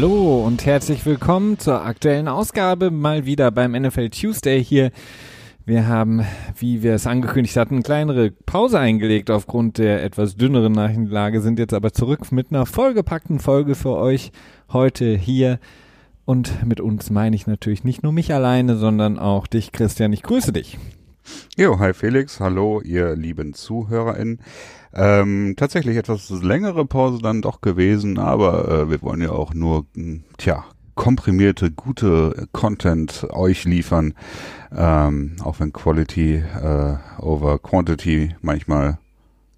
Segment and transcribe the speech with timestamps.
[0.00, 4.92] Hallo und herzlich willkommen zur aktuellen Ausgabe mal wieder beim NFL Tuesday hier.
[5.66, 6.24] Wir haben,
[6.56, 11.58] wie wir es angekündigt hatten, eine kleinere Pause eingelegt aufgrund der etwas dünneren Nachrichtenlage, sind
[11.58, 14.30] jetzt aber zurück mit einer vollgepackten Folge für euch
[14.72, 15.58] heute hier.
[16.24, 20.12] Und mit uns meine ich natürlich nicht nur mich alleine, sondern auch dich, Christian.
[20.12, 20.78] Ich grüße dich.
[21.56, 24.40] Jo, hi Felix, hallo ihr lieben ZuhörerInnen.
[24.94, 29.86] Ähm, tatsächlich etwas längere Pause dann doch gewesen, aber äh, wir wollen ja auch nur,
[29.94, 30.64] hm, tja,
[30.94, 34.14] komprimierte, gute Content euch liefern,
[34.76, 38.98] ähm, auch wenn Quality äh, over Quantity manchmal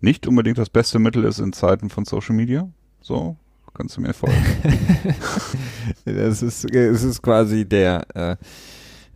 [0.01, 2.69] nicht unbedingt das beste Mittel ist in Zeiten von Social Media.
[3.01, 3.37] So,
[3.73, 4.37] kannst du mir folgen?
[6.05, 8.37] das ist, es ist quasi der äh,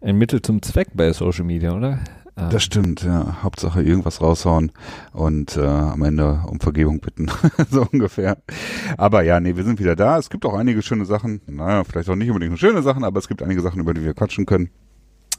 [0.00, 2.00] ein Mittel zum Zweck bei Social Media, oder?
[2.36, 2.48] Ah.
[2.48, 3.42] Das stimmt, ja.
[3.42, 4.72] Hauptsache irgendwas raushauen
[5.12, 7.30] und äh, am Ende um Vergebung bitten.
[7.70, 8.38] so ungefähr.
[8.98, 10.18] Aber ja, nee, wir sind wieder da.
[10.18, 11.42] Es gibt auch einige schöne Sachen.
[11.46, 14.02] Naja, vielleicht auch nicht unbedingt nur schöne Sachen, aber es gibt einige Sachen, über die
[14.02, 14.70] wir quatschen können.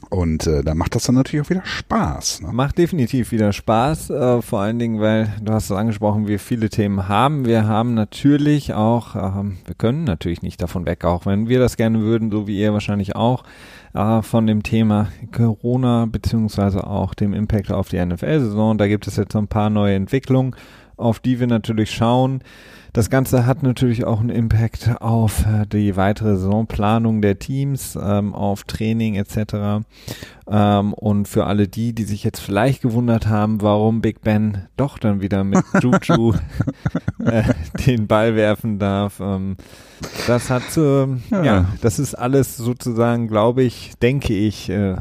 [0.08, 2.42] Und äh, da macht das dann natürlich auch wieder Spaß.
[2.42, 2.52] Ne?
[2.52, 6.68] Macht definitiv wieder Spaß, äh, vor allen Dingen, weil du hast es angesprochen, wir viele
[6.68, 7.44] Themen haben.
[7.44, 11.76] Wir haben natürlich auch, äh, wir können natürlich nicht davon weg, auch wenn wir das
[11.76, 13.44] gerne würden, so wie ihr wahrscheinlich auch,
[13.94, 18.78] äh, von dem Thema Corona beziehungsweise auch dem Impact auf die NFL-Saison.
[18.78, 20.54] Da gibt es jetzt so ein paar neue Entwicklungen,
[20.96, 22.42] auf die wir natürlich schauen.
[22.96, 28.34] Das Ganze hat natürlich auch einen Impact auf äh, die weitere Saisonplanung der Teams, ähm,
[28.34, 29.84] auf Training etc.
[30.50, 34.96] Ähm, und für alle die, die sich jetzt vielleicht gewundert haben, warum Big Ben doch
[34.96, 36.36] dann wieder mit Juju
[37.22, 37.42] äh,
[37.86, 39.58] den Ball werfen darf, ähm,
[40.26, 41.44] das hat, äh, ja.
[41.44, 41.64] ja.
[41.82, 44.96] das ist alles sozusagen, glaube ich, denke ich, äh, äh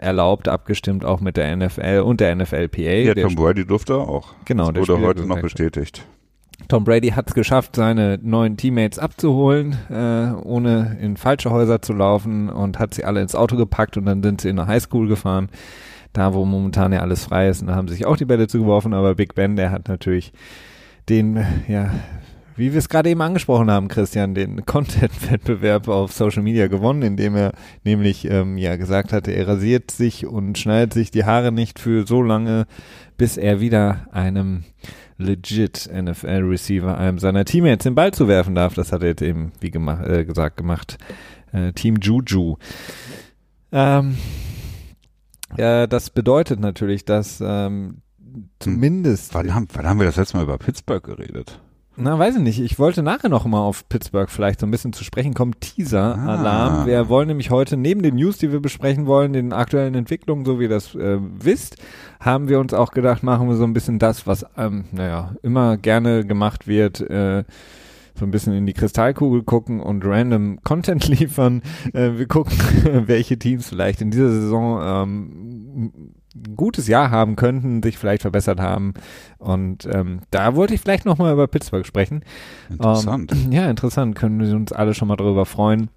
[0.00, 2.80] erlaubt, abgestimmt auch mit der NFL und der NFLPA.
[2.80, 4.34] Ja, Tom Brady durfte auch.
[4.44, 4.72] Genau.
[4.72, 6.04] Das wurde heute noch bestätigt.
[6.66, 11.92] Tom Brady hat es geschafft, seine neuen Teammates abzuholen, äh, ohne in falsche Häuser zu
[11.92, 15.08] laufen und hat sie alle ins Auto gepackt und dann sind sie in eine Highschool
[15.08, 15.48] gefahren,
[16.12, 18.92] da wo momentan ja alles frei ist und da haben sich auch die Bälle zugeworfen,
[18.92, 20.32] aber Big Ben, der hat natürlich
[21.08, 21.90] den, ja,
[22.56, 27.36] wie wir es gerade eben angesprochen haben, Christian, den Content-Wettbewerb auf Social Media gewonnen, indem
[27.36, 27.52] er
[27.84, 32.06] nämlich ähm, ja gesagt hatte, er rasiert sich und schneidet sich die Haare nicht für
[32.06, 32.66] so lange,
[33.16, 34.64] bis er wieder einem
[35.18, 38.74] legit NFL-Receiver einem seiner Teammates den Ball zu werfen darf.
[38.74, 40.98] Das hat er jetzt eben, wie gemacht, äh, gesagt, gemacht.
[41.52, 42.56] Äh, Team Juju.
[43.72, 44.16] Ähm,
[45.56, 48.02] ja, das bedeutet natürlich, dass ähm,
[48.60, 49.34] zumindest.
[49.34, 51.60] Wann haben, wann haben wir das letzte Mal über Pittsburgh geredet?
[52.00, 52.60] Na, weiß ich nicht.
[52.60, 55.58] Ich wollte nachher noch mal auf Pittsburgh vielleicht so ein bisschen zu sprechen kommen.
[55.58, 56.74] Teaser-Alarm.
[56.74, 56.86] Ah.
[56.86, 60.60] Wir wollen nämlich heute neben den News, die wir besprechen wollen, den aktuellen Entwicklungen, so
[60.60, 61.76] wie ihr das äh, wisst,
[62.20, 65.76] haben wir uns auch gedacht, machen wir so ein bisschen das, was, ähm, naja, immer
[65.76, 67.42] gerne gemacht wird, äh,
[68.14, 71.62] so ein bisschen in die Kristallkugel gucken und random Content liefern.
[71.92, 72.56] Äh, wir gucken,
[73.06, 78.60] welche Teams vielleicht in dieser Saison ähm, ein gutes Jahr haben könnten, sich vielleicht verbessert
[78.60, 78.94] haben.
[79.38, 82.22] Und ähm, da wollte ich vielleicht nochmal über Pittsburgh sprechen.
[82.70, 83.32] Interessant.
[83.32, 84.14] Ähm, ja, interessant.
[84.14, 85.90] Können wir uns alle schon mal darüber freuen.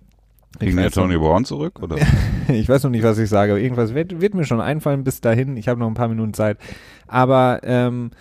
[0.59, 1.81] Ging der Tony Brown zurück?
[1.81, 1.97] Oder?
[2.49, 5.21] ich weiß noch nicht, was ich sage, aber irgendwas wird, wird mir schon einfallen bis
[5.21, 5.55] dahin.
[5.57, 6.57] Ich habe noch ein paar Minuten Zeit.
[7.07, 8.11] Aber ähm,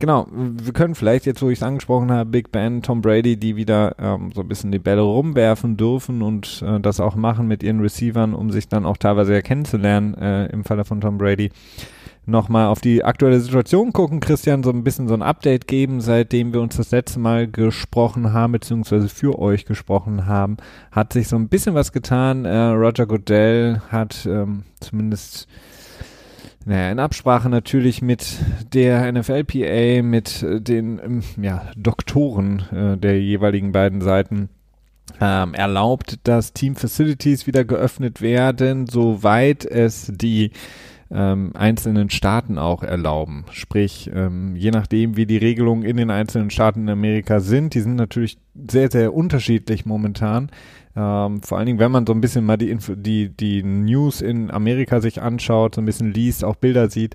[0.00, 3.56] Genau, wir können vielleicht jetzt, wo ich es angesprochen habe, Big Ben, Tom Brady, die
[3.56, 7.64] wieder ähm, so ein bisschen die Bälle rumwerfen dürfen und äh, das auch machen mit
[7.64, 11.50] ihren Receivern, um sich dann auch teilweise ja kennenzulernen, äh, im Falle von Tom Brady.
[12.26, 16.52] Nochmal auf die aktuelle Situation gucken, Christian, so ein bisschen so ein Update geben, seitdem
[16.52, 20.58] wir uns das letzte Mal gesprochen haben, beziehungsweise für euch gesprochen haben,
[20.92, 22.44] hat sich so ein bisschen was getan.
[22.44, 25.48] Äh, Roger Goodell hat ähm, zumindest
[26.68, 28.26] naja, in Absprache natürlich mit
[28.74, 34.50] der NFLPA, mit äh, den ähm, ja, Doktoren äh, der jeweiligen beiden Seiten
[35.18, 40.50] ähm, erlaubt, dass Team Facilities wieder geöffnet werden, soweit es die
[41.10, 43.46] ähm, einzelnen Staaten auch erlauben.
[43.50, 47.80] Sprich, ähm, je nachdem, wie die Regelungen in den einzelnen Staaten in Amerika sind, die
[47.80, 48.36] sind natürlich
[48.70, 50.50] sehr, sehr unterschiedlich momentan.
[50.98, 54.20] Ähm, vor allen Dingen, wenn man so ein bisschen mal die, Info, die, die News
[54.20, 57.14] in Amerika sich anschaut, so ein bisschen liest, auch Bilder sieht,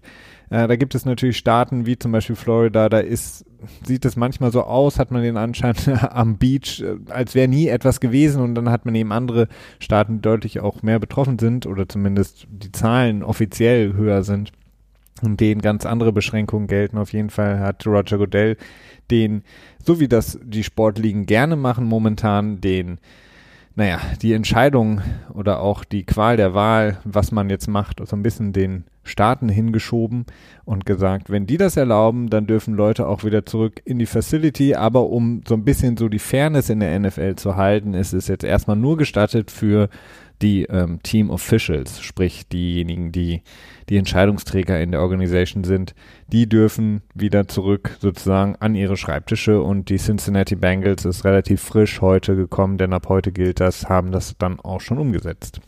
[0.49, 3.43] äh, da gibt es natürlich Staaten wie zum Beispiel Florida, da ist,
[3.85, 5.75] sieht es manchmal so aus, hat man den Anschein
[6.11, 9.49] am Beach, äh, als wäre nie etwas gewesen und dann hat man eben andere
[9.79, 14.53] Staaten, die deutlich auch mehr betroffen sind oder zumindest die Zahlen offiziell höher sind
[15.21, 16.97] und denen ganz andere Beschränkungen gelten.
[16.97, 18.55] Auf jeden Fall hat Roger Goodell
[19.11, 19.43] den,
[19.83, 22.99] so wie das die Sportligen gerne machen momentan, den
[23.75, 25.01] naja, die Entscheidung
[25.33, 29.49] oder auch die Qual der Wahl, was man jetzt macht, so ein bisschen den Staaten
[29.49, 30.25] hingeschoben
[30.63, 34.75] und gesagt, wenn die das erlauben, dann dürfen Leute auch wieder zurück in die Facility.
[34.75, 38.27] Aber um so ein bisschen so die Fairness in der NFL zu halten, ist es
[38.27, 39.89] jetzt erstmal nur gestattet für
[40.41, 43.41] die ähm, Team Officials, sprich diejenigen, die
[43.89, 45.93] die Entscheidungsträger in der Organisation sind,
[46.27, 52.01] die dürfen wieder zurück sozusagen an ihre Schreibtische und die Cincinnati Bengals ist relativ frisch
[52.01, 55.61] heute gekommen, denn ab heute gilt das, haben das dann auch schon umgesetzt.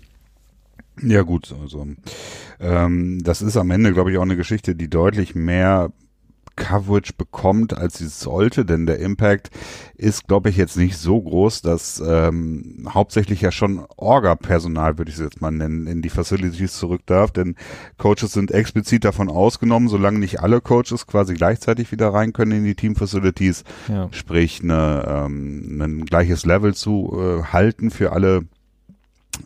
[1.01, 1.87] Ja gut, also
[2.59, 5.91] ähm, das ist am Ende, glaube ich, auch eine Geschichte, die deutlich mehr
[6.55, 9.51] Coverage bekommt, als sie sollte, denn der Impact
[9.95, 15.17] ist, glaube ich, jetzt nicht so groß, dass ähm, hauptsächlich ja schon Orga-Personal, würde ich
[15.17, 17.55] es jetzt mal nennen, in die Facilities zurück darf, denn
[17.97, 22.63] Coaches sind explizit davon ausgenommen, solange nicht alle Coaches quasi gleichzeitig wieder rein können in
[22.63, 24.07] die Team-Facilities, ja.
[24.11, 28.45] sprich eine, ähm, ein gleiches Level zu äh, halten für alle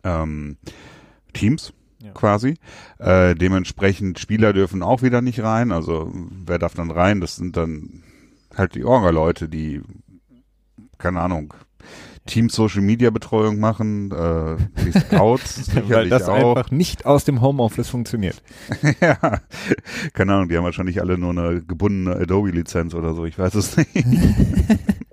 [0.04, 0.58] ähm,
[1.34, 2.12] Teams ja.
[2.12, 2.56] quasi.
[2.98, 5.72] Äh, dementsprechend Spieler dürfen auch wieder nicht rein.
[5.72, 7.22] Also wer darf dann rein?
[7.22, 8.04] Das sind dann
[8.56, 9.81] halt die Orga-Leute, die,
[10.98, 11.54] keine Ahnung,
[12.25, 16.56] Team Social Media Betreuung machen, äh, die Scouts Weil das auch.
[16.57, 18.42] einfach nicht aus dem Homeoffice funktioniert.
[19.02, 19.42] ja,
[20.13, 23.56] keine Ahnung, die haben wahrscheinlich alle nur eine gebundene Adobe Lizenz oder so, ich weiß
[23.56, 23.94] es nicht.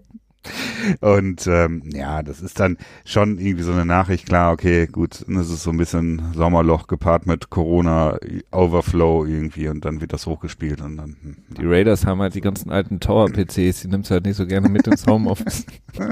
[1.01, 5.51] Und ähm, ja, das ist dann schon irgendwie so eine Nachricht, klar, okay, gut, das
[5.51, 8.19] ist so ein bisschen Sommerloch gepaart mit Corona
[8.53, 11.17] Overflow irgendwie und dann wird das hochgespielt und dann.
[11.23, 14.47] Hm, die Raiders haben halt die ganzen alten Tower-PCs, die nimmst du halt nicht so
[14.47, 15.67] gerne mit ins Homeoffice.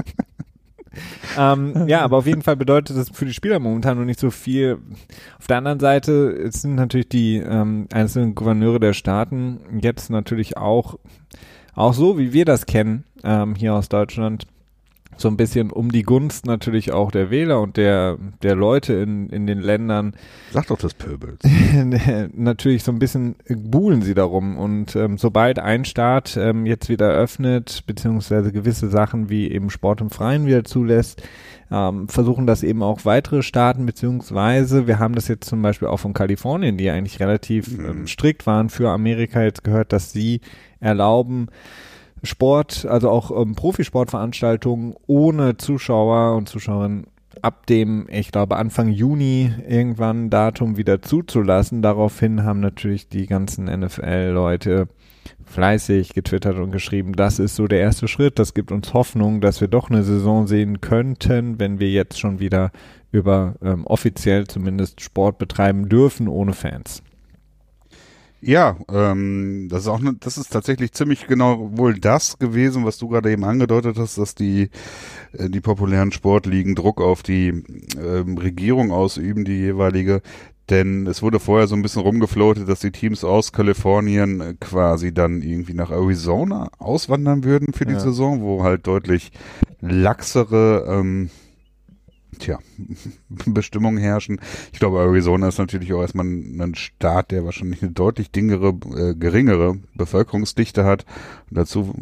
[1.38, 4.30] ähm, ja, aber auf jeden Fall bedeutet das für die Spieler momentan noch nicht so
[4.30, 4.78] viel.
[5.38, 10.98] Auf der anderen Seite sind natürlich die ähm, einzelnen Gouverneure der Staaten jetzt natürlich auch
[11.74, 14.46] auch so, wie wir das kennen, ähm, hier aus Deutschland,
[15.16, 19.28] so ein bisschen um die Gunst natürlich auch der Wähler und der, der Leute in,
[19.30, 20.14] in den Ländern.
[20.52, 21.40] Sag doch das Pöbels.
[22.34, 24.56] natürlich so ein bisschen buhlen sie darum.
[24.56, 30.00] Und ähm, sobald ein Staat ähm, jetzt wieder öffnet, beziehungsweise gewisse Sachen wie eben Sport
[30.00, 31.22] im Freien wieder zulässt,
[31.70, 35.98] ähm, versuchen das eben auch weitere Staaten, beziehungsweise wir haben das jetzt zum Beispiel auch
[35.98, 37.86] von Kalifornien, die eigentlich relativ mhm.
[37.86, 40.40] ähm, strikt waren für Amerika jetzt gehört, dass sie
[40.80, 41.48] erlauben,
[42.24, 47.06] Sport, also auch ähm, Profisportveranstaltungen ohne Zuschauer und Zuschauerinnen
[47.42, 51.82] ab dem, ich glaube, Anfang Juni irgendwann Datum wieder zuzulassen.
[51.82, 54.88] Daraufhin haben natürlich die ganzen NFL-Leute
[55.44, 58.38] fleißig getwittert und geschrieben, das ist so der erste Schritt.
[58.38, 62.40] Das gibt uns Hoffnung, dass wir doch eine Saison sehen könnten, wenn wir jetzt schon
[62.40, 62.70] wieder
[63.12, 67.02] über ähm, offiziell zumindest Sport betreiben dürfen ohne Fans.
[68.46, 72.98] Ja, ähm, das ist auch ne, das ist tatsächlich ziemlich genau wohl das gewesen, was
[72.98, 74.70] du gerade eben angedeutet hast, dass die
[75.32, 77.64] äh, die populären Sportligen Druck auf die
[77.98, 80.20] ähm, Regierung ausüben, die jeweilige.
[80.70, 85.12] Denn es wurde vorher so ein bisschen rumgefloatet, dass die Teams aus Kalifornien äh, quasi
[85.12, 88.00] dann irgendwie nach Arizona auswandern würden für die ja.
[88.00, 89.32] Saison, wo halt deutlich
[89.80, 91.30] laxere ähm,
[92.38, 92.58] tja,
[93.28, 94.40] Bestimmungen herrschen.
[94.72, 98.74] Ich glaube, Arizona ist natürlich auch erstmal ein, ein Staat, der wahrscheinlich eine deutlich dingere,
[98.96, 101.04] äh, geringere Bevölkerungsdichte hat.
[101.50, 101.94] Und dazu,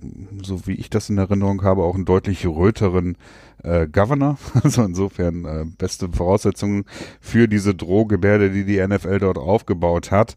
[0.42, 3.16] so wie ich das in Erinnerung habe, auch einen deutlich röteren
[3.62, 4.38] äh, Governor.
[4.62, 6.84] Also insofern äh, beste Voraussetzungen
[7.20, 10.36] für diese Drohgebärde, die die NFL dort aufgebaut hat.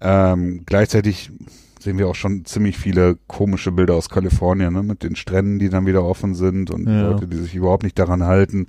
[0.00, 1.30] Ähm, gleichzeitig
[1.86, 5.68] sehen wir auch schon ziemlich viele komische Bilder aus Kalifornien, ne, mit den Stränden, die
[5.68, 7.10] dann wieder offen sind und ja.
[7.10, 8.66] Leute, die sich überhaupt nicht daran halten.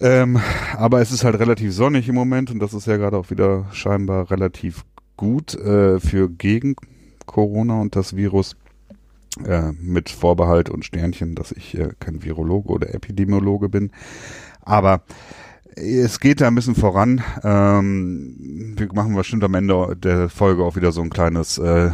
[0.00, 0.40] Ähm,
[0.76, 3.66] aber es ist halt relativ sonnig im Moment und das ist ja gerade auch wieder
[3.72, 4.84] scheinbar relativ
[5.16, 6.74] gut äh, für gegen
[7.26, 8.56] Corona und das Virus.
[9.46, 13.92] Äh, mit Vorbehalt und Sternchen, dass ich äh, kein Virologe oder Epidemiologe bin.
[14.62, 15.02] Aber
[15.76, 17.22] es geht da ein bisschen voran.
[17.44, 21.92] Ähm, wir machen bestimmt am Ende der Folge auch wieder so ein kleines äh,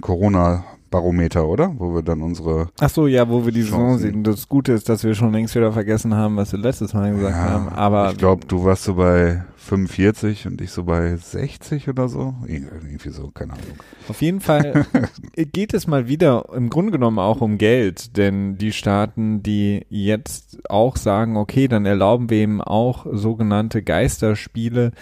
[0.00, 1.72] Corona Barometer, oder?
[1.76, 2.68] Wo wir dann unsere.
[2.80, 4.22] Ach so, ja, wo wir die Saison sehen.
[4.22, 7.36] Das Gute ist, dass wir schon längst wieder vergessen haben, was wir letztes Mal gesagt
[7.36, 7.68] ja, haben.
[7.70, 12.34] Aber ich glaube, du warst so bei 45 und ich so bei 60 oder so.
[12.46, 13.64] Irgendwie so, keine Ahnung.
[14.08, 14.86] Auf jeden Fall
[15.36, 20.58] geht es mal wieder im Grunde genommen auch um Geld, denn die Staaten, die jetzt
[20.70, 24.92] auch sagen, okay, dann erlauben wir eben auch sogenannte Geisterspiele,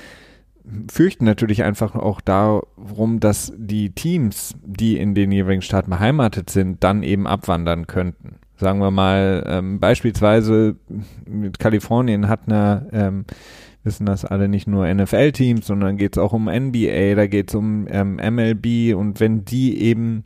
[0.91, 6.83] fürchten natürlich einfach auch darum, dass die Teams, die in den jeweiligen Staaten beheimatet sind,
[6.83, 8.37] dann eben abwandern könnten.
[8.57, 10.77] Sagen wir mal, ähm, beispielsweise
[11.27, 13.25] mit Kalifornien hat eine, ähm,
[13.83, 17.55] wissen das alle nicht nur NFL-Teams, sondern geht es auch um NBA, da geht es
[17.55, 20.25] um ähm, MLB und wenn die eben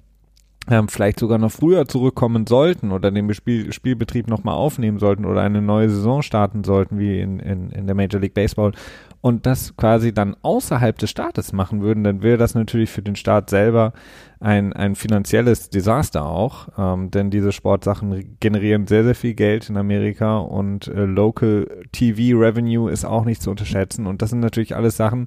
[0.70, 5.42] ähm, vielleicht sogar noch früher zurückkommen sollten oder den Spiel, Spielbetrieb nochmal aufnehmen sollten oder
[5.42, 8.72] eine neue Saison starten sollten, wie in, in, in der Major League Baseball
[9.20, 13.16] und das quasi dann außerhalb des Staates machen würden, dann wäre das natürlich für den
[13.16, 13.92] Staat selber
[14.40, 19.76] ein, ein finanzielles Desaster auch, ähm, denn diese Sportsachen generieren sehr, sehr viel Geld in
[19.76, 24.76] Amerika und äh, Local TV Revenue ist auch nicht zu unterschätzen und das sind natürlich
[24.76, 25.26] alles Sachen,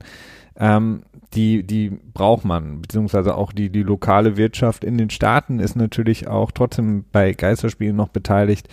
[0.62, 1.02] ähm,
[1.34, 6.28] die, die braucht man, beziehungsweise auch die, die lokale Wirtschaft in den Staaten ist natürlich
[6.28, 8.68] auch trotzdem bei Geisterspielen noch beteiligt.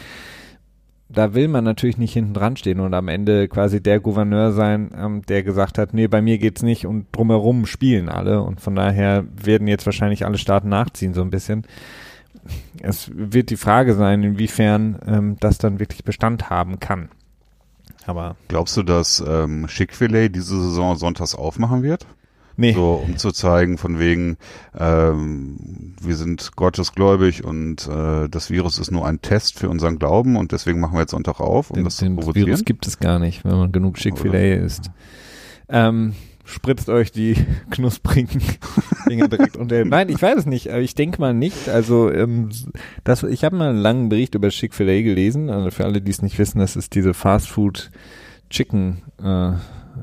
[1.08, 4.90] Da will man natürlich nicht hinten dran stehen und am Ende quasi der Gouverneur sein,
[4.94, 8.74] ähm, der gesagt hat, nee, bei mir geht's nicht und drumherum spielen alle und von
[8.74, 11.64] daher werden jetzt wahrscheinlich alle Staaten nachziehen so ein bisschen.
[12.82, 17.08] Es wird die Frage sein, inwiefern ähm, das dann wirklich Bestand haben kann.
[18.08, 22.06] Aber glaubst du, dass ähm, Chick-fil-A diese Saison sonntags aufmachen wird?
[22.56, 22.72] Nee.
[22.72, 24.38] So, um zu zeigen, von wegen,
[24.76, 30.36] ähm, wir sind gottesgläubig und äh, das Virus ist nur ein Test für unseren Glauben
[30.36, 32.46] und deswegen machen wir jetzt Sonntag auf, um den, das zu provozieren.
[32.46, 34.90] Virus gibt es gar nicht, wenn man genug Chick-fil-A isst.
[35.68, 36.14] Ähm,
[36.48, 37.34] spritzt euch die
[37.70, 38.42] knusprigen
[39.08, 39.84] Dinger direkt unter.
[39.84, 41.68] Nein, ich weiß es nicht, ich denke mal nicht.
[41.68, 42.48] Also ähm,
[43.04, 45.50] das, ich habe mal einen langen Bericht über Chick-fil-A gelesen.
[45.50, 47.90] Also für alle, die es nicht wissen, das ist diese Fast Food
[48.50, 49.52] Chicken, äh,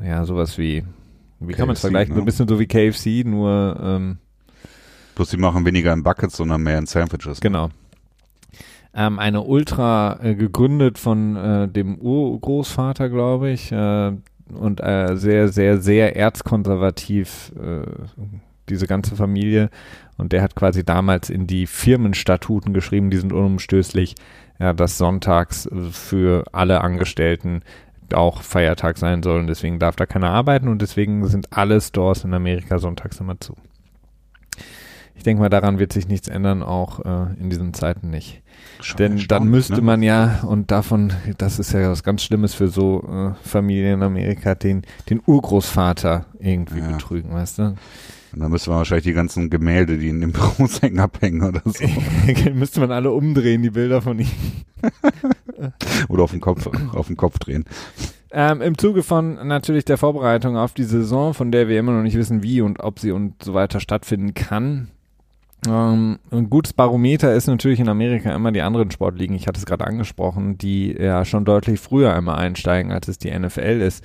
[0.05, 0.83] ja sowas wie
[1.39, 2.13] wie kann man es vergleichen?
[2.13, 2.15] Ne?
[2.15, 4.17] So ein bisschen so wie KFC, nur ähm,
[5.15, 7.41] Bloß die machen weniger in Buckets, sondern mehr in Sandwiches.
[7.41, 7.49] Ne?
[7.49, 7.69] Genau.
[8.93, 14.11] Ähm, eine Ultra äh, gegründet von äh, dem Urgroßvater, glaube ich, äh,
[14.53, 17.85] und äh, sehr, sehr, sehr erzkonservativ äh,
[18.69, 19.69] diese ganze Familie.
[20.17, 24.15] Und der hat quasi damals in die Firmenstatuten geschrieben, die sind unumstößlich,
[24.59, 27.61] ja, dass sonntags äh, für alle Angestellten
[28.13, 32.23] auch Feiertag sein soll und deswegen darf da keiner arbeiten und deswegen sind alle Stores
[32.23, 33.55] in Amerika sonntags immer zu.
[35.15, 38.41] Ich denke mal, daran wird sich nichts ändern, auch äh, in diesen Zeiten nicht.
[38.81, 39.81] Schon Denn dann müsste ne?
[39.81, 44.03] man ja, und davon, das ist ja was ganz Schlimmes für so äh, Familien in
[44.03, 46.91] Amerika, den, den Urgroßvater irgendwie ja.
[46.91, 47.75] betrügen, weißt du?
[48.33, 51.61] Und dann müsste man wahrscheinlich die ganzen Gemälde, die in dem Büros hängen, abhängen oder
[51.63, 51.85] so.
[52.53, 54.27] müsste man alle umdrehen, die Bilder von ihm.
[56.09, 57.63] oder auf den Kopf, auf den Kopf drehen.
[58.31, 62.03] Ähm, Im Zuge von natürlich der Vorbereitung auf die Saison, von der wir immer noch
[62.03, 64.89] nicht wissen, wie und ob sie und so weiter stattfinden kann.
[65.67, 69.65] Ähm, ein gutes Barometer ist natürlich in Amerika immer die anderen Sportligen, ich hatte es
[69.65, 74.03] gerade angesprochen, die ja schon deutlich früher einmal einsteigen, als es die NFL ist.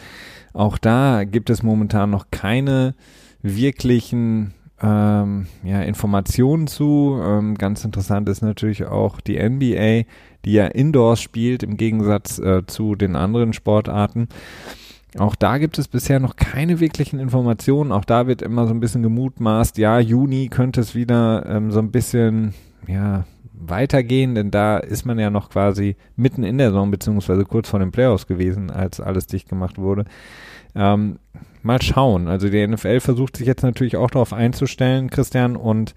[0.52, 2.95] Auch da gibt es momentan noch keine
[3.43, 7.21] wirklichen ähm, ja, Informationen zu.
[7.23, 10.09] Ähm, ganz interessant ist natürlich auch die NBA,
[10.45, 14.29] die ja indoors spielt im Gegensatz äh, zu den anderen Sportarten.
[15.19, 17.90] Auch da gibt es bisher noch keine wirklichen Informationen.
[17.90, 21.81] Auch da wird immer so ein bisschen gemutmaßt, ja, Juni könnte es wieder ähm, so
[21.81, 22.55] ein bisschen,
[22.87, 27.69] ja, weitergehen, denn da ist man ja noch quasi mitten in der Saison, beziehungsweise kurz
[27.69, 30.05] vor den Playoffs gewesen, als alles dicht gemacht wurde.
[30.75, 31.19] Ähm,
[31.62, 32.29] mal schauen.
[32.29, 35.95] Also die NFL versucht sich jetzt natürlich auch darauf einzustellen, Christian, und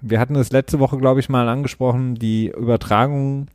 [0.00, 3.48] wir hatten es letzte Woche, glaube ich, mal angesprochen, die Übertragungen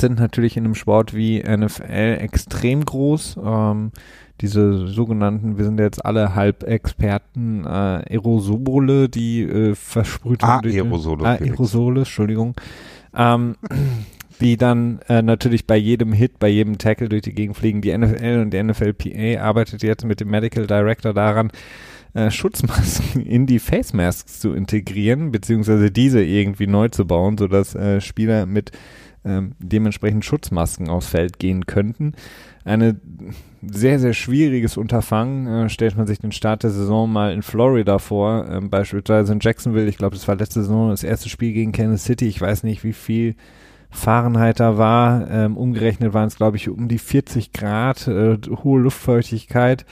[0.00, 3.38] sind natürlich in einem Sport wie NFL extrem groß.
[3.44, 3.92] Ähm,
[4.40, 11.24] diese sogenannten, wir sind jetzt alle Halbexperten, äh, Aerosole, die äh, versprüht ah, Aerosole.
[11.24, 12.54] Ah, Aerosole, Entschuldigung.
[13.14, 13.56] Ähm,
[14.40, 17.80] die dann äh, natürlich bei jedem Hit, bei jedem Tackle durch die Gegend fliegen.
[17.80, 21.52] Die NFL und die NFLPA arbeitet jetzt mit dem Medical Director daran,
[22.14, 27.74] äh, Schutzmasken in die Face Masks zu integrieren, beziehungsweise diese irgendwie neu zu bauen, sodass
[27.74, 28.72] äh, Spieler mit
[29.24, 32.14] ähm, dementsprechend Schutzmasken aufs Feld gehen könnten.
[32.64, 33.00] Eine
[33.62, 35.46] sehr, sehr schwieriges Unterfangen.
[35.46, 39.40] Äh, stellt man sich den Start der Saison mal in Florida vor, ähm, beispielsweise in
[39.40, 39.88] Jacksonville.
[39.88, 42.26] Ich glaube, das war letzte Saison das erste Spiel gegen Kansas City.
[42.26, 43.36] Ich weiß nicht, wie viel
[43.90, 45.30] Fahrenheit da war.
[45.30, 49.84] Ähm, umgerechnet waren es, glaube ich, um die 40 Grad, äh, hohe Luftfeuchtigkeit.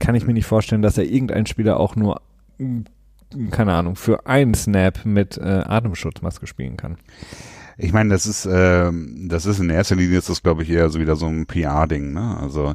[0.00, 2.20] Kann ich mir nicht vorstellen, dass er irgendein Spieler auch nur,
[3.50, 6.96] keine Ahnung, für einen Snap mit äh, Atemschutzmaske spielen kann.
[7.76, 10.88] Ich meine, das ist, ähm, das ist in erster Linie ist das, glaube ich, eher
[10.90, 12.36] so wieder so ein PR-Ding, ne?
[12.40, 12.74] Also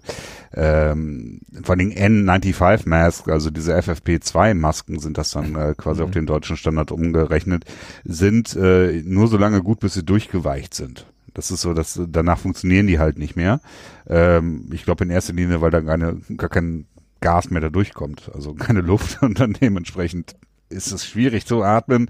[0.53, 6.05] ähm, vor allem N95-Mask, also diese FFP2-Masken sind das dann äh, quasi mhm.
[6.05, 7.65] auf den deutschen Standard umgerechnet,
[8.03, 11.05] sind äh, nur so lange gut, bis sie durchgeweicht sind.
[11.33, 13.61] Das ist so, dass danach funktionieren die halt nicht mehr.
[14.07, 16.85] Ähm, ich glaube in erster Linie, weil da keine, gar kein
[17.21, 20.35] Gas mehr da durchkommt, also keine Luft und dann dementsprechend
[20.69, 22.09] ist es schwierig zu atmen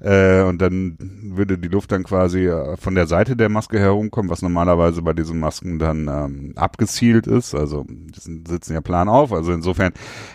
[0.00, 4.30] äh, und dann würde die Luft dann quasi äh, von der Seite der Maske herumkommen,
[4.30, 7.54] was normalerweise bei diesen Masken dann ähm, abgezielt ist.
[7.54, 9.32] Also die sitzen ja plan auf.
[9.32, 9.92] Also insofern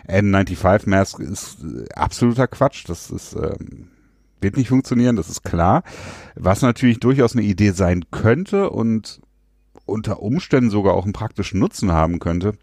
[0.08, 2.86] N95 Mask ist äh, absoluter Quatsch.
[2.88, 3.90] Das ist ähm,
[4.42, 5.84] wird nicht funktionieren, das ist klar.
[6.36, 9.22] Was natürlich durchaus eine Idee sein könnte und
[9.86, 12.54] unter Umständen sogar auch einen praktischen Nutzen haben könnte,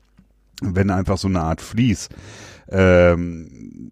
[0.63, 2.09] wenn einfach so eine Art Vlies
[2.69, 3.86] ähm,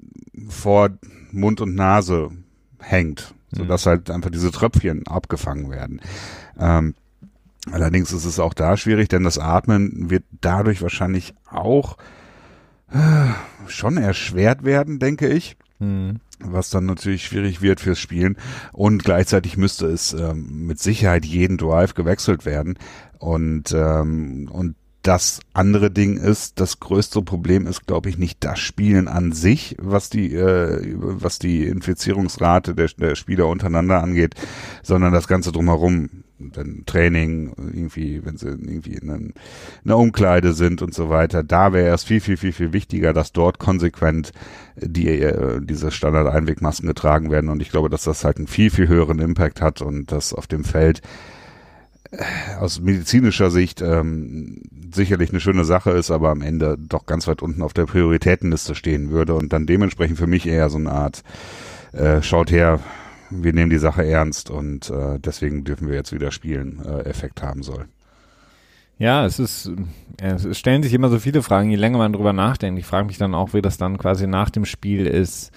[0.49, 0.91] vor
[1.33, 2.31] Mund und Nase
[2.81, 3.91] hängt, sodass mhm.
[3.91, 6.01] halt einfach diese Tröpfchen abgefangen werden.
[6.59, 6.95] Ähm,
[7.71, 11.97] allerdings ist es auch da schwierig, denn das Atmen wird dadurch wahrscheinlich auch
[12.93, 13.27] äh,
[13.67, 15.57] schon erschwert werden, denke ich.
[15.79, 16.21] Mhm.
[16.41, 18.37] Was dann natürlich schwierig wird fürs Spielen.
[18.73, 22.77] Und gleichzeitig müsste es ähm, mit Sicherheit jeden Drive gewechselt werden.
[23.19, 24.75] Und, ähm, und
[25.05, 29.77] das andere Ding ist, das größte Problem ist, glaube ich, nicht das Spielen an sich,
[29.79, 34.35] was die, äh, was die Infizierungsrate der, der Spieler untereinander angeht,
[34.83, 36.09] sondern das Ganze drumherum.
[36.39, 39.35] Dann Training, irgendwie, wenn sie irgendwie in
[39.85, 41.45] einer Umkleide sind und so weiter.
[41.45, 44.33] Da wäre es viel, viel, viel, viel wichtiger, dass dort konsequent
[44.77, 47.51] die, äh, diese Standard-Einwegmasken getragen werden.
[47.51, 50.47] Und ich glaube, dass das halt einen viel, viel höheren Impact hat und dass auf
[50.47, 51.03] dem Feld
[52.61, 57.43] aus medizinischer Sicht ähm, sicherlich eine schöne Sache ist, aber am Ende doch ganz weit
[57.43, 61.23] unten auf der Prioritätenliste stehen würde und dann dementsprechend für mich eher so eine Art
[61.93, 62.81] äh, schaut her,
[63.31, 67.43] wir nehmen die Sache ernst und äh, deswegen dürfen wir jetzt wieder spielen, äh, Effekt
[67.43, 67.87] haben soll.
[68.99, 69.73] Ja, es ist,
[70.21, 72.79] es stellen sich immer so viele Fragen, je länger man drüber nachdenkt.
[72.79, 75.51] Ich frage mich dann auch, wie das dann quasi nach dem Spiel ist,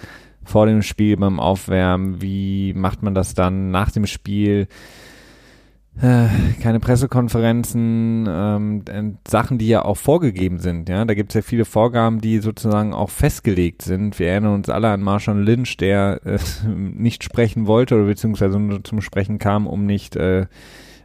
[0.44, 4.66] vor dem Spiel beim Aufwärmen, wie macht man das dann nach dem Spiel?
[6.00, 6.28] Äh,
[6.62, 8.84] keine Pressekonferenzen, ähm,
[9.26, 10.88] Sachen, die ja auch vorgegeben sind.
[10.88, 14.16] Ja, da gibt es ja viele Vorgaben, die sozusagen auch festgelegt sind.
[14.20, 16.38] Wir erinnern uns alle an Marshall Lynch, der äh,
[16.68, 20.46] nicht sprechen wollte oder beziehungsweise nur zum Sprechen kam, um nicht äh,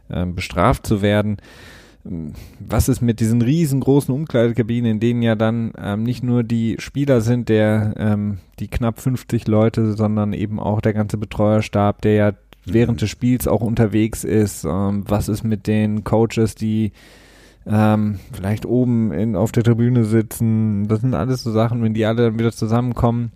[0.08, 1.38] äh, bestraft zu werden.
[2.60, 7.22] Was ist mit diesen riesengroßen Umkleidekabinen, in denen ja dann ähm, nicht nur die Spieler
[7.22, 12.32] sind, der ähm, die knapp 50 Leute, sondern eben auch der ganze Betreuerstab, der ja
[12.64, 14.64] während des Spiels auch unterwegs ist.
[14.64, 16.92] Ähm, was ist mit den Coaches, die
[17.66, 20.88] ähm, vielleicht oben in, auf der Tribüne sitzen?
[20.88, 23.32] Das sind alles so Sachen, wenn die alle dann wieder zusammenkommen.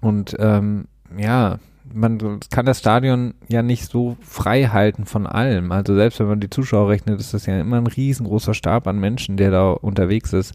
[0.00, 1.58] Und ähm, ja,
[1.92, 5.72] man kann das Stadion ja nicht so frei halten von allem.
[5.72, 8.98] Also selbst wenn man die Zuschauer rechnet, ist das ja immer ein riesengroßer Stab an
[8.98, 10.54] Menschen, der da unterwegs ist.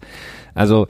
[0.54, 0.88] Also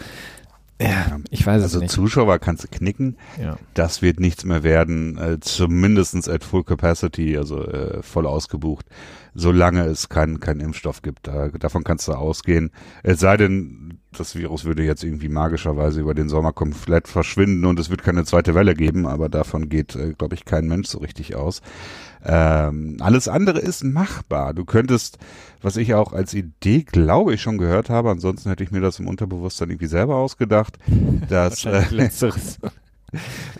[0.82, 1.92] ja, ich weiß also es nicht.
[1.92, 3.18] Also Zuschauer kannst du knicken.
[3.42, 3.58] Ja.
[3.74, 8.86] Das wird nichts mehr werden, äh, zumindestens at full capacity, also äh, voll ausgebucht,
[9.34, 11.28] solange es keinen kein Impfstoff gibt.
[11.28, 12.72] Da, davon kannst du ausgehen.
[13.04, 13.83] Es sei denn,
[14.20, 18.26] das Virus würde jetzt irgendwie magischerweise über den Sommer komplett verschwinden und es wird keine
[18.26, 21.62] zweite Welle geben, aber davon geht, äh, glaube ich, kein Mensch so richtig aus.
[22.26, 24.54] Ähm, alles andere ist machbar.
[24.54, 25.18] Du könntest,
[25.62, 29.00] was ich auch als Idee, glaube ich, schon gehört habe, ansonsten hätte ich mir das
[29.00, 30.78] im Unterbewusstsein irgendwie selber ausgedacht,
[31.30, 31.84] dass, äh,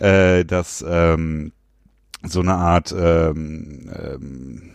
[0.00, 1.52] äh, dass ähm,
[2.22, 4.70] so eine Art ähm, ähm,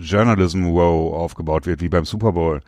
[0.00, 2.60] Journalism Wow aufgebaut wird, wie beim Super Bowl.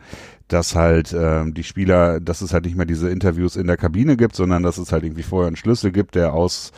[0.51, 4.17] Dass halt ähm, die Spieler, dass es halt nicht mehr diese Interviews in der Kabine
[4.17, 6.71] gibt, sondern dass es halt irgendwie vorher einen Schlüssel gibt, der aus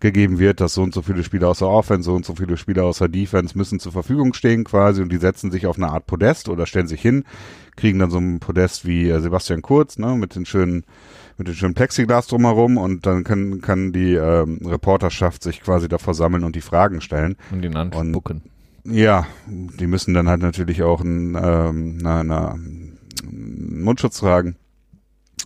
[0.00, 2.56] gegeben wird, dass so und so viele Spieler aus der Offense, so und so viele
[2.56, 5.90] Spieler aus der Defense müssen zur Verfügung stehen quasi und die setzen sich auf eine
[5.90, 7.24] Art Podest oder stellen sich hin,
[7.76, 10.84] kriegen dann so ein Podest wie äh, Sebastian Kurz, ne, mit den schönen
[11.36, 16.12] mit dem schönen Plexiglas drumherum und dann kann, kann die ähm, Reporterschaft sich quasi davor
[16.12, 17.36] sammeln und die Fragen stellen.
[17.50, 18.42] Und ihn anspucken.
[18.84, 22.58] Ja, die müssen dann halt natürlich auch einen, ähm, na, na,
[23.30, 24.56] Mundschutz tragen.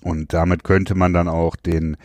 [0.03, 1.97] Und damit könnte man dann auch den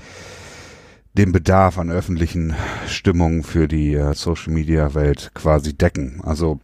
[1.18, 2.56] den Bedarf an öffentlichen
[2.88, 6.22] Stimmungen für die äh, Social Media Welt quasi decken.
[6.24, 6.60] Also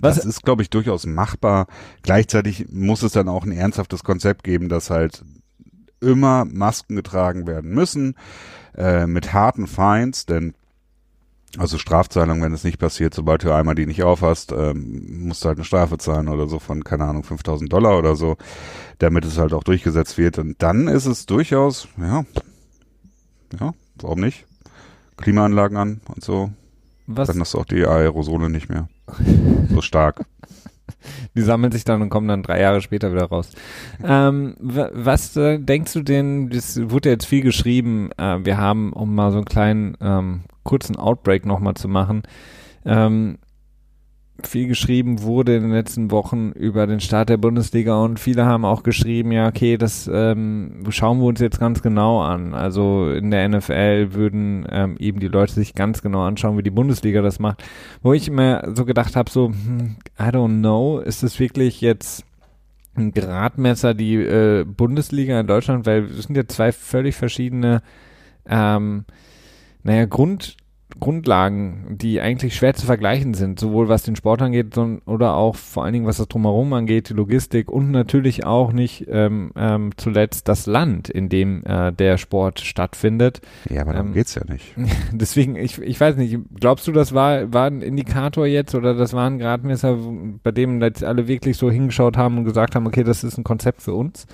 [0.00, 0.16] Was?
[0.16, 1.66] das ist, glaube ich, durchaus machbar.
[2.02, 5.24] Gleichzeitig muss es dann auch ein ernsthaftes Konzept geben, dass halt
[6.00, 8.14] immer Masken getragen werden müssen,
[8.76, 10.54] äh, mit harten Fines, denn
[11.58, 15.48] also Strafzahlung, wenn es nicht passiert, sobald du einmal die nicht aufhast, ähm, musst du
[15.48, 18.36] halt eine Strafe zahlen oder so von, keine Ahnung, 5000 Dollar oder so,
[18.98, 20.38] damit es halt auch durchgesetzt wird.
[20.38, 22.24] Und dann ist es durchaus, ja,
[23.60, 24.46] ja, warum nicht?
[25.16, 26.50] Klimaanlagen an und so.
[27.06, 27.28] Was?
[27.28, 28.88] Dann hast du auch die Aerosole nicht mehr.
[29.70, 30.24] so stark.
[31.36, 33.50] Die sammeln sich dann und kommen dann drei Jahre später wieder raus.
[34.02, 39.14] Ähm, was äh, denkst du denn, das wurde jetzt viel geschrieben, äh, wir haben, um
[39.14, 42.22] mal so einen kleinen ähm, kurzen Outbreak nochmal zu machen,
[42.84, 43.38] ähm,
[44.46, 48.64] viel geschrieben wurde in den letzten Wochen über den Start der Bundesliga und viele haben
[48.64, 52.54] auch geschrieben, ja, okay, das ähm, schauen wir uns jetzt ganz genau an.
[52.54, 56.70] Also in der NFL würden ähm, eben die Leute sich ganz genau anschauen, wie die
[56.70, 57.64] Bundesliga das macht.
[58.02, 62.24] Wo ich immer so gedacht habe, so, hm, I don't know, ist das wirklich jetzt
[62.96, 67.82] ein Gradmesser die äh, Bundesliga in Deutschland, weil es sind ja zwei völlig verschiedene
[68.46, 69.04] ähm,
[69.84, 70.56] naja, Grund,
[71.00, 75.84] Grundlagen, die eigentlich schwer zu vergleichen sind, sowohl was den Sport angeht oder auch vor
[75.84, 80.48] allen Dingen was das drumherum angeht, die Logistik und natürlich auch nicht ähm, ähm, zuletzt
[80.48, 83.40] das Land, in dem äh, der Sport stattfindet.
[83.68, 84.74] Ja, aber darum ähm, geht's ja nicht.
[85.12, 89.12] Deswegen, ich, ich weiß nicht, glaubst du, das war, war ein Indikator jetzt oder das
[89.14, 89.98] war ein Gradmesser,
[90.42, 93.44] bei dem jetzt alle wirklich so hingeschaut haben und gesagt haben, okay, das ist ein
[93.44, 94.26] Konzept für uns?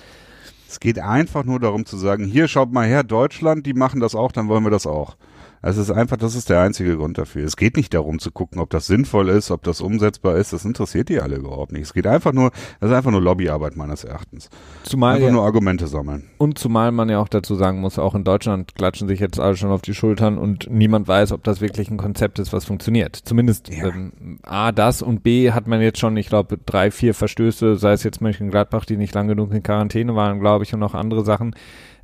[0.69, 4.15] Es geht einfach nur darum zu sagen, hier schaut mal her, Deutschland, die machen das
[4.15, 5.17] auch, dann wollen wir das auch.
[5.61, 7.45] Also es ist einfach, das ist der einzige Grund dafür.
[7.45, 10.53] Es geht nicht darum zu gucken, ob das sinnvoll ist, ob das umsetzbar ist.
[10.53, 11.83] Das interessiert die alle überhaupt nicht.
[11.83, 14.49] Es geht einfach nur, das ist einfach nur Lobbyarbeit meines Erachtens.
[14.83, 16.29] Zumal einfach ja, nur Argumente sammeln.
[16.39, 19.55] Und zumal man ja auch dazu sagen muss, auch in Deutschland klatschen sich jetzt alle
[19.55, 23.15] schon auf die Schultern und niemand weiß, ob das wirklich ein Konzept ist, was funktioniert.
[23.15, 23.87] Zumindest ja.
[23.87, 27.93] ähm, A, das und B hat man jetzt schon, ich glaube, drei, vier Verstöße, sei
[27.93, 31.23] es jetzt Mönchengladbach, die nicht lang genug in Quarantäne waren, glaube ich, und auch andere
[31.23, 31.55] Sachen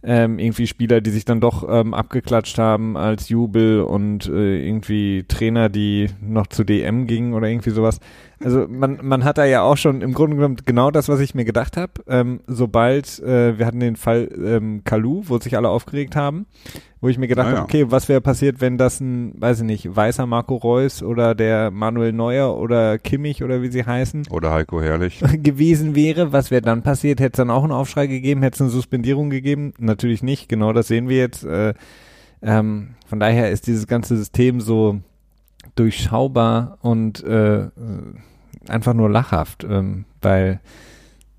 [0.04, 5.26] ähm, irgendwie Spieler, die sich dann doch ähm, abgeklatscht haben als Jubel und äh, irgendwie
[5.28, 8.00] Trainer, die noch zu DM gingen oder irgendwie sowas.
[8.44, 11.34] Also man, man hat da ja auch schon im Grunde genommen genau das, was ich
[11.34, 11.94] mir gedacht habe.
[12.08, 16.46] Ähm, sobald, äh, wir hatten den Fall ähm, Kalu, wo sich alle aufgeregt haben,
[17.02, 17.58] wo ich mir gedacht ah, ja.
[17.58, 21.34] habe, okay, was wäre passiert, wenn das ein, weiß ich nicht, weißer Marco Reus oder
[21.34, 24.28] der Manuel Neuer oder Kimmich oder wie sie heißen.
[24.30, 25.20] Oder Heiko Herrlich.
[25.44, 26.32] gewesen wäre.
[26.32, 27.20] Was wäre dann passiert?
[27.20, 28.44] Hätte es dann auch einen Aufschrei gegeben?
[28.44, 29.74] Hätte es eine Suspendierung gegeben?
[29.80, 30.48] Natürlich nicht.
[30.48, 31.44] Genau das sehen wir jetzt.
[31.44, 31.74] Äh,
[32.42, 35.00] ähm, von daher ist dieses ganze System so
[35.80, 37.70] durchschaubar und äh,
[38.68, 40.60] einfach nur lachhaft, ähm, weil,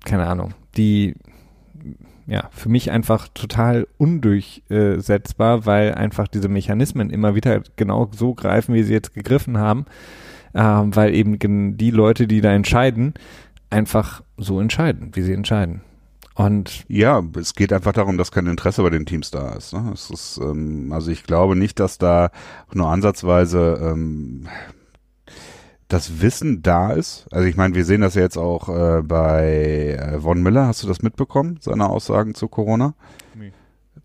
[0.05, 1.15] keine Ahnung, die
[2.29, 8.75] ja, für mich einfach total undurchsetzbar, weil einfach diese Mechanismen immer wieder genau so greifen,
[8.75, 9.85] wie sie jetzt gegriffen haben,
[10.53, 11.39] äh, weil eben
[11.77, 13.15] die Leute, die da entscheiden,
[13.71, 15.81] einfach so entscheiden, wie sie entscheiden.
[16.39, 19.73] Und ja, es geht einfach darum, dass kein Interesse bei den Teams da ist.
[19.73, 19.91] Ne?
[19.93, 22.31] Es ist ähm, also ich glaube nicht, dass da
[22.71, 24.47] nur ansatzweise ähm,
[25.89, 27.27] das Wissen da ist.
[27.29, 30.65] Also ich meine, wir sehen das ja jetzt auch äh, bei äh, Von Miller.
[30.65, 32.93] Hast du das mitbekommen, seine Aussagen zu Corona?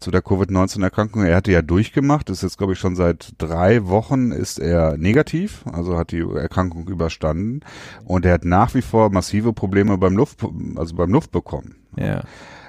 [0.00, 1.24] Zu der Covid-19-Erkrankung.
[1.24, 5.64] Er hatte ja durchgemacht, ist jetzt, glaube ich, schon seit drei Wochen ist er negativ,
[5.72, 7.60] also hat die Erkrankung überstanden.
[8.04, 10.44] Und er hat nach wie vor massive Probleme beim Luft,
[10.76, 11.76] also beim Luft bekommen.
[11.96, 12.22] Ja.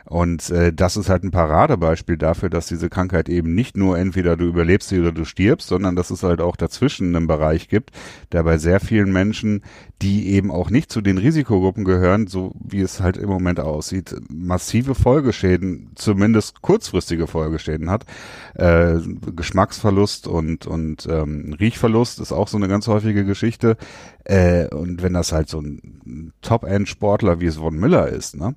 [0.05, 4.37] Und äh, das ist halt ein Paradebeispiel dafür, dass diese Krankheit eben nicht nur entweder
[4.37, 7.89] du überlebst sie oder du stirbst, sondern dass es halt auch dazwischen einen Bereich gibt,
[8.31, 9.63] der bei sehr vielen Menschen,
[10.01, 14.15] die eben auch nicht zu den Risikogruppen gehören, so wie es halt im Moment aussieht,
[14.29, 18.05] massive Folgeschäden, zumindest kurzfristige Folgeschäden hat.
[18.55, 18.97] Äh,
[19.35, 23.77] Geschmacksverlust und, und ähm, Riechverlust ist auch so eine ganz häufige Geschichte.
[24.25, 28.55] Äh, und wenn das halt so ein Top-End-Sportler wie es Von Miller ist, ne,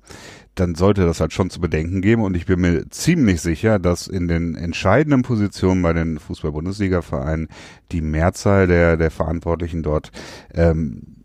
[0.55, 2.21] dann sollte das halt schon zu bedenken geben.
[2.21, 7.47] Und ich bin mir ziemlich sicher, dass in den entscheidenden Positionen bei den Fußball-Bundesliga-Vereinen
[7.93, 10.11] die Mehrzahl der, der Verantwortlichen dort
[10.53, 11.18] ähm,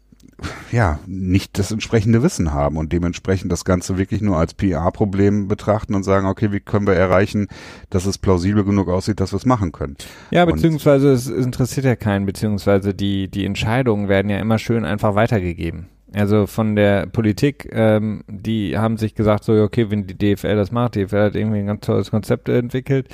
[0.72, 5.94] ja, nicht das entsprechende Wissen haben und dementsprechend das Ganze wirklich nur als PR-Problem betrachten
[5.94, 7.48] und sagen, okay, wie können wir erreichen,
[7.90, 9.96] dass es plausibel genug aussieht, dass wir es machen können.
[10.30, 14.84] Ja, beziehungsweise und, es interessiert ja keinen, beziehungsweise die, die Entscheidungen werden ja immer schön
[14.84, 15.88] einfach weitergegeben.
[16.14, 20.70] Also von der Politik, ähm, die haben sich gesagt, so, okay, wenn die DFL das
[20.70, 23.08] macht, die DFL hat irgendwie ein ganz tolles Konzept entwickelt,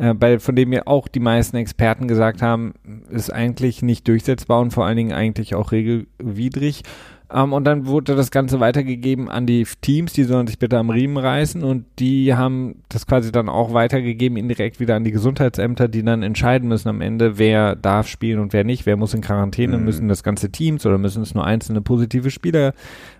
[0.00, 2.72] äh, bei, von dem mir auch die meisten Experten gesagt haben,
[3.10, 6.82] ist eigentlich nicht durchsetzbar und vor allen Dingen eigentlich auch regelwidrig.
[7.30, 10.88] Ähm, und dann wurde das Ganze weitergegeben an die Teams, die sollen sich bitte am
[10.88, 15.86] Riemen reißen und die haben das quasi dann auch weitergegeben, indirekt wieder an die Gesundheitsämter,
[15.86, 19.20] die dann entscheiden müssen am Ende, wer darf spielen und wer nicht, wer muss in
[19.20, 19.84] Quarantäne, mhm.
[19.84, 22.72] müssen das ganze Teams oder müssen es nur einzelne positive Spieler,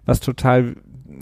[0.06, 0.76] was total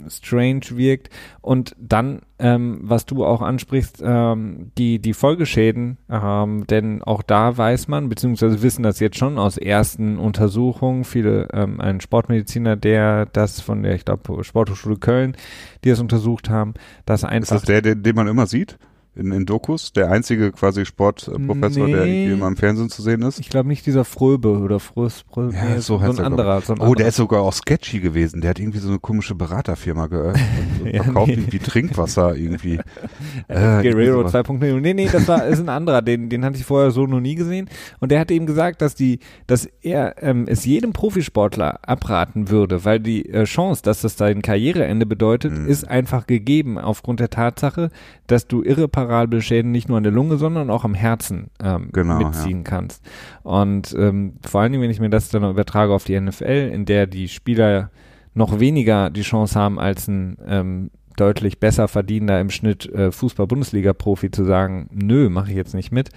[0.09, 1.09] strange wirkt.
[1.41, 7.57] Und dann, ähm, was du auch ansprichst, ähm, die, die Folgeschäden, ähm, denn auch da
[7.57, 13.25] weiß man, beziehungsweise wissen das jetzt schon aus ersten Untersuchungen, viele, ähm, ein Sportmediziner, der
[13.25, 15.35] das von der, ich glaube, Sporthochschule Köln,
[15.83, 16.73] die das untersucht haben,
[17.05, 17.55] dass einfach.
[17.55, 18.77] Ist das der, den, den man immer sieht?
[19.19, 23.21] In, in Dokus, der einzige quasi Sportprofessor, nee, der irgendwie immer im Fernsehen zu sehen
[23.21, 23.39] ist.
[23.39, 25.11] Ich glaube nicht dieser Fröbe oder Fröbe,
[25.53, 26.61] ja, nee, so, so ein anderer.
[26.61, 26.95] So ein oh, anderer.
[26.95, 28.41] der ist sogar auch sketchy gewesen.
[28.41, 30.45] Der hat irgendwie so eine komische Beraterfirma geöffnet
[30.83, 31.33] und ja, verkauft nee.
[31.33, 32.75] irgendwie Trinkwasser irgendwie.
[33.47, 34.79] äh, Guerrero 2.0.
[34.79, 36.01] Nee, nee, das war ist ein anderer.
[36.01, 37.69] Den, den hatte ich vorher so noch nie gesehen.
[37.99, 42.85] Und der hat eben gesagt, dass die, dass er ähm, es jedem Profisportler abraten würde,
[42.85, 45.67] weil die äh, Chance, dass das dein Karriereende bedeutet, mhm.
[45.67, 47.89] ist einfach gegeben aufgrund der Tatsache,
[48.27, 48.61] dass du
[49.09, 52.63] irreparable Schäden nicht nur an der Lunge, sondern auch am Herzen ähm, genau, mitziehen ja.
[52.63, 53.03] kannst.
[53.43, 56.85] Und ähm, vor allen Dingen, wenn ich mir das dann übertrage auf die NFL, in
[56.85, 57.89] der die Spieler
[58.33, 64.31] noch weniger die Chance haben, als ein ähm, deutlich besser verdienender im Schnitt äh, Fußball-Bundesliga-Profi
[64.31, 66.09] zu sagen, nö, mache ich jetzt nicht mit.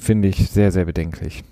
[0.00, 1.44] finde ich sehr, sehr bedenklich.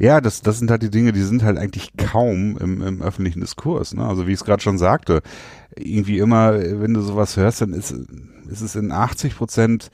[0.00, 3.40] Ja, das, das sind halt die Dinge, die sind halt eigentlich kaum im, im öffentlichen
[3.40, 3.94] Diskurs.
[3.94, 4.06] Ne?
[4.06, 5.22] Also wie ich es gerade schon sagte,
[5.78, 7.94] irgendwie immer, wenn du sowas hörst, dann ist,
[8.50, 9.90] ist es in 80 Prozent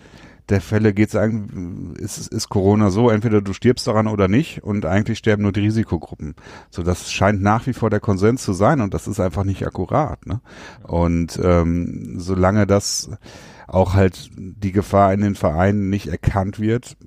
[0.50, 4.62] der Fälle geht es eigentlich, ist, ist Corona so, entweder du stirbst daran oder nicht
[4.62, 6.34] und eigentlich sterben nur die Risikogruppen.
[6.70, 9.66] So, das scheint nach wie vor der Konsens zu sein und das ist einfach nicht
[9.66, 10.26] akkurat.
[10.26, 10.40] Ne?
[10.82, 13.10] Und ähm, solange das
[13.66, 16.98] auch halt die Gefahr in den Vereinen nicht erkannt wird,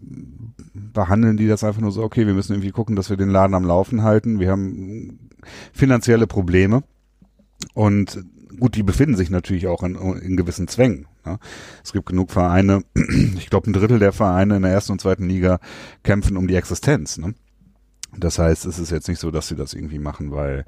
[0.74, 3.54] behandeln die das einfach nur so, okay, wir müssen irgendwie gucken, dass wir den Laden
[3.54, 4.40] am Laufen halten.
[4.40, 5.30] Wir haben
[5.74, 6.84] finanzielle Probleme
[7.76, 8.26] und
[8.60, 11.08] gut, die befinden sich natürlich auch in, in gewissen Zwängen.
[11.26, 11.40] Ne?
[11.84, 12.84] Es gibt genug Vereine,
[13.38, 15.60] ich glaube ein Drittel der Vereine in der ersten und zweiten Liga
[16.04, 17.18] kämpfen um die Existenz.
[17.18, 17.34] Ne?
[18.18, 20.66] Das heißt, es ist jetzt nicht so, dass sie das irgendwie machen, weil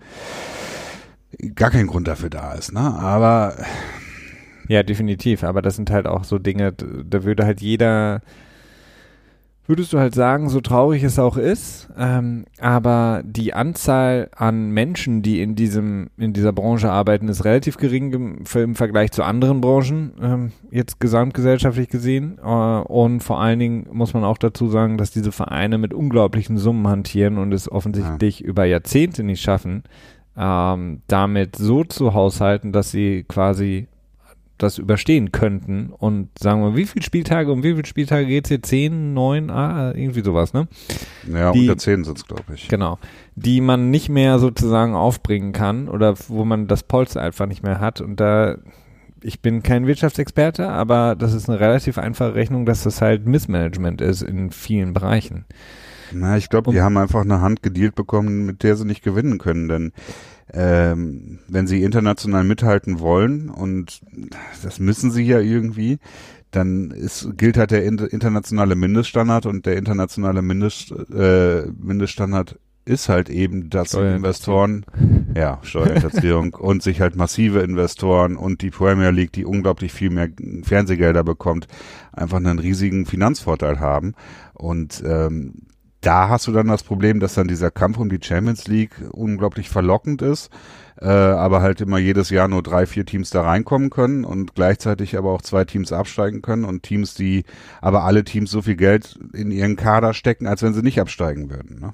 [1.55, 2.73] gar kein Grund dafür da ist.
[2.73, 2.81] Ne?
[2.81, 3.55] Aber
[4.67, 5.43] ja, definitiv.
[5.43, 8.21] Aber das sind halt auch so Dinge, da würde halt jeder
[9.69, 15.21] würdest du halt sagen, so traurig es auch ist, ähm, aber die Anzahl an Menschen,
[15.21, 19.61] die in diesem in dieser Branche arbeiten, ist relativ gering im, im Vergleich zu anderen
[19.61, 22.39] Branchen, ähm, jetzt gesamtgesellschaftlich gesehen.
[22.43, 26.57] Äh, und vor allen Dingen muss man auch dazu sagen, dass diese Vereine mit unglaublichen
[26.57, 28.47] Summen hantieren und es offensichtlich ja.
[28.47, 29.83] über Jahrzehnte nicht schaffen,
[30.35, 33.87] ähm, damit so zu haushalten, dass sie quasi
[34.59, 38.49] das überstehen könnten und sagen wir, wie viele Spieltage, um wie viele Spieltage geht es
[38.49, 38.61] hier?
[38.61, 40.67] Zehn, neun, ah, irgendwie sowas, ne?
[41.31, 42.67] Ja, die, unter zehn sind es, glaube ich.
[42.67, 42.99] Genau.
[43.35, 47.79] Die man nicht mehr sozusagen aufbringen kann oder wo man das Polster einfach nicht mehr
[47.79, 48.57] hat und da
[49.21, 54.01] ich bin kein Wirtschaftsexperte, aber das ist eine relativ einfache Rechnung, dass das halt Missmanagement
[54.01, 55.45] ist in vielen Bereichen.
[56.11, 59.37] Na, ich glaube, die haben einfach eine Hand gedealt bekommen, mit der sie nicht gewinnen
[59.37, 59.91] können, denn
[60.53, 64.01] ähm, wenn sie international mithalten wollen und
[64.63, 65.99] das müssen sie ja irgendwie,
[66.51, 73.29] dann ist, gilt halt der internationale Mindeststandard und der internationale Mindest, äh, Mindeststandard ist halt
[73.29, 74.83] eben, dass Investoren,
[75.35, 80.29] ja, Steuerhinterziehung und sich halt massive Investoren und die Premier League, die unglaublich viel mehr
[80.63, 81.67] Fernsehgelder bekommt,
[82.11, 84.15] einfach einen riesigen Finanzvorteil haben.
[84.53, 85.67] Und ähm,
[86.01, 89.69] da hast du dann das Problem, dass dann dieser Kampf um die Champions League unglaublich
[89.69, 90.49] verlockend ist,
[91.01, 95.17] äh, aber halt immer jedes Jahr nur drei, vier Teams da reinkommen können und gleichzeitig
[95.17, 97.43] aber auch zwei Teams absteigen können und Teams, die
[97.81, 101.49] aber alle Teams so viel Geld in ihren Kader stecken, als wenn sie nicht absteigen
[101.49, 101.79] würden.
[101.79, 101.93] Ne?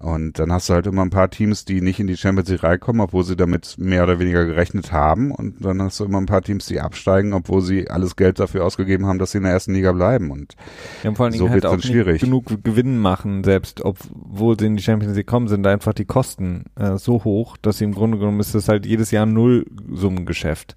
[0.00, 2.62] Und dann hast du halt immer ein paar Teams, die nicht in die Champions League
[2.62, 5.30] reinkommen, obwohl sie damit mehr oder weniger gerechnet haben.
[5.30, 8.64] Und dann hast du immer ein paar Teams, die absteigen, obwohl sie alles Geld dafür
[8.64, 10.30] ausgegeben haben, dass sie in der ersten Liga bleiben.
[10.30, 10.56] Und
[11.02, 12.22] ja, vor allen so halt auch schwierig.
[12.22, 16.64] genug Gewinn machen, selbst obwohl sie in die Champions League kommen, sind einfach die Kosten
[16.76, 20.76] äh, so hoch, dass sie im Grunde genommen ist das halt jedes Jahr ein Nullsummengeschäft.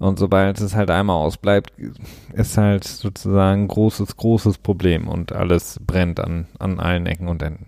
[0.00, 1.72] Und sobald es halt einmal ausbleibt,
[2.32, 7.40] ist halt sozusagen ein großes, großes Problem und alles brennt an, an allen Ecken und
[7.40, 7.66] Enden.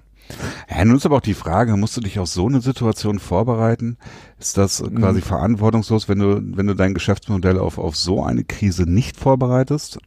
[0.71, 3.97] Ja, nun ist aber auch die Frage, musst du dich auf so eine Situation vorbereiten?
[4.39, 5.25] Ist das quasi mhm.
[5.25, 9.99] verantwortungslos, wenn du, wenn du dein Geschäftsmodell auf, auf so eine Krise nicht vorbereitest?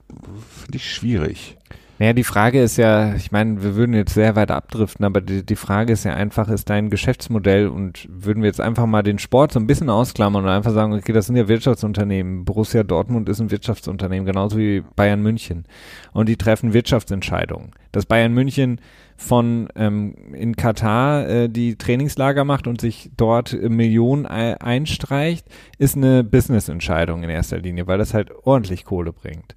[0.64, 1.58] Finde ich schwierig.
[2.00, 5.44] Naja, die Frage ist ja, ich meine, wir würden jetzt sehr weit abdriften, aber die,
[5.44, 9.18] die Frage ist ja einfach, ist dein Geschäftsmodell und würden wir jetzt einfach mal den
[9.18, 12.46] Sport so ein bisschen ausklammern und einfach sagen, okay, das sind ja Wirtschaftsunternehmen.
[12.46, 15.66] Borussia Dortmund ist ein Wirtschaftsunternehmen, genauso wie Bayern München.
[16.14, 17.72] Und die treffen Wirtschaftsentscheidungen.
[17.92, 18.80] Dass Bayern München
[19.18, 25.48] von ähm, in Katar äh, die Trainingslager macht und sich dort Millionen einstreicht,
[25.80, 29.56] ist eine Business-Entscheidung in erster Linie, weil das halt ordentlich Kohle bringt.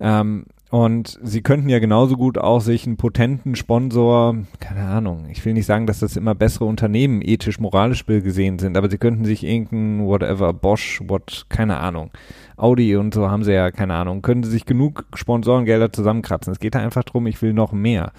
[0.00, 5.44] Ähm, und sie könnten ja genauso gut auch sich einen potenten Sponsor, keine Ahnung, ich
[5.44, 9.24] will nicht sagen, dass das immer bessere Unternehmen ethisch, moralisch gesehen sind, aber sie könnten
[9.24, 12.10] sich irgendein whatever, Bosch, what, keine Ahnung,
[12.56, 16.52] Audi und so haben sie ja, keine Ahnung, können sie sich genug Sponsorengelder zusammenkratzen.
[16.52, 18.12] Es geht da einfach drum, ich will noch mehr.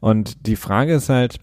[0.00, 1.38] Und die Frage ist halt,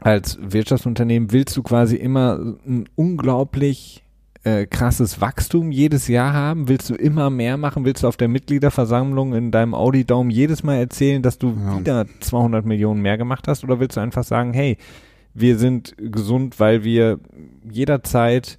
[0.00, 4.02] als Wirtschaftsunternehmen willst du quasi immer ein unglaublich
[4.42, 6.68] äh, krasses Wachstum jedes Jahr haben?
[6.68, 7.84] Willst du immer mehr machen?
[7.84, 11.78] Willst du auf der Mitgliederversammlung in deinem Audi Dome jedes Mal erzählen, dass du ja.
[11.78, 13.64] wieder 200 Millionen mehr gemacht hast?
[13.64, 14.76] Oder willst du einfach sagen, hey,
[15.32, 17.18] wir sind gesund, weil wir
[17.68, 18.58] jederzeit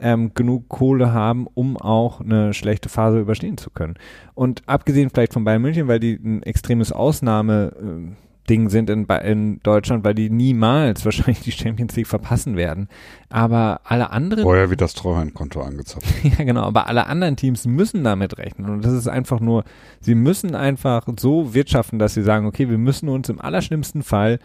[0.00, 3.94] ähm, genug Kohle haben, um auch eine schlechte Phase überstehen zu können.
[4.34, 9.04] Und abgesehen vielleicht von Bayern München, weil die ein extremes Ausnahme äh, Ding sind in,
[9.04, 12.88] in Deutschland, weil die niemals wahrscheinlich die Champions League verpassen werden.
[13.28, 14.42] Aber alle anderen.
[14.42, 16.06] Vorher wird das Treuhandkonto angezapft.
[16.22, 16.62] ja, genau.
[16.62, 18.70] Aber alle anderen Teams müssen damit rechnen.
[18.70, 19.64] Und das ist einfach nur,
[20.00, 24.38] sie müssen einfach so wirtschaften, dass sie sagen, okay, wir müssen uns im allerschlimmsten Fall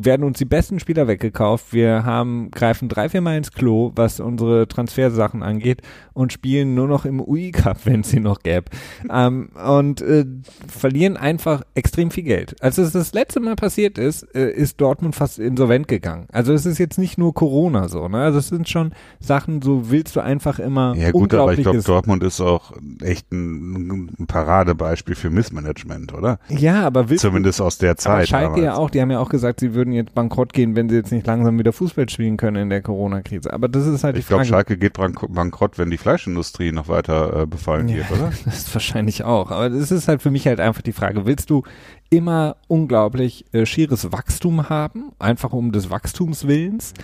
[0.00, 1.72] werden uns die besten Spieler weggekauft.
[1.72, 5.82] Wir haben, greifen drei, vier Mal ins Klo, was unsere Transfersachen angeht
[6.12, 8.64] und spielen nur noch im UI Cup, wenn es sie noch gäbe.
[9.10, 10.24] ähm, und äh,
[10.66, 12.56] verlieren einfach extrem viel Geld.
[12.60, 16.26] Als es das letzte Mal passiert ist, äh, ist Dortmund fast insolvent gegangen.
[16.32, 18.18] Also es ist jetzt nicht nur Corona so, ne?
[18.18, 21.82] Also es sind schon Sachen, so willst du einfach immer Ja gut, aber ich glaube,
[21.82, 26.38] Dortmund ist auch echt ein, ein Paradebeispiel für Missmanagement, oder?
[26.48, 28.12] Ja, aber willst Zumindest aus der Zeit.
[28.12, 30.88] Aber Schalke ja auch, die haben ja auch gesagt, sie würden jetzt bankrott gehen, wenn
[30.88, 33.52] sie jetzt nicht langsam wieder Fußball spielen können in der Corona-Krise.
[33.52, 34.42] Aber das ist halt ich die Frage.
[34.42, 38.32] Ich glaube, Schalke geht bankrott, wenn die Fleischindustrie noch weiter äh, befallen ja, wird, oder?
[38.44, 39.50] Das ist wahrscheinlich auch.
[39.50, 41.62] Aber das ist halt für mich halt einfach die Frage, willst du
[42.10, 46.94] immer unglaublich äh, schieres Wachstum haben, einfach um des Wachstums willens?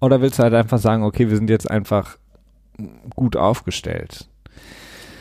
[0.00, 2.18] Oder willst du halt einfach sagen, okay, wir sind jetzt einfach
[3.14, 4.28] gut aufgestellt?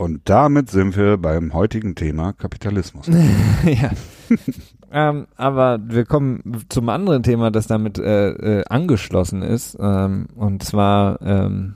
[0.01, 3.07] Und damit sind wir beim heutigen Thema Kapitalismus.
[3.63, 3.91] ja.
[4.91, 9.77] ähm, aber wir kommen zum anderen Thema, das damit äh, äh, angeschlossen ist.
[9.79, 11.75] Ähm, und zwar ähm,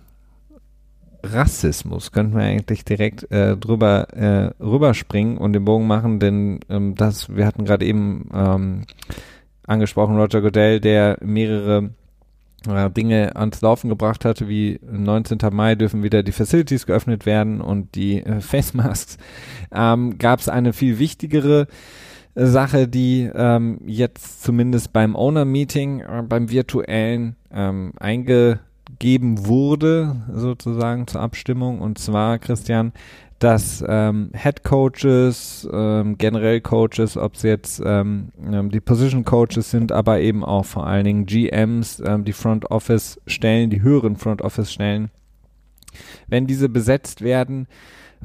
[1.25, 2.11] Rassismus.
[2.11, 7.35] Könnten wir eigentlich direkt äh, drüber äh, rüberspringen und den Bogen machen, denn ähm, das,
[7.35, 8.81] wir hatten gerade eben ähm,
[9.65, 11.89] angesprochen, Roger Goodell, der mehrere
[12.67, 15.39] äh, Dinge ans Laufen gebracht hatte, wie 19.
[15.51, 19.17] Mai dürfen wieder die Facilities geöffnet werden und die äh, Face Masks,
[19.73, 21.67] ähm, gab es eine viel wichtigere
[22.35, 31.21] Sache, die ähm, jetzt zumindest beim Owner-Meeting, äh, beim virtuellen ähm, eingegeben wurde, sozusagen zur
[31.21, 31.79] Abstimmung.
[31.79, 32.91] Und zwar, Christian,
[33.39, 39.71] dass ähm, Head Coaches, ähm, generell Coaches, ob es jetzt ähm, ähm, die Position Coaches
[39.71, 44.17] sind, aber eben auch vor allen Dingen GMs, ähm, die Front Office Stellen, die höheren
[44.17, 45.09] Front Office Stellen,
[46.27, 47.67] wenn diese besetzt werden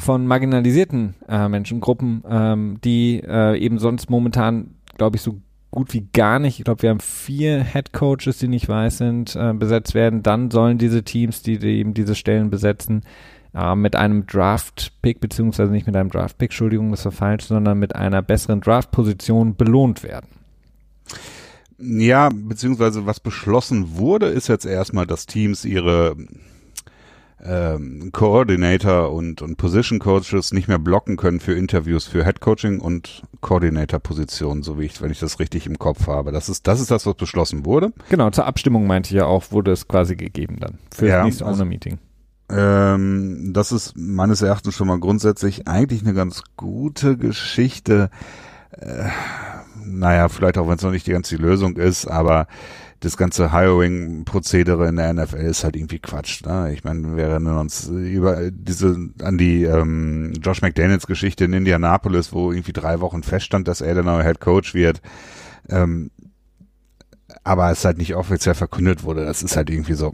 [0.01, 6.09] von marginalisierten äh, Menschengruppen, ähm, die äh, eben sonst momentan, glaube ich, so gut wie
[6.13, 6.59] gar nicht.
[6.59, 10.23] Ich glaube, wir haben vier Head Coaches, die nicht weiß sind, äh, besetzt werden.
[10.23, 13.03] Dann sollen diese Teams, die, die eben diese Stellen besetzen,
[13.55, 17.95] äh, mit einem Draft-Pick, beziehungsweise nicht mit einem Draft-Pick, Entschuldigung, das war falsch, sondern mit
[17.95, 20.29] einer besseren Draft-Position belohnt werden.
[21.79, 26.15] Ja, beziehungsweise was beschlossen wurde, ist jetzt erstmal, dass Teams ihre
[27.45, 32.81] ähm, Coordinator und, und Position Coaches nicht mehr blocken können für Interviews für Head Coaching
[32.81, 36.33] und Coordinator Positionen, so wie ich, wenn ich das richtig im Kopf habe.
[36.33, 37.93] Das ist, das ist das, was beschlossen wurde.
[38.11, 41.25] Genau, zur Abstimmung meinte ich ja auch, wurde es quasi gegeben dann für Ja, das
[41.27, 41.99] nächste also- Owner-Meeting.
[42.53, 48.11] Ähm, das ist meines Erachtens schon mal grundsätzlich eigentlich eine ganz gute Geschichte.
[48.73, 49.05] Äh,
[49.85, 52.49] naja, vielleicht auch wenn es noch nicht die ganze Lösung ist, aber
[53.01, 56.45] das ganze Hiring-Prozedere in der NFL ist halt irgendwie Quatsch.
[56.45, 56.73] Ne?
[56.73, 62.33] Ich meine, wir erinnern uns über diese an die ähm, Josh McDaniels Geschichte in Indianapolis,
[62.33, 65.01] wo irgendwie drei Wochen feststand, dass er der neue Head Coach wird.
[65.69, 66.11] Ähm,
[67.43, 69.25] aber es halt nicht offiziell verkündet wurde.
[69.25, 70.13] Das ist halt irgendwie so,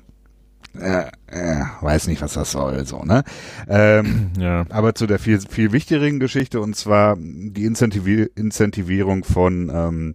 [0.79, 3.25] äh, äh, weiß nicht, was das soll, so, ne?
[3.69, 4.65] Ähm, Ja.
[4.69, 10.15] aber zu der viel, viel wichtigeren Geschichte und zwar die Incentivi Incentivierung von ähm,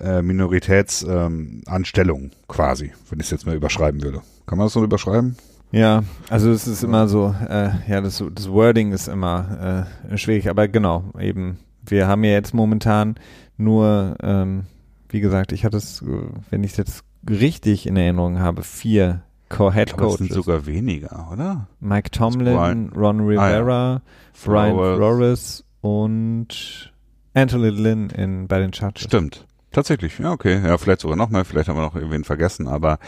[0.00, 4.20] äh, Minoritätsanstellungen ähm, quasi, wenn ich es jetzt mal überschreiben würde.
[4.46, 5.36] Kann man das so überschreiben?
[5.72, 10.50] Ja, also es ist immer so, äh, ja, das, das Wording ist immer äh, schwierig,
[10.50, 13.14] aber genau, eben, wir haben ja jetzt momentan
[13.56, 14.64] nur, ähm,
[15.08, 16.04] wie gesagt, ich hatte es,
[16.50, 20.44] wenn ich es jetzt richtig in Erinnerung habe, vier Co-Head Aber es sind Coaches.
[20.44, 21.68] sogar weniger, oder?
[21.80, 24.02] Mike Tomlin, Ron Rivera,
[24.44, 24.96] Brian Flowers.
[24.96, 26.92] Flores und
[27.34, 29.04] Anthony Lynn in, bei den Chargers.
[29.04, 29.46] Stimmt.
[29.72, 30.60] Tatsächlich, ja, okay.
[30.64, 32.98] Ja, vielleicht sogar noch mehr, vielleicht haben wir noch irgendwen vergessen, aber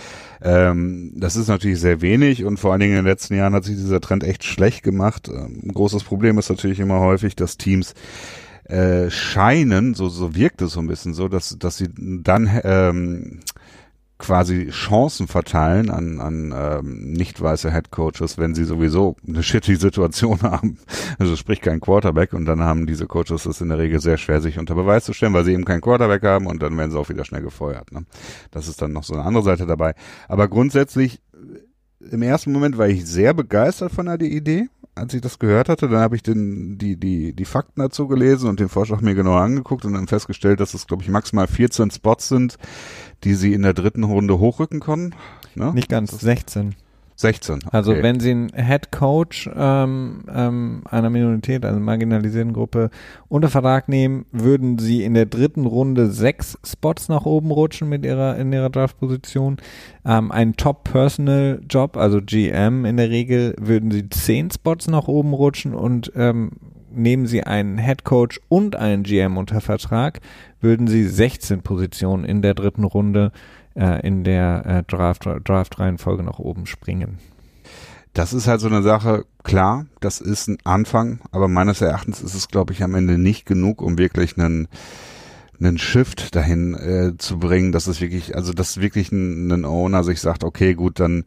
[0.40, 3.64] ähm, das ist natürlich sehr wenig und vor allen Dingen in den letzten Jahren hat
[3.64, 5.28] sich dieser Trend echt schlecht gemacht.
[5.28, 7.94] Ähm, ein großes Problem ist natürlich immer häufig, dass Teams
[8.64, 13.40] äh, scheinen, so, so wirkt es so ein bisschen so, dass, dass sie dann ähm,
[14.22, 19.74] quasi Chancen verteilen an, an ähm, nicht weiße Head Coaches, wenn sie sowieso eine shitty
[19.74, 20.78] Situation haben.
[21.18, 24.40] Also sprich kein Quarterback und dann haben diese Coaches es in der Regel sehr schwer,
[24.40, 26.98] sich unter Beweis zu stellen, weil sie eben keinen Quarterback haben und dann werden sie
[26.98, 27.90] auch wieder schnell gefeuert.
[27.90, 28.04] Ne?
[28.52, 29.94] Das ist dann noch so eine andere Seite dabei.
[30.28, 35.20] Aber grundsätzlich, äh, im ersten Moment war ich sehr begeistert von der Idee, als ich
[35.20, 35.88] das gehört hatte.
[35.88, 39.40] Dann habe ich den, die, die, die Fakten dazu gelesen und den Vorschlag mir genauer
[39.40, 42.56] angeguckt und dann festgestellt, dass es, glaube ich, maximal 14 Spots sind,
[43.24, 45.14] die sie in der dritten Runde hochrücken können.
[45.54, 45.72] Ne?
[45.74, 46.74] Nicht ganz, 16.
[47.22, 47.60] 16.
[47.70, 48.02] Also okay.
[48.02, 52.90] wenn Sie einen Head Coach ähm, ähm, einer Minorität, also marginalisierten Gruppe,
[53.28, 58.04] unter Vertrag nehmen, würden Sie in der dritten Runde sechs Spots nach oben rutschen mit
[58.04, 59.58] Ihrer in Ihrer Draftposition.
[60.04, 65.06] Ähm, ein Top Personal Job, also GM in der Regel, würden Sie zehn Spots nach
[65.06, 66.50] oben rutschen und ähm,
[66.94, 70.20] nehmen sie einen Head Coach und einen GM unter Vertrag,
[70.62, 73.32] würden sie 16 Positionen in der dritten Runde
[73.74, 77.18] äh, in der äh, Draft, Draft-Reihenfolge nach oben springen.
[78.14, 82.34] Das ist halt so eine Sache, klar, das ist ein Anfang, aber meines Erachtens ist
[82.34, 84.68] es, glaube ich, am Ende nicht genug, um wirklich einen,
[85.58, 90.04] einen Shift dahin äh, zu bringen, dass es wirklich, also dass wirklich ein, ein Owner
[90.04, 91.24] sich sagt, okay, gut, dann,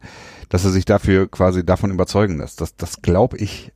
[0.48, 2.60] dass er sich dafür quasi davon überzeugen lässt.
[2.60, 3.72] Das, das glaube ich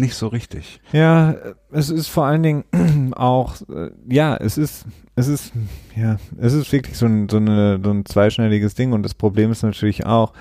[0.00, 0.80] nicht so richtig.
[0.92, 1.34] Ja,
[1.70, 2.64] es ist vor allen Dingen
[3.16, 4.86] auch, äh, ja, es ist,
[5.16, 5.52] es ist,
[5.96, 9.50] ja, es ist wirklich so ein, so, eine, so ein zweischneidiges Ding und das Problem
[9.50, 10.32] ist natürlich auch,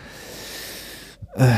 [1.36, 1.54] äh,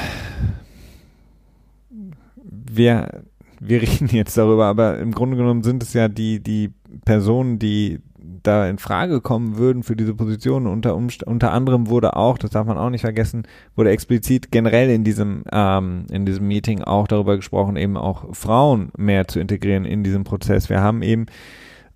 [2.42, 3.24] wir,
[3.60, 6.72] wir reden jetzt darüber, aber im Grunde genommen sind es ja die, die
[7.06, 10.68] Personen, die da in Frage kommen würden für diese Position.
[10.68, 13.44] Unter, unter anderem wurde auch, das darf man auch nicht vergessen,
[13.76, 18.92] wurde explizit generell in diesem, ähm, in diesem Meeting auch darüber gesprochen, eben auch Frauen
[18.98, 20.70] mehr zu integrieren in diesem Prozess.
[20.70, 21.26] Wir haben eben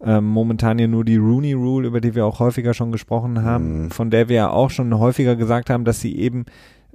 [0.04, 3.84] ähm, momentan ja nur die Rooney Rule, über die wir auch häufiger schon gesprochen haben,
[3.84, 3.92] mhm.
[3.92, 6.46] von der wir ja auch schon häufiger gesagt haben, dass sie eben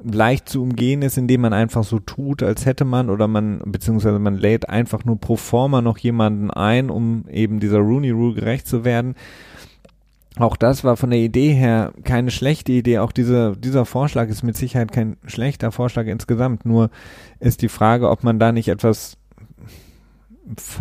[0.03, 4.19] leicht zu umgehen ist, indem man einfach so tut, als hätte man oder man, beziehungsweise
[4.19, 8.67] man lädt einfach nur pro forma noch jemanden ein, um eben dieser Rooney Rule gerecht
[8.67, 9.15] zu werden.
[10.39, 12.99] Auch das war von der Idee her keine schlechte Idee.
[12.99, 16.65] Auch diese, dieser Vorschlag ist mit Sicherheit kein schlechter Vorschlag insgesamt.
[16.65, 16.91] Nur
[17.41, 19.19] ist die Frage, ob man da nicht etwas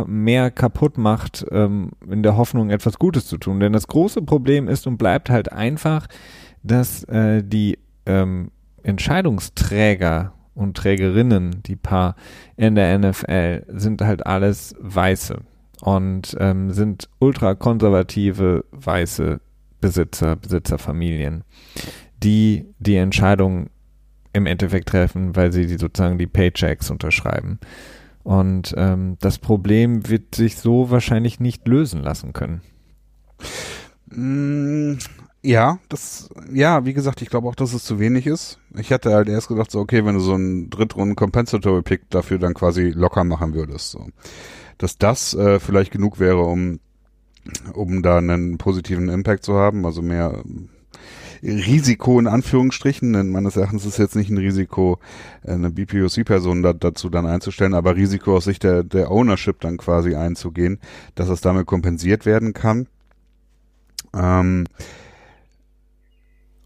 [0.07, 3.59] mehr kaputt macht, ähm, in der Hoffnung, etwas Gutes zu tun.
[3.59, 6.07] Denn das große Problem ist und bleibt halt einfach,
[6.63, 8.51] dass äh, die ähm,
[8.83, 12.15] Entscheidungsträger und Trägerinnen, die paar
[12.57, 15.39] in der NFL, sind halt alles Weiße
[15.81, 19.39] und ähm, sind ultrakonservative weiße
[19.79, 21.43] Besitzer, Besitzerfamilien,
[22.21, 23.69] die die Entscheidung
[24.33, 27.59] im Endeffekt treffen, weil sie die sozusagen die Paychecks unterschreiben.
[28.23, 32.61] Und ähm, das Problem wird sich so wahrscheinlich nicht lösen lassen können.
[35.41, 38.59] Ja, das, ja, wie gesagt, ich glaube auch, dass es zu wenig ist.
[38.77, 42.39] Ich hatte halt erst gedacht, so, okay, wenn du so einen Drittrunden Compensatory Pick dafür
[42.39, 44.07] dann quasi locker machen würdest, so.
[44.77, 46.79] Dass das äh, vielleicht genug wäre, um,
[47.73, 50.43] um da einen positiven Impact zu haben, also mehr
[51.41, 54.99] Risiko in Anführungsstrichen, denn meines Erachtens ist jetzt nicht ein Risiko,
[55.43, 59.77] äh, eine BPOC-Person da, dazu dann einzustellen, aber Risiko aus Sicht der, der Ownership dann
[59.77, 60.79] quasi einzugehen,
[61.15, 62.87] dass es damit kompensiert werden kann.
[64.13, 64.65] Ähm,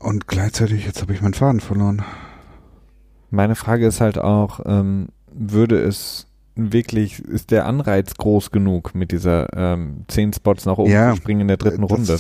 [0.04, 2.04] und gleichzeitig, jetzt habe ich meinen Faden verloren.
[3.30, 9.12] Meine Frage ist halt auch, ähm, würde es wirklich, ist der Anreiz groß genug, mit
[9.12, 12.20] dieser ähm, zehn Spots nach oben ja, zu springen in der dritten das, Runde?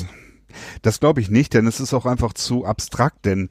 [0.82, 3.50] Das glaube ich nicht, denn es ist auch einfach zu abstrakt, denn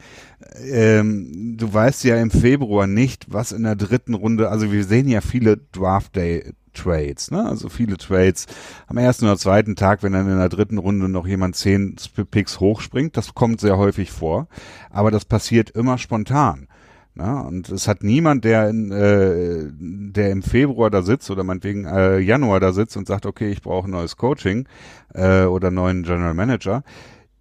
[0.70, 5.08] ähm, du weißt ja im Februar nicht, was in der dritten Runde, also wir sehen
[5.08, 7.44] ja viele Draft Day Trades, ne?
[7.44, 8.46] Also viele Trades
[8.86, 11.96] am ersten oder zweiten Tag, wenn dann in der dritten Runde noch jemand zehn
[12.30, 14.48] Picks hochspringt, das kommt sehr häufig vor,
[14.90, 16.68] aber das passiert immer spontan.
[17.14, 17.42] Ne?
[17.42, 22.18] Und es hat niemand, der in, äh, der im Februar da sitzt oder meinetwegen äh,
[22.18, 24.66] Januar da sitzt und sagt, okay, ich brauche ein neues Coaching
[25.14, 26.82] äh, oder neuen General Manager,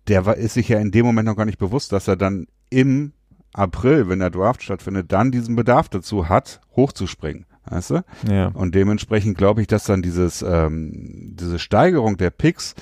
[0.07, 2.47] der war, ist sich ja in dem Moment noch gar nicht bewusst, dass er dann
[2.69, 3.13] im
[3.53, 8.03] April, wenn der Draft stattfindet, dann diesen Bedarf dazu hat, hochzuspringen weißt du?
[8.29, 8.47] Ja.
[8.47, 12.75] Und dementsprechend glaube ich, dass dann dieses, ähm, diese Steigerung der Picks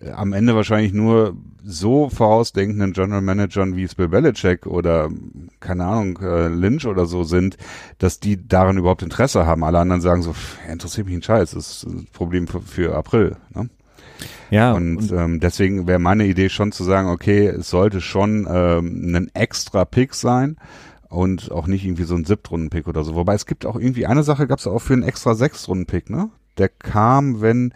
[0.00, 5.10] äh, am Ende wahrscheinlich nur so vorausdenkenden General Managern wie Bill Belichick oder
[5.60, 7.58] keine Ahnung äh, Lynch oder so sind,
[7.98, 9.64] dass die daran überhaupt Interesse haben.
[9.64, 12.94] Alle anderen sagen so, pff, interessiert mich ein Scheiß, das ist ein Problem für, für
[12.94, 13.36] April.
[13.54, 13.68] Ne?
[14.50, 14.72] Ja.
[14.72, 19.14] Und, und ähm, deswegen wäre meine Idee schon zu sagen, okay, es sollte schon ähm,
[19.14, 20.56] ein extra Pick sein
[21.08, 23.14] und auch nicht irgendwie so ein Siebtrunden-Pick oder so.
[23.14, 26.30] Wobei es gibt auch irgendwie eine Sache, gab es auch für einen extra Sechstrunden-Pick, ne?
[26.58, 27.72] Der kam, wenn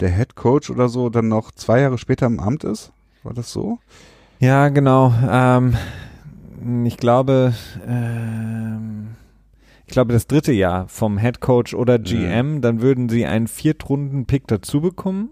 [0.00, 2.92] der Head Coach oder so dann noch zwei Jahre später im Amt ist.
[3.22, 3.78] War das so?
[4.40, 5.14] Ja, genau.
[5.28, 5.76] Ähm,
[6.84, 7.54] ich glaube,
[7.86, 9.08] ähm,
[9.86, 12.60] ich glaube das dritte Jahr vom Head Coach oder GM, ja.
[12.60, 15.30] dann würden sie einen Viertrunden-Pick dazu bekommen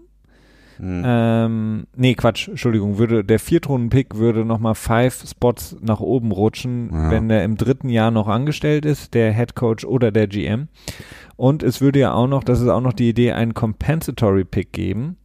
[0.81, 1.03] Mhm.
[1.05, 7.11] Ähm, nee, Quatsch, Entschuldigung, würde der Viertrunden-Pick würde nochmal five Spots nach oben rutschen, ja.
[7.11, 10.69] wenn der im dritten Jahr noch angestellt ist, der Head Coach oder der GM.
[11.35, 14.73] Und es würde ja auch noch, das ist auch noch die Idee, einen Compensatory Pick
[14.73, 15.17] geben.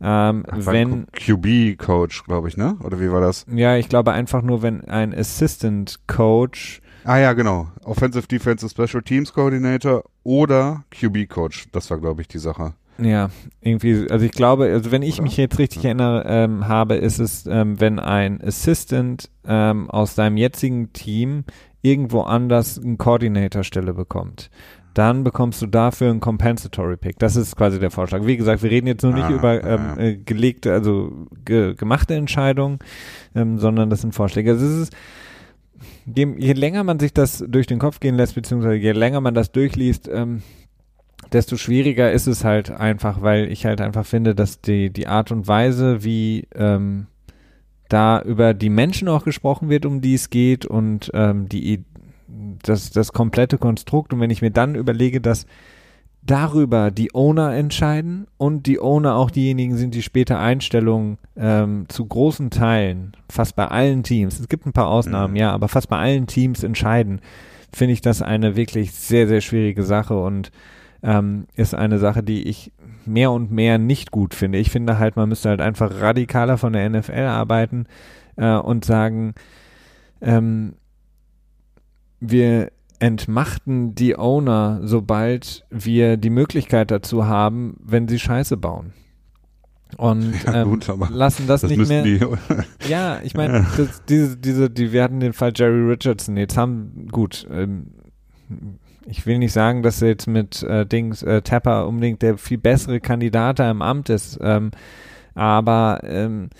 [0.00, 2.76] Ähm, Ach, wenn QB-Coach, glaube ich, ne?
[2.84, 3.44] Oder wie war das?
[3.52, 7.66] Ja, ich glaube einfach nur, wenn ein Assistant Coach Ah ja, genau.
[7.82, 11.66] Offensive Defensive Special Teams Coordinator oder QB Coach.
[11.72, 12.74] Das war, glaube ich, die Sache.
[12.98, 13.30] Ja,
[13.60, 17.46] irgendwie, also ich glaube, also wenn ich mich jetzt richtig erinnere ähm, habe, ist es,
[17.46, 21.44] ähm, wenn ein Assistant ähm, aus seinem jetzigen Team
[21.80, 24.50] irgendwo anders eine Coordinator-Stelle bekommt.
[24.94, 27.18] dann bekommst du dafür einen Compensatory Pick.
[27.18, 28.26] Das ist quasi der Vorschlag.
[28.26, 29.94] Wie gesagt, wir reden jetzt nur nicht Ah, über ja.
[29.94, 32.78] ähm, äh, gelegte, also ge gemachte Entscheidungen,
[33.34, 34.50] ähm, sondern das sind Vorschläge.
[34.50, 34.96] Also es ist,
[36.04, 39.32] je, je länger man sich das durch den Kopf gehen lässt, beziehungsweise je länger man
[39.32, 40.42] das durchliest, ähm,
[41.32, 45.32] desto schwieriger ist es halt einfach, weil ich halt einfach finde, dass die, die Art
[45.32, 47.06] und Weise, wie ähm,
[47.88, 51.84] da über die Menschen auch gesprochen wird, um die es geht und ähm, die
[52.62, 55.46] das, das komplette Konstrukt und wenn ich mir dann überlege, dass
[56.24, 62.06] darüber die Owner entscheiden und die Owner auch diejenigen sind, die später Einstellungen ähm, zu
[62.06, 65.40] großen Teilen, fast bei allen Teams, es gibt ein paar Ausnahmen, Mhm.
[65.40, 67.20] ja, aber fast bei allen Teams entscheiden,
[67.72, 70.52] finde ich das eine wirklich sehr, sehr schwierige Sache und
[71.02, 72.72] ähm, ist eine Sache, die ich
[73.04, 74.58] mehr und mehr nicht gut finde.
[74.58, 77.86] Ich finde halt, man müsste halt einfach radikaler von der NFL arbeiten
[78.36, 79.34] äh, und sagen,
[80.20, 80.74] ähm,
[82.20, 88.92] wir entmachten die Owner, sobald wir die Möglichkeit dazu haben, wenn sie Scheiße bauen.
[89.96, 92.04] Und Ja, ähm, gut, lassen das, das nicht mehr.
[92.04, 92.20] die.
[92.88, 93.66] Ja, ich meine,
[94.08, 96.36] diese, diese, die, wir hatten den Fall Jerry Richardson.
[96.36, 97.88] Jetzt haben, gut, ähm,
[99.06, 103.00] ich will nicht sagen, dass jetzt mit äh, Dings äh, Tapper unbedingt der viel bessere
[103.00, 104.70] Kandidat da im Amt ist, ähm,
[105.34, 106.50] aber ähm,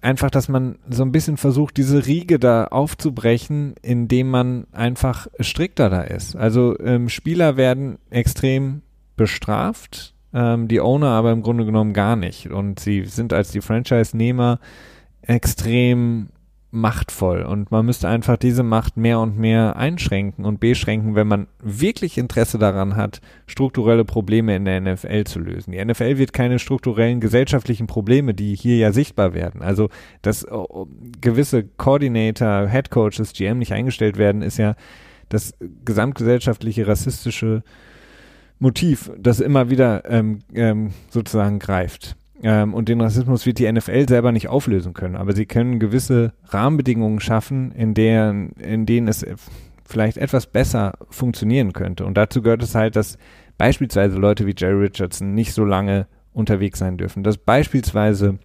[0.00, 5.90] einfach, dass man so ein bisschen versucht, diese Riege da aufzubrechen, indem man einfach strikter
[5.90, 6.36] da ist.
[6.36, 8.82] Also ähm, Spieler werden extrem
[9.16, 12.50] bestraft, ähm, die Owner aber im Grunde genommen gar nicht.
[12.50, 14.58] Und sie sind als die Franchise-Nehmer
[15.22, 16.28] extrem
[16.74, 21.46] machtvoll und man müsste einfach diese Macht mehr und mehr einschränken und beschränken, wenn man
[21.62, 25.72] wirklich Interesse daran hat, strukturelle Probleme in der NFL zu lösen.
[25.72, 29.60] Die NFL wird keine strukturellen gesellschaftlichen Probleme, die hier ja sichtbar werden.
[29.60, 29.90] Also,
[30.22, 30.48] dass äh,
[31.20, 34.74] gewisse Coordinator, Head Coaches, GM nicht eingestellt werden, ist ja
[35.28, 35.52] das
[35.84, 37.62] gesamtgesellschaftliche rassistische
[38.58, 42.16] Motiv, das immer wieder ähm, ähm, sozusagen greift.
[42.42, 46.32] Ähm, und den Rassismus wird die NFL selber nicht auflösen können, aber sie können gewisse
[46.48, 49.24] Rahmenbedingungen schaffen, in, deren, in denen es
[49.84, 52.04] vielleicht etwas besser funktionieren könnte.
[52.04, 53.18] Und dazu gehört es halt, dass
[53.58, 58.38] beispielsweise Leute wie Jerry Richardson nicht so lange unterwegs sein dürfen, dass beispielsweise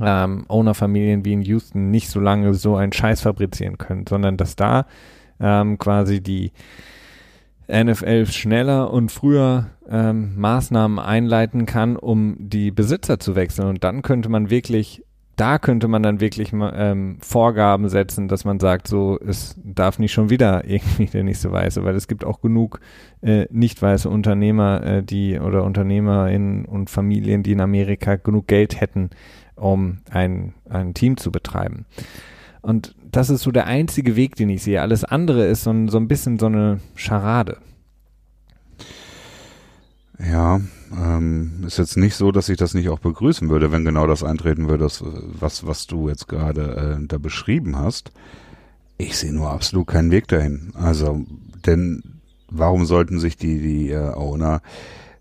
[0.00, 4.56] ähm, Owner-Familien wie in Houston nicht so lange so einen Scheiß fabrizieren können, sondern dass
[4.56, 4.86] da
[5.40, 6.52] ähm, quasi die
[7.68, 13.68] NFL schneller und früher ähm, Maßnahmen einleiten kann, um die Besitzer zu wechseln.
[13.68, 15.04] Und dann könnte man wirklich,
[15.36, 20.12] da könnte man dann wirklich ähm, Vorgaben setzen, dass man sagt, so, es darf nicht
[20.12, 22.80] schon wieder irgendwie der nächste Weiße, weil es gibt auch genug
[23.20, 28.80] äh, nicht weiße Unternehmer, äh, die oder UnternehmerInnen und Familien, die in Amerika genug Geld
[28.80, 29.10] hätten,
[29.56, 31.84] um ein, ein Team zu betreiben.
[32.62, 34.82] Und das ist so der einzige Weg, den ich sehe.
[34.82, 37.58] Alles andere ist so ein, so ein bisschen so eine Scharade.
[40.18, 40.60] Ja,
[40.92, 44.24] ähm, ist jetzt nicht so, dass ich das nicht auch begrüßen würde, wenn genau das
[44.24, 44.88] eintreten würde,
[45.38, 48.10] was, was du jetzt gerade äh, da beschrieben hast.
[48.96, 50.72] Ich sehe nur absolut keinen Weg dahin.
[50.74, 51.24] Also,
[51.66, 52.02] denn
[52.50, 54.60] warum sollten sich die, die äh, Owner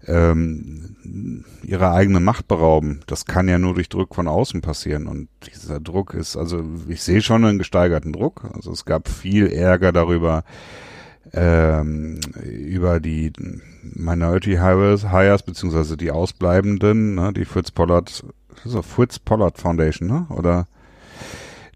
[0.07, 3.01] ähm, ihre eigene Macht berauben?
[3.07, 5.07] Das kann ja nur durch Druck von außen passieren.
[5.07, 8.49] Und dieser Druck ist, also ich sehe schon einen gesteigerten Druck.
[8.53, 10.43] Also es gab viel Ärger darüber,
[11.33, 13.33] ähm, über die
[13.83, 18.23] Minority Hires, Hires beziehungsweise die Ausbleibenden, ne, die Fritz Pollard,
[18.65, 20.25] doch Fritz Pollard Foundation, ne?
[20.29, 20.67] Oder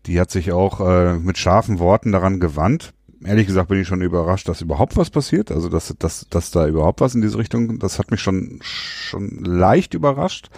[0.05, 2.93] die hat sich auch äh, mit scharfen Worten daran gewandt.
[3.24, 5.51] Ehrlich gesagt bin ich schon überrascht, dass überhaupt was passiert.
[5.51, 9.43] Also dass, dass, dass da überhaupt was in diese Richtung, das hat mich schon schon
[9.43, 10.49] leicht überrascht.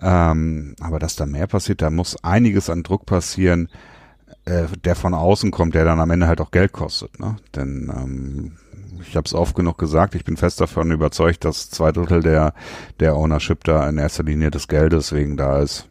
[0.00, 3.68] Ähm, aber dass da mehr passiert, da muss einiges an Druck passieren,
[4.44, 7.18] äh, der von außen kommt, der dann am Ende halt auch Geld kostet.
[7.20, 7.36] Ne?
[7.54, 8.52] Denn ähm,
[9.08, 12.54] ich habe es oft genug gesagt, ich bin fest davon überzeugt, dass zwei Drittel der,
[13.00, 15.88] der Ownership da in erster Linie des Geldes wegen da ist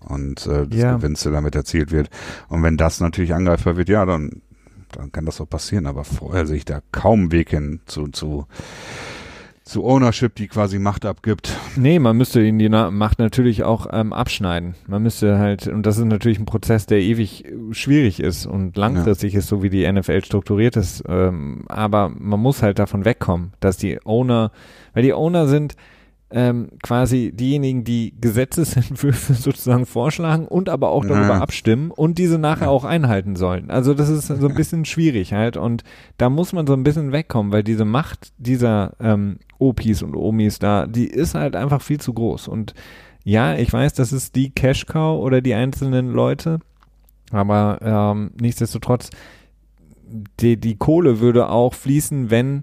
[0.00, 0.96] und äh, des Ja.
[0.96, 2.10] Gewinns, der damit erzielt wird.
[2.48, 4.42] Und wenn das natürlich angreifbar wird, ja, dann,
[4.92, 5.86] dann kann das auch passieren.
[5.86, 8.46] Aber vorher sehe ich da kaum Weg hin zu, zu,
[9.62, 11.56] zu Ownership, die quasi Macht abgibt.
[11.76, 14.74] Nee, man müsste ihn die Macht natürlich auch ähm, abschneiden.
[14.86, 18.76] Man müsste halt, und das ist natürlich ein Prozess, der ewig äh, schwierig ist und
[18.76, 21.02] langfristig ist, so wie die NFL strukturiert ist.
[21.08, 24.52] Ähm, aber man muss halt davon wegkommen, dass die Owner,
[24.94, 25.76] weil die Owner sind
[26.38, 31.40] ähm, quasi diejenigen, die Gesetzesentwürfe sozusagen vorschlagen und aber auch darüber Ja.
[31.40, 33.70] abstimmen und diese nachher auch einhalten sollen.
[33.70, 35.82] Also das ist so ein bisschen schwierig halt und
[36.18, 40.58] da muss man so ein bisschen wegkommen, weil diese Macht dieser ähm, Opis und Omis
[40.58, 42.74] da, die ist halt einfach viel zu groß und
[43.24, 46.60] ja, ich weiß, das ist die Cash Cow oder die einzelnen Leute,
[47.32, 49.08] aber ähm, nichtsdestotrotz
[50.38, 52.62] die, die Kohle würde auch fließen, wenn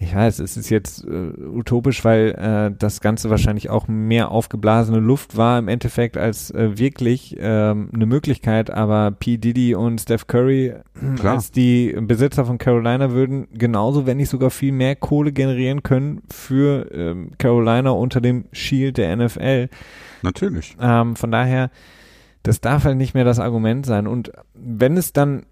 [0.00, 5.00] ich weiß, es ist jetzt äh, utopisch, weil äh, das Ganze wahrscheinlich auch mehr aufgeblasene
[5.00, 8.70] Luft war im Endeffekt als äh, wirklich ähm, eine Möglichkeit.
[8.70, 9.38] Aber P.
[9.38, 10.74] Diddy und Steph Curry
[11.16, 11.34] Klar.
[11.34, 16.22] als die Besitzer von Carolina würden genauso, wenn nicht sogar viel mehr Kohle generieren können
[16.30, 19.68] für ähm, Carolina unter dem Shield der NFL.
[20.22, 20.76] Natürlich.
[20.80, 21.70] Ähm, von daher
[22.48, 24.06] das darf halt nicht mehr das Argument sein.
[24.06, 25.42] Und wenn es dann,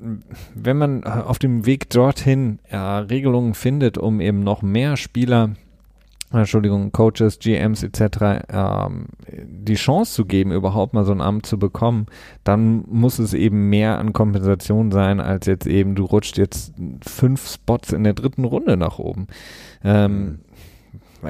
[0.54, 5.50] wenn man auf dem Weg dorthin ja, Regelungen findet, um eben noch mehr Spieler,
[6.32, 8.46] Entschuldigung, Coaches, GMs etc.
[8.48, 12.06] Ähm, die Chance zu geben, überhaupt mal so ein Amt zu bekommen,
[12.44, 16.72] dann muss es eben mehr an Kompensation sein, als jetzt eben, du rutscht jetzt
[17.06, 19.26] fünf Spots in der dritten Runde nach oben.
[19.84, 20.45] Ähm, weil,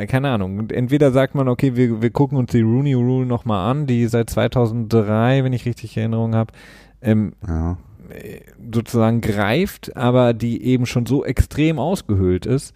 [0.09, 3.87] keine Ahnung, entweder sagt man, okay, wir, wir gucken uns die Rooney Rule nochmal an,
[3.87, 6.53] die seit 2003, wenn ich richtig Erinnerung habe,
[7.03, 7.79] ähm, Ja.
[8.11, 8.41] äh,
[8.73, 12.75] sozusagen greift, aber die eben schon so extrem ausgehöhlt ist,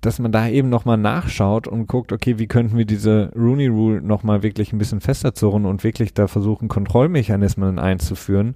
[0.00, 4.00] dass man da eben nochmal nachschaut und guckt, okay, wie könnten wir diese Rooney Rule
[4.00, 8.54] nochmal wirklich ein bisschen fester zurren und wirklich da versuchen, Kontrollmechanismen einzuführen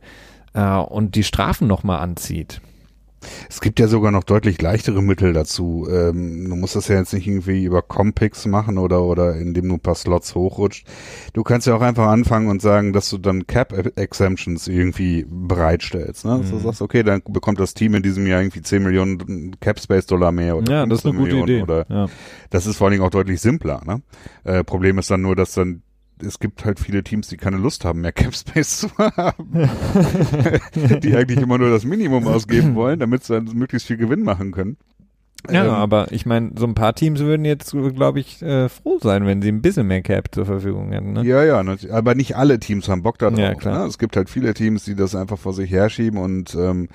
[0.54, 2.60] äh, und die Strafen nochmal anzieht.
[3.48, 5.86] Es gibt ja sogar noch deutlich leichtere Mittel dazu.
[5.90, 9.74] Ähm, du musst das ja jetzt nicht irgendwie über Compix machen oder, oder indem du
[9.74, 10.86] ein paar Slots hochrutscht.
[11.32, 16.24] Du kannst ja auch einfach anfangen und sagen, dass du dann Cap-Exemptions irgendwie bereitstellst.
[16.24, 16.38] Ne?
[16.38, 16.60] Dass du Mhm.
[16.60, 20.72] sagst, okay, dann bekommt das Team in diesem Jahr irgendwie 10 Millionen Cap-Space-Dollar mehr oder
[20.72, 21.62] Ja, das ist eine 15 gute Millionen Idee.
[21.62, 22.06] Oder, Ja.
[22.50, 23.82] das ist vor allen Dingen auch deutlich simpler.
[23.86, 24.02] Ne?
[24.44, 25.82] Äh, Problem ist dann nur, dass dann
[26.22, 29.68] es gibt halt viele Teams, die keine Lust haben, mehr Cap Space zu haben,
[31.02, 34.52] die eigentlich immer nur das Minimum ausgeben wollen, damit sie dann möglichst viel Gewinn machen
[34.52, 34.76] können.
[35.50, 39.00] Ja, Ähm, aber ich meine, so ein paar Teams würden jetzt, glaube ich, äh, froh
[39.02, 41.14] sein, wenn sie ein bisschen mehr Cap zur Verfügung hätten.
[41.14, 41.24] Ne?
[41.24, 43.38] Ja, ja, aber nicht alle Teams haben Bock darauf.
[43.38, 43.80] Ja, klar.
[43.80, 43.86] Ne?
[43.86, 46.88] Es gibt halt viele Teams, die das einfach vor sich herschieben und ähm,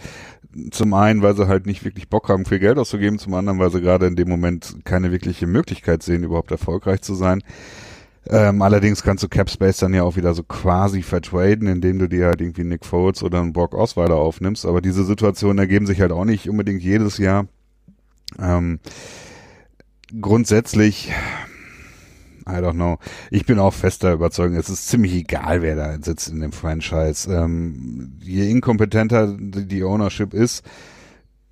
[0.71, 3.69] zum einen, weil sie halt nicht wirklich Bock haben, viel Geld auszugeben, zum anderen, weil
[3.69, 7.43] sie gerade in dem Moment keine wirkliche Möglichkeit sehen, überhaupt erfolgreich zu sein.
[8.29, 12.27] Ähm, allerdings kannst du Capspace dann ja auch wieder so quasi vertraden, indem du dir
[12.27, 14.65] halt irgendwie Nick Foles oder einen Brock Osweiler aufnimmst.
[14.65, 17.47] Aber diese Situationen ergeben sich halt auch nicht unbedingt jedes Jahr.
[18.39, 18.79] Ähm,
[20.19, 21.11] grundsätzlich,
[22.47, 22.97] I don't know.
[23.31, 27.31] Ich bin auch fester Überzeugung, es ist ziemlich egal, wer da sitzt in dem Franchise.
[27.33, 30.65] Ähm, je inkompetenter die Ownership ist,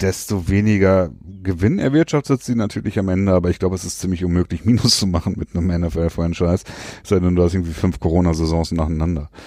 [0.02, 1.10] desto weniger
[1.44, 5.08] Gewinn erwirtschaftet sie natürlich am Ende, aber ich glaube, es ist ziemlich unmöglich, Minus zu
[5.08, 6.64] machen mit einem NFL-Franchise,
[7.04, 9.30] es sei denn, du hast irgendwie fünf Corona-Saisons nacheinander.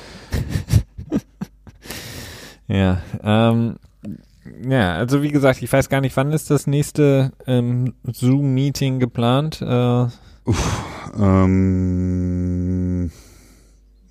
[2.70, 3.76] Ja, ähm,
[4.68, 9.62] ja, also wie gesagt, ich weiß gar nicht, wann ist das nächste ähm, Zoom-Meeting geplant?
[9.62, 10.07] Äh,
[11.18, 13.11] Ähm,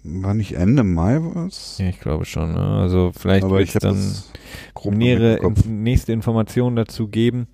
[0.08, 1.78] war nicht Ende Mai was?
[1.78, 2.54] ja, ich glaube schon.
[2.54, 2.60] Ne?
[2.60, 3.98] Also vielleicht aber ich dann
[4.86, 7.48] nähere, nächste Informationen dazu geben.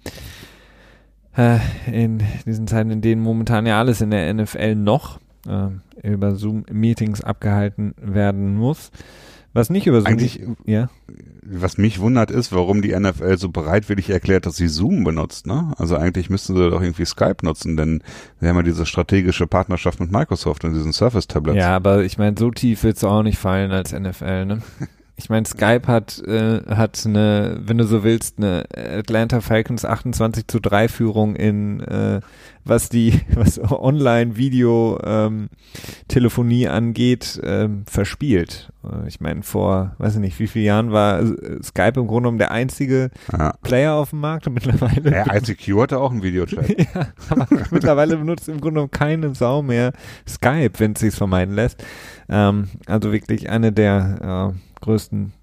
[1.35, 5.69] Äh, in diesen Zeiten, in denen momentan ja alles in der NFL noch äh,
[6.07, 8.91] über Zoom-Meetings abgehalten werden muss.
[9.53, 10.07] Was nicht über Zoom...
[10.07, 10.89] Eigentlich, ja.
[11.43, 15.45] was mich wundert, ist, warum die NFL so bereitwillig erklärt, dass sie Zoom benutzt.
[15.45, 15.73] Ne?
[15.77, 18.01] Also eigentlich müssten sie doch irgendwie Skype nutzen, denn
[18.39, 21.57] wir haben ja diese strategische Partnerschaft mit Microsoft und diesen Surface-Tablets.
[21.57, 24.61] Ja, aber ich meine, so tief willst du auch nicht fallen als NFL, ne?
[25.16, 30.47] Ich meine, Skype hat, äh, hat eine, wenn du so willst, eine Atlanta Falcons 28
[30.47, 32.20] zu 3 Führung in, äh,
[32.66, 35.49] was die, was Online-Video, ähm,
[36.07, 38.72] Telefonie angeht, ähm, verspielt.
[38.84, 42.22] Äh, Ich meine, vor, weiß ich nicht, wie vielen Jahren war äh, Skype im Grunde
[42.24, 43.53] genommen der einzige Ja.
[43.61, 46.68] Player auf dem Markt und mittlerweile Ja, ICQ hatte auch einen Videochat.
[46.95, 49.93] ja, aber mittlerweile benutzt im Grunde genommen keine Sau mehr
[50.28, 51.84] Skype, wenn es sich vermeiden lässt.
[52.30, 55.34] Ähm, also wirklich eine der äh, größten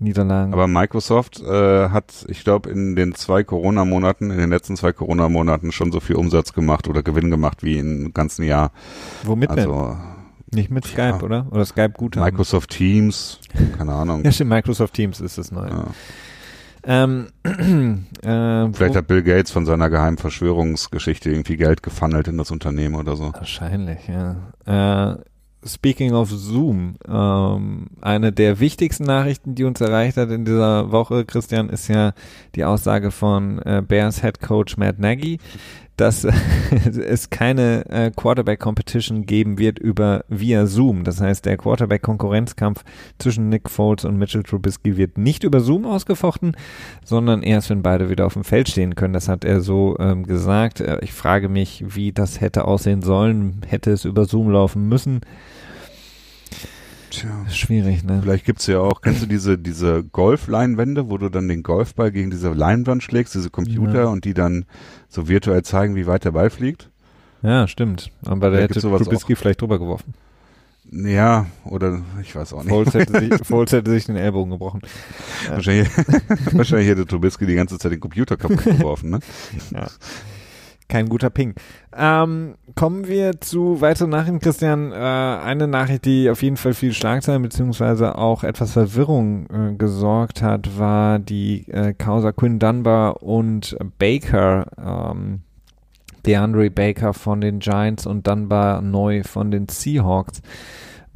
[0.00, 0.52] Niederlagen.
[0.52, 5.72] Aber Microsoft äh, hat, ich glaube, in den zwei Corona-Monaten, in den letzten zwei Corona-Monaten
[5.72, 8.70] schon so viel Umsatz gemacht oder Gewinn gemacht wie im ganzen Jahr.
[9.24, 9.58] Womit denn?
[9.58, 9.96] Also
[10.52, 11.22] Nicht mit Skype, ja.
[11.22, 11.46] oder?
[11.50, 12.24] Oder Skype Guthaben?
[12.30, 13.40] Microsoft Teams,
[13.76, 14.22] keine Ahnung.
[14.24, 15.70] Ja, stimmt, Microsoft Teams ist das neue.
[15.70, 15.86] Ja.
[16.84, 17.26] Ähm,
[18.22, 22.94] äh, Vielleicht hat Bill Gates von seiner geheimen Verschwörungsgeschichte irgendwie Geld gefunnelt in das Unternehmen
[22.94, 23.32] oder so.
[23.34, 24.36] Wahrscheinlich, ja.
[24.64, 25.18] Äh,
[25.64, 31.24] speaking of Zoom, ähm, eine der wichtigsten Nachrichten, die uns erreicht hat in dieser Woche,
[31.24, 32.12] Christian, ist ja
[32.54, 35.38] die Aussage von äh, Bears Head Coach Matt Nagy,
[36.00, 36.24] dass
[36.96, 41.04] es keine äh, Quarterback Competition geben wird über via Zoom.
[41.04, 42.84] Das heißt, der Quarterback Konkurrenzkampf
[43.18, 46.56] zwischen Nick Foles und Mitchell Trubisky wird nicht über Zoom ausgefochten,
[47.04, 49.14] sondern erst, wenn beide wieder auf dem Feld stehen können.
[49.14, 50.80] Das hat er so ähm, gesagt.
[50.80, 53.60] Äh, Ich frage mich, wie das hätte aussehen sollen.
[53.66, 55.20] Hätte es über Zoom laufen müssen?
[57.10, 57.30] Tja.
[57.50, 58.20] Schwierig, ne?
[58.22, 62.30] Vielleicht gibt's ja auch, kennst du diese, diese Golf-Leinwände, wo du dann den Golfball gegen
[62.30, 64.06] diese Leinwand schlägst, diese Computer ja.
[64.06, 64.66] und die dann
[65.08, 66.88] so virtuell zeigen, wie weit der Ball fliegt?
[67.42, 68.10] Ja, stimmt.
[68.24, 70.14] Aber da hätte Trubisky vielleicht drüber geworfen.
[70.90, 72.70] Ja, oder ich weiß auch nicht.
[72.70, 74.80] Foles hätte, sich, Foles hätte sich den Ellbogen gebrochen.
[75.48, 75.88] Wahrscheinlich,
[76.52, 79.20] wahrscheinlich hätte Trubisky die ganze Zeit den Computer kaputt geworfen, ne?
[79.70, 79.88] Ja.
[80.88, 81.54] Kein guter Ping.
[81.94, 84.90] Ähm, kommen wir zu weiteren Nachrichten, Christian.
[84.90, 90.42] Äh, eine Nachricht, die auf jeden Fall viel Schlagzeilen beziehungsweise auch etwas Verwirrung äh, gesorgt
[90.42, 94.66] hat, war die äh, Causa Quinn Dunbar und Baker.
[94.82, 95.42] Ähm,
[96.26, 100.42] DeAndre Baker von den Giants und Dunbar neu von den Seahawks.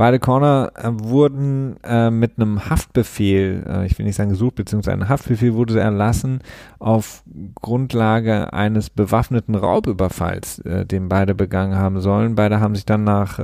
[0.02, 4.96] Beide Corner äh, wurden äh, mit einem Haftbefehl, äh, ich will nicht sagen gesucht, beziehungsweise
[4.96, 6.40] ein Haftbefehl wurde erlassen
[6.80, 7.22] auf
[7.60, 12.34] Grundlage eines bewaffneten Raubüberfalls, äh, den beide begangen haben sollen.
[12.34, 13.38] Beide haben sich dann nach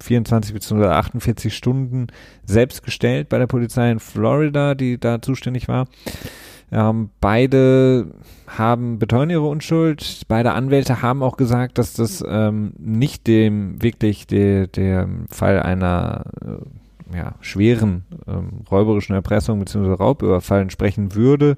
[0.00, 0.86] 24 bzw.
[0.86, 2.06] 48 Stunden
[2.44, 5.88] selbst gestellt bei der Polizei in Florida, die da zuständig war.
[6.70, 8.12] Ähm, beide
[8.58, 10.22] haben beteuern ihre Unschuld.
[10.28, 16.24] Beide Anwälte haben auch gesagt, dass das ähm, nicht dem wirklich der, der Fall einer
[16.44, 19.92] äh, ja, schweren ähm, räuberischen Erpressung bzw.
[19.94, 21.56] Raubüberfall entsprechen würde.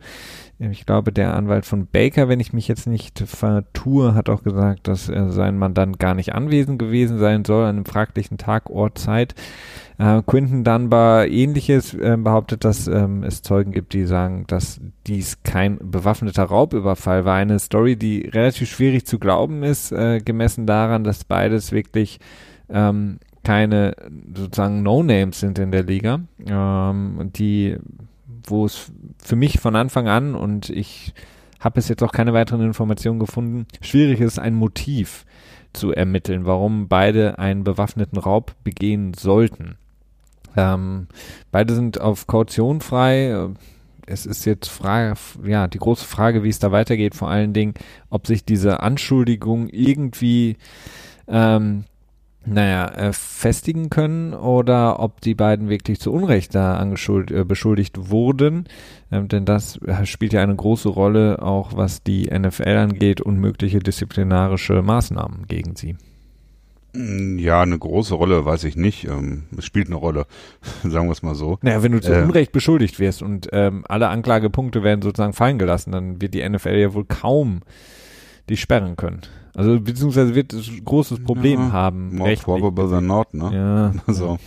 [0.58, 4.86] Ich glaube, der Anwalt von Baker, wenn ich mich jetzt nicht vertue, hat auch gesagt,
[4.86, 8.96] dass äh, sein Mandant gar nicht anwesend gewesen sein soll an einem fraglichen Tag, Ort,
[8.98, 9.34] Zeit.
[9.98, 15.42] Äh, Quinton Dunbar ähnliches äh, behauptet, dass ähm, es Zeugen gibt, die sagen, dass dies
[15.42, 17.36] kein bewaffneter Raubüberfall war.
[17.36, 22.20] Eine Story, die relativ schwierig zu glauben ist, äh, gemessen daran, dass beides wirklich
[22.68, 23.94] ähm, keine
[24.34, 27.76] sozusagen No-Names sind in der Liga, ähm, die,
[28.46, 28.90] wo es
[29.22, 31.14] für mich von Anfang an und ich
[31.60, 35.24] habe es jetzt auch keine weiteren Informationen gefunden, schwierig ist, ein Motiv
[35.72, 39.76] zu ermitteln, warum beide einen bewaffneten Raub begehen sollten.
[40.56, 41.06] Ähm,
[41.50, 43.48] beide sind auf Kaution frei.
[44.06, 45.14] Es ist jetzt Frage,
[45.44, 47.74] ja, die große Frage, wie es da weitergeht, vor allen Dingen,
[48.10, 50.56] ob sich diese Anschuldigung irgendwie
[51.28, 51.84] ähm,
[52.44, 58.64] naja, äh, festigen können oder ob die beiden wirklich zu Unrecht da äh, beschuldigt wurden.
[59.10, 63.38] Ähm, denn das äh, spielt ja eine große Rolle, auch was die NFL angeht und
[63.38, 65.96] mögliche disziplinarische Maßnahmen gegen sie.
[66.94, 69.04] Mm, ja, eine große Rolle, weiß ich nicht.
[69.04, 70.26] Ähm, es spielt eine Rolle,
[70.82, 71.58] sagen wir es mal so.
[71.62, 75.58] Naja, wenn du zu äh, Unrecht beschuldigt wirst und ähm, alle Anklagepunkte werden sozusagen fallen
[75.58, 77.60] gelassen, dann wird die NFL ja wohl kaum
[78.48, 79.20] die sperren können.
[79.54, 82.16] Also beziehungsweise wird es ein großes Problem ja, haben.
[82.16, 83.50] More probable than not, ne?
[83.52, 83.92] Ja.
[84.06, 84.38] Also,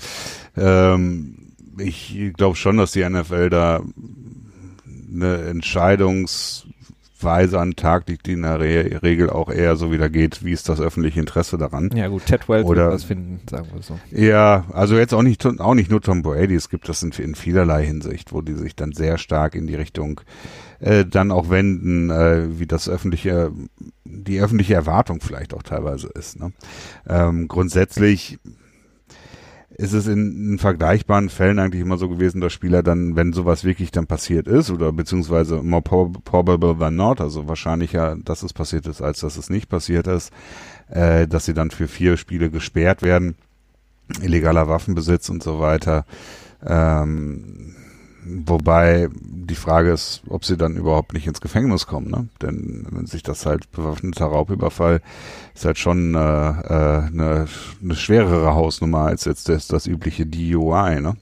[0.57, 3.81] ähm, ich glaube schon, dass die NFL da
[5.13, 6.67] eine Entscheidungs
[7.25, 10.43] Weise an den Tag liegt, die in der Re Regel auch eher so wieder geht,
[10.43, 11.89] wie ist das öffentliche Interesse daran.
[11.95, 13.97] Ja gut, Ted Wells Oder, wird was finden, sagen wir so.
[14.11, 17.35] Ja, also jetzt auch nicht, auch nicht nur Tom Brady, es gibt das in, in
[17.35, 20.64] vielerlei Hinsicht, wo die sich dann sehr stark in die Richtung äh,
[21.05, 23.51] dann auch wenden, äh, wie das öffentliche,
[24.03, 26.39] die öffentliche Erwartung vielleicht auch teilweise ist.
[26.39, 26.53] Ne?
[27.07, 28.39] Ähm, grundsätzlich
[29.77, 33.65] ist es in, in, vergleichbaren Fällen eigentlich immer so gewesen, dass Spieler dann, wenn sowas
[33.65, 38.87] wirklich dann passiert ist, oder beziehungsweise more probable than not, also wahrscheinlicher, dass es passiert
[38.87, 40.31] ist, als dass es nicht passiert ist,
[40.89, 43.35] äh, dass sie dann für vier Spiele gesperrt werden,
[44.21, 46.05] illegaler Waffenbesitz und so weiter.
[46.65, 47.74] Ähm,
[48.27, 52.27] Wobei die Frage ist, ob sie dann überhaupt nicht ins Gefängnis kommen, ne?
[52.41, 55.01] Denn wenn sich das halt bewaffneter Raubüberfall
[55.53, 57.45] ist halt schon äh, äh, eine,
[57.83, 61.15] eine schwerere Hausnummer als jetzt das, das übliche DUI, ne?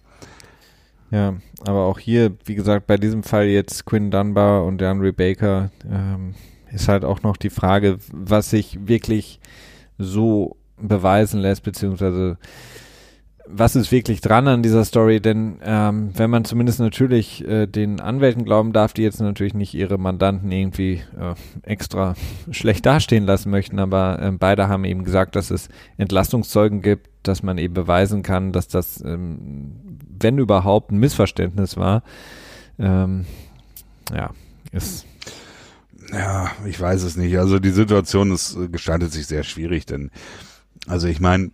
[1.12, 1.36] Ja,
[1.68, 6.34] aber auch hier, wie gesagt, bei diesem Fall jetzt Quinn Dunbar und DeAndre Baker ähm,
[6.72, 9.39] ist halt auch noch die Frage, was sich wirklich
[9.97, 12.38] so beweisen lässt, beziehungsweise
[13.46, 15.20] was ist wirklich dran an dieser Story?
[15.20, 19.74] Denn ähm, wenn man zumindest natürlich äh, den Anwälten glauben darf, die jetzt natürlich nicht
[19.74, 22.16] ihre Mandanten irgendwie äh, extra
[22.52, 27.44] schlecht dastehen lassen möchten, aber äh, beide haben eben gesagt, dass es Entlastungszeugen gibt, dass
[27.44, 29.74] man eben beweisen kann, dass das, ähm,
[30.20, 32.04] wenn überhaupt, ein Missverständnis war.
[32.80, 33.26] Ähm,
[34.14, 34.32] ja,
[34.72, 35.06] ist
[36.12, 37.38] ja, ich weiß es nicht.
[37.38, 40.12] Also die Situation ist äh, gestaltet sich sehr schwierig, denn
[40.88, 41.52] also ich meine,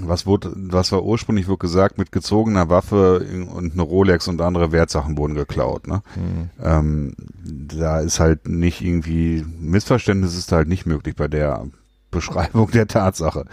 [0.00, 4.72] was wurde, was war ursprünglich wird gesagt, mit gezogener Waffe und eine Rolex und andere
[4.72, 6.02] Wertsachen wurden geklaut, ne?
[6.16, 6.50] Mhm.
[6.62, 7.14] Ähm,
[7.44, 11.66] da ist halt nicht irgendwie, Missverständnis ist halt nicht möglich bei der
[12.10, 13.46] Beschreibung der Tatsache.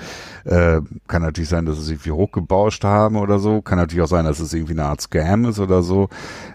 [0.45, 3.61] Äh, kann natürlich sein, dass es irgendwie hochgebauscht haben oder so.
[3.61, 6.09] Kann natürlich auch sein, dass es irgendwie eine Art Scam ist oder so.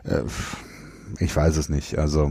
[0.05, 0.23] Äh,
[1.19, 1.99] ich weiß es nicht.
[1.99, 2.31] Also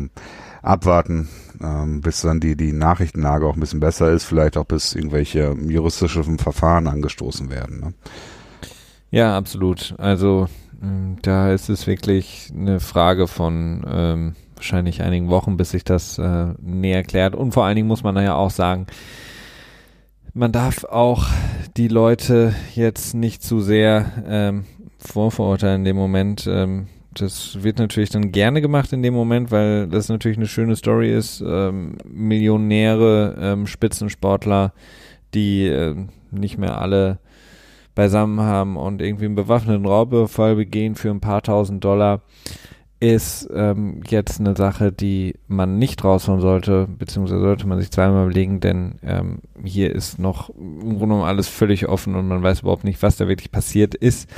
[0.64, 1.30] abwarten,
[1.62, 5.56] ähm, bis dann die, die Nachrichtenlage auch ein bisschen besser ist, vielleicht auch bis irgendwelche
[5.68, 7.80] juristischen Verfahren angestoßen werden.
[7.80, 7.94] Ne?
[9.12, 9.94] Ja, absolut.
[10.00, 10.48] Also
[10.82, 16.18] mm, da ist es wirklich eine Frage von ähm, wahrscheinlich einigen Wochen, bis sich das
[16.18, 17.36] äh, näher klärt.
[17.36, 18.88] Und vor allen Dingen muss man ja auch sagen,
[20.34, 21.28] man darf auch
[21.78, 24.66] die Leute jetzt nicht zu sehr ähm,
[24.98, 26.48] vorverurteilen in dem Moment.
[26.48, 26.88] Ähm,
[27.22, 31.14] das wird natürlich dann gerne gemacht in dem Moment, weil das natürlich eine schöne Story
[31.14, 31.44] ist.
[31.46, 34.74] Ähm, Millionäre, ähm, Spitzensportler,
[35.34, 35.96] die äh,
[36.32, 37.20] nicht mehr alle
[37.96, 42.22] beisammen haben und irgendwie einen bewaffneten Raubüberfall begehen für ein paar tausend Dollar,
[43.00, 48.24] ist ähm, jetzt eine Sache, die man nicht raushauen sollte, beziehungsweise sollte man sich zweimal
[48.24, 52.62] überlegen, denn ähm, hier ist noch im Grunde genommen alles völlig offen und man weiß
[52.62, 54.30] überhaupt nicht, was da wirklich passiert ist.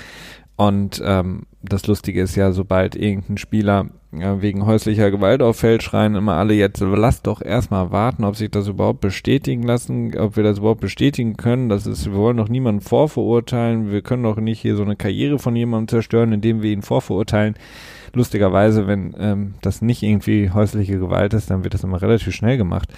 [0.56, 6.16] Und ähm, das Lustige ist ja, sobald irgendein Spieler ja, wegen häuslicher Gewalt auffällt, schreien
[6.16, 10.44] immer alle jetzt, lass doch erstmal warten, ob sich das überhaupt bestätigen lassen, ob wir
[10.44, 11.70] das überhaupt bestätigen können.
[11.70, 15.40] Das ist, wir wollen doch niemanden vorverurteilen, wir können doch nicht hier so eine Karriere
[15.40, 17.56] von jemandem zerstören, indem wir ihn vorverurteilen.
[18.14, 22.58] Lustigerweise, wenn ähm, das nicht irgendwie häusliche Gewalt ist, dann wird das immer relativ schnell
[22.58, 22.94] gemacht.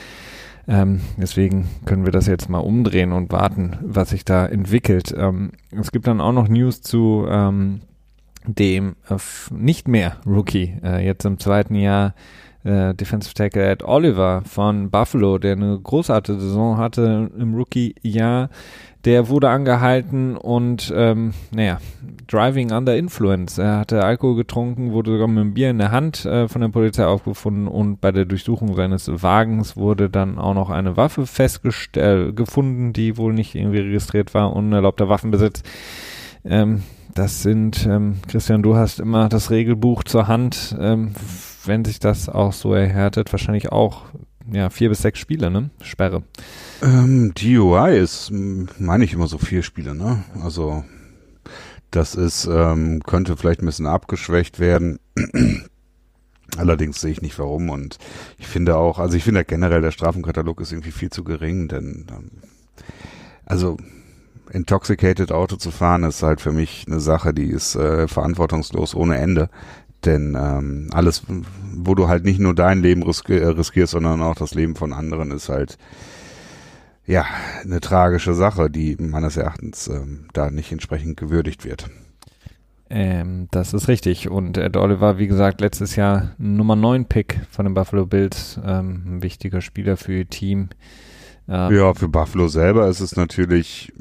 [0.68, 5.16] Ähm, deswegen können wir das jetzt mal umdrehen und warten, was sich da entwickelt.
[5.18, 7.82] Ähm, es gibt dann auch noch News zu ähm,
[8.48, 9.18] dem äh,
[9.52, 12.14] nicht mehr Rookie, äh, jetzt im zweiten Jahr
[12.64, 18.50] äh, Defensive Tackle Ed Oliver von Buffalo, der eine großartige Saison hatte im Rookie-Jahr.
[19.06, 21.80] Der wurde angehalten und, ähm, naja,
[22.28, 23.58] Driving Under Influence.
[23.58, 26.68] Er hatte Alkohol getrunken, wurde sogar mit einem Bier in der Hand äh, von der
[26.68, 32.36] Polizei aufgefunden und bei der Durchsuchung seines Wagens wurde dann auch noch eine Waffe festgestellt,
[32.36, 35.64] gefunden, die wohl nicht irgendwie registriert war, unerlaubter Waffenbesitz.
[36.44, 36.84] Ähm,
[37.18, 40.76] das sind, ähm, Christian, du hast immer das Regelbuch zur Hand.
[40.80, 41.14] Ähm,
[41.66, 44.06] wenn sich das auch so erhärtet, wahrscheinlich auch
[44.52, 45.72] ja, vier bis sechs Spiele, ne?
[45.82, 46.24] Sperre.
[46.82, 50.24] Ähm, DUI ist, meine ich immer so vier Spiele, ne?
[50.42, 50.86] Also
[51.92, 55.00] das ist, ähm, könnte vielleicht ein bisschen abgeschwächt werden.
[56.58, 57.98] Allerdings sehe ich nicht warum und
[58.38, 62.06] ich finde auch, also ich finde generell der Strafenkatalog ist irgendwie viel zu gering, denn
[62.10, 62.32] ähm,
[63.46, 63.78] also
[64.52, 69.18] intoxicated Auto zu fahren ist halt für mich eine Sache, die ist äh, verantwortungslos ohne
[69.18, 69.50] Ende.
[70.06, 71.24] Denn ähm, alles,
[71.76, 75.32] wo du halt nicht nur dein Leben äh, riskierst, sondern auch das Leben von anderen,
[75.32, 75.78] ist halt
[77.06, 77.26] ja
[77.64, 81.90] eine tragische Sache, die meines Erachtens ähm, da nicht entsprechend gewürdigt wird.
[82.90, 84.30] Ähm, das ist richtig.
[84.30, 89.04] Und Ed Oliver, wie gesagt, letztes Jahr Nummer 9 Pick von den Buffalo Bills, ähm,
[89.06, 90.70] ein wichtiger Spieler für ihr Team.
[91.50, 93.94] Ähm, ja, für Buffalo selber ist es natürlich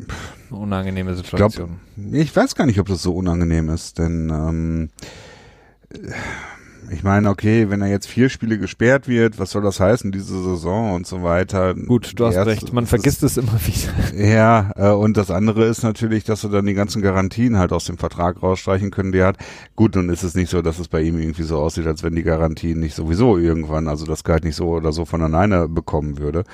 [0.50, 1.78] eine unangenehme Situation.
[1.96, 4.90] Ich, glaub, ich weiß gar nicht, ob das so unangenehm ist, denn ähm,
[6.90, 10.42] ich meine, okay, wenn er jetzt vier Spiele gesperrt wird, was soll das heißen, diese
[10.42, 11.74] Saison und so weiter.
[11.74, 13.92] Gut, du hast Erst, recht, man vergisst es immer wieder.
[14.26, 17.84] Ja, äh, und das andere ist natürlich, dass du dann die ganzen Garantien halt aus
[17.84, 19.38] dem Vertrag rausstreichen können, die er hat.
[19.74, 22.14] Gut, nun ist es nicht so, dass es bei ihm irgendwie so aussieht, als wenn
[22.14, 26.18] die Garantien nicht sowieso irgendwann, also das Gehalt nicht so oder so von alleine bekommen
[26.18, 26.44] würde.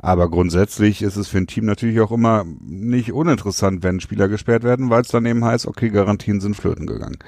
[0.00, 4.62] Aber grundsätzlich ist es für ein Team natürlich auch immer nicht uninteressant, wenn Spieler gesperrt
[4.62, 7.18] werden, weil es dann eben heißt, okay, Garantien sind flöten gegangen.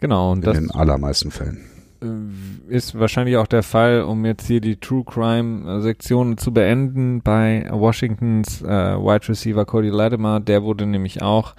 [0.00, 0.32] Genau.
[0.32, 1.60] Und in das den allermeisten Fällen.
[2.02, 7.22] Äh, ist wahrscheinlich auch der Fall, um jetzt hier die True Crime Sektion zu beenden
[7.22, 10.40] bei Washingtons äh, Wide Receiver Cody Latimer.
[10.40, 11.54] Der wurde nämlich auch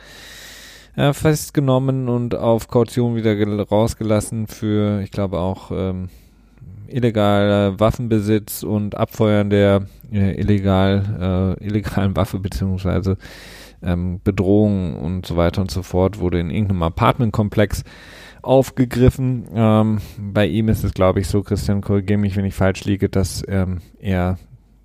[0.96, 6.10] äh, festgenommen und auf Kaution wieder rausgelassen für, ich glaube auch ähm,
[6.88, 13.18] illegaler Waffenbesitz und Abfeuern der äh, illegal äh, illegalen Waffe beziehungsweise
[13.84, 17.84] ähm, Bedrohung und so weiter und so fort wurde in irgendeinem Apartmentkomplex
[18.48, 19.46] aufgegriffen.
[19.54, 23.10] Ähm, bei ihm ist es, glaube ich, so, Christian, korrigiere mich, wenn ich falsch liege,
[23.10, 24.38] dass ähm, er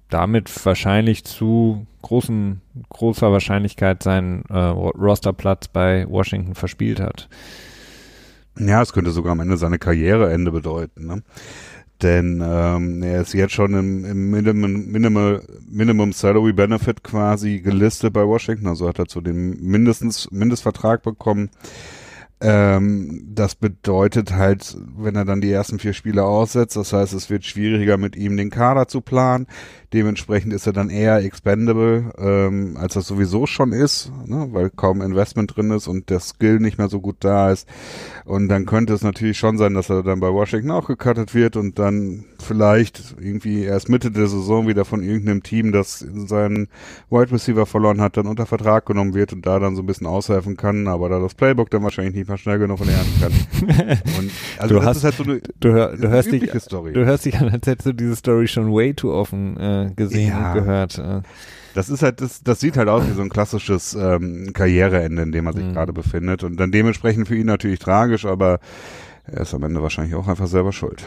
[0.09, 2.61] damit wahrscheinlich zu großen,
[2.91, 7.29] großer Wahrscheinlichkeit seinen äh, Rosterplatz bei Washington verspielt hat.
[8.59, 11.07] Ja, es könnte sogar am Ende seine Karriereende bedeuten.
[11.07, 11.23] Ne?
[12.03, 15.41] Denn ähm, er ist jetzt schon im, im Minimum, Minimum,
[15.71, 18.67] Minimum Salary Benefit quasi gelistet bei Washington.
[18.67, 21.49] Also hat er zu dem mindestens Mindestvertrag bekommen.
[22.45, 27.31] Ähm, das bedeutet halt, wenn er dann die ersten vier Spiele aussetzt, das heißt, es
[27.31, 29.47] wird schwieriger mit ihm den Kader zu planen.
[29.93, 35.03] Dementsprechend ist er dann eher expendable, ähm, als das sowieso schon ist, ne, weil kaum
[35.03, 37.69] Investment drin ist und der Skill nicht mehr so gut da ist.
[38.25, 41.57] Und dann könnte es natürlich schon sein, dass er dann bei Washington auch gecuttet wird
[41.57, 46.69] und dann vielleicht irgendwie erst Mitte der Saison wieder von irgendeinem Team, das seinen
[47.11, 50.07] Wide Receiver verloren hat, dann unter Vertrag genommen wird und da dann so ein bisschen
[50.07, 53.33] aushelfen kann, aber da das Playbook dann wahrscheinlich nicht einfach schnell genug lernen kann.
[54.19, 56.93] Und also du das hast, ist halt so eine, du, hör, du hörst dich, Story.
[56.93, 60.29] Du hörst dich an, als hättest du diese Story schon way too offen äh, gesehen
[60.29, 60.53] ja.
[60.53, 60.99] und gehört.
[60.99, 61.23] Äh.
[61.75, 65.33] Das ist halt, das, das sieht halt aus wie so ein klassisches ähm, Karriereende, in
[65.33, 65.73] dem er sich mhm.
[65.73, 66.43] gerade befindet.
[66.43, 68.61] Und dann dementsprechend für ihn natürlich tragisch, aber
[69.25, 71.05] er ist am Ende wahrscheinlich auch einfach selber schuld.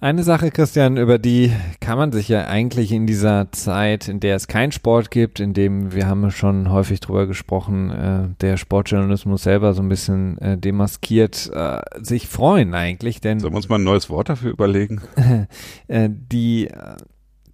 [0.00, 4.36] Eine Sache, Christian, über die kann man sich ja eigentlich in dieser Zeit, in der
[4.36, 9.42] es keinen Sport gibt, in dem wir haben schon häufig drüber gesprochen, äh, der Sportjournalismus
[9.42, 13.80] selber so ein bisschen äh, demaskiert, äh, sich freuen eigentlich, denn sollen wir uns mal
[13.80, 15.00] ein neues Wort dafür überlegen?
[15.88, 16.68] äh, die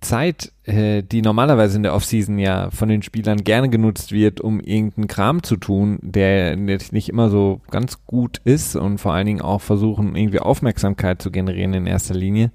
[0.05, 4.61] Zeit, äh, die normalerweise in der Offseason ja von den Spielern gerne genutzt wird, um
[4.61, 9.41] irgendeinen Kram zu tun, der nicht immer so ganz gut ist und vor allen Dingen
[9.41, 12.53] auch versuchen, irgendwie Aufmerksamkeit zu generieren in erster Linie,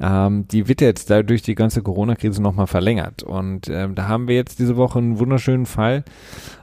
[0.00, 3.22] ähm, die wird jetzt dadurch die ganze Corona-Krise nochmal verlängert.
[3.22, 6.04] Und ähm, da haben wir jetzt diese Woche einen wunderschönen Fall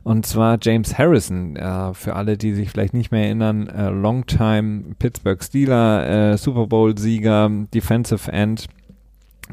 [0.03, 4.95] und zwar James Harrison, äh, für alle, die sich vielleicht nicht mehr erinnern, äh, Longtime
[4.99, 8.67] Pittsburgh Steeler, äh, Super Bowl-Sieger, Defensive End,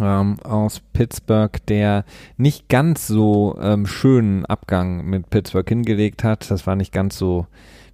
[0.01, 2.05] ähm, aus Pittsburgh, der
[2.37, 6.51] nicht ganz so ähm, schönen Abgang mit Pittsburgh hingelegt hat.
[6.51, 7.47] Das war nicht ganz so,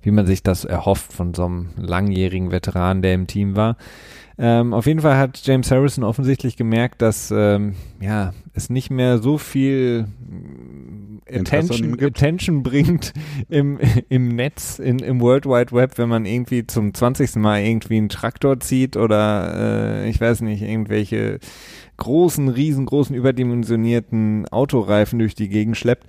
[0.03, 3.77] wie man sich das erhofft von so einem langjährigen Veteran, der im Team war.
[4.39, 9.19] Ähm, auf jeden Fall hat James Harrison offensichtlich gemerkt, dass ähm, ja, es nicht mehr
[9.19, 10.07] so viel
[11.29, 13.15] Attention, Attention bringt
[13.49, 13.79] im,
[14.11, 17.37] im Netz, in, im World Wide Web, wenn man irgendwie zum 20.
[17.37, 21.39] Mal irgendwie einen Traktor zieht oder äh, ich weiß nicht, irgendwelche
[21.97, 26.07] großen, riesengroßen, überdimensionierten Autoreifen durch die Gegend schleppt,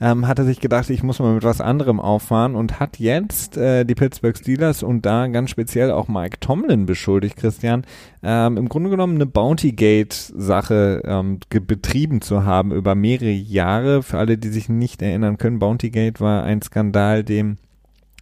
[0.00, 3.56] ähm, hat er sich gedacht, ich muss mal mit was anderem auffahren und hat jetzt
[3.56, 7.84] äh, die Pittsburgh Steelers und da ganz speziell auch Mike Tomlin beschuldigt, Christian,
[8.22, 14.02] ähm, im Grunde genommen eine Bounty Gate Sache ähm, betrieben zu haben über mehrere Jahre.
[14.02, 17.56] Für alle, die sich nicht erinnern können, Bounty Gate war ein Skandal, dem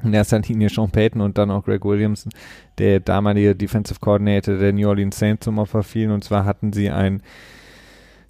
[0.03, 2.28] in erster Linie Sean Payton und dann auch Greg Williams,
[2.78, 6.11] der damalige Defensive Coordinator der New Orleans Saints zum Opfer fielen.
[6.11, 7.22] Und zwar hatten sie ein,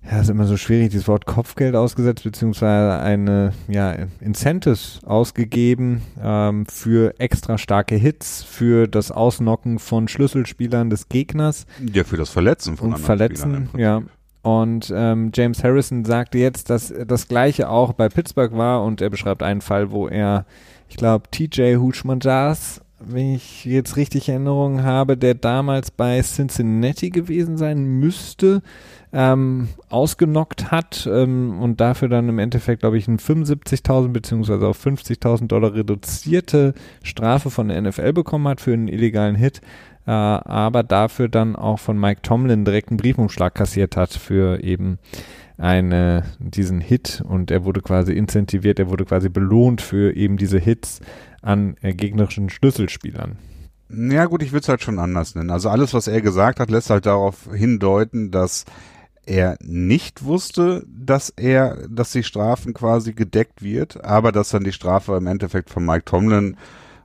[0.08, 6.66] ja, ist immer so schwierig, dieses Wort Kopfgeld ausgesetzt, beziehungsweise eine, ja, Incentives ausgegeben ähm,
[6.66, 11.66] für extra starke Hits, für das Ausnocken von Schlüsselspielern des Gegners.
[11.92, 14.02] Ja, für das Verletzen von und Verletzen, ja.
[14.42, 19.10] Und ähm, James Harrison sagte jetzt, dass das gleiche auch bei Pittsburgh war und er
[19.10, 20.46] beschreibt einen Fall, wo er
[20.89, 27.59] ich glaube, TJ Hutschmann-Jazz, wenn ich jetzt richtig Erinnerungen habe, der damals bei Cincinnati gewesen
[27.59, 28.62] sein müsste,
[29.12, 34.84] ähm, ausgenockt hat ähm, und dafür dann im Endeffekt, glaube ich, eine 75.000 beziehungsweise auf
[34.84, 39.61] 50.000 Dollar reduzierte Strafe von der NFL bekommen hat für einen illegalen Hit,
[40.07, 44.99] äh, aber dafür dann auch von Mike Tomlin direkt einen Briefumschlag kassiert hat für eben
[45.59, 50.59] eine, diesen Hit und er wurde quasi incentiviert, er wurde quasi belohnt für eben diese
[50.59, 51.00] Hits
[51.42, 53.38] an äh, gegnerischen Schlüsselspielern.
[53.88, 55.50] Ja gut, ich würde es halt schon anders nennen.
[55.50, 58.64] Also alles, was er gesagt hat, lässt halt darauf hindeuten, dass
[59.24, 64.72] er nicht wusste, dass er, dass die Strafen quasi gedeckt wird, aber dass dann die
[64.72, 66.57] Strafe im Endeffekt von Mike Tomlin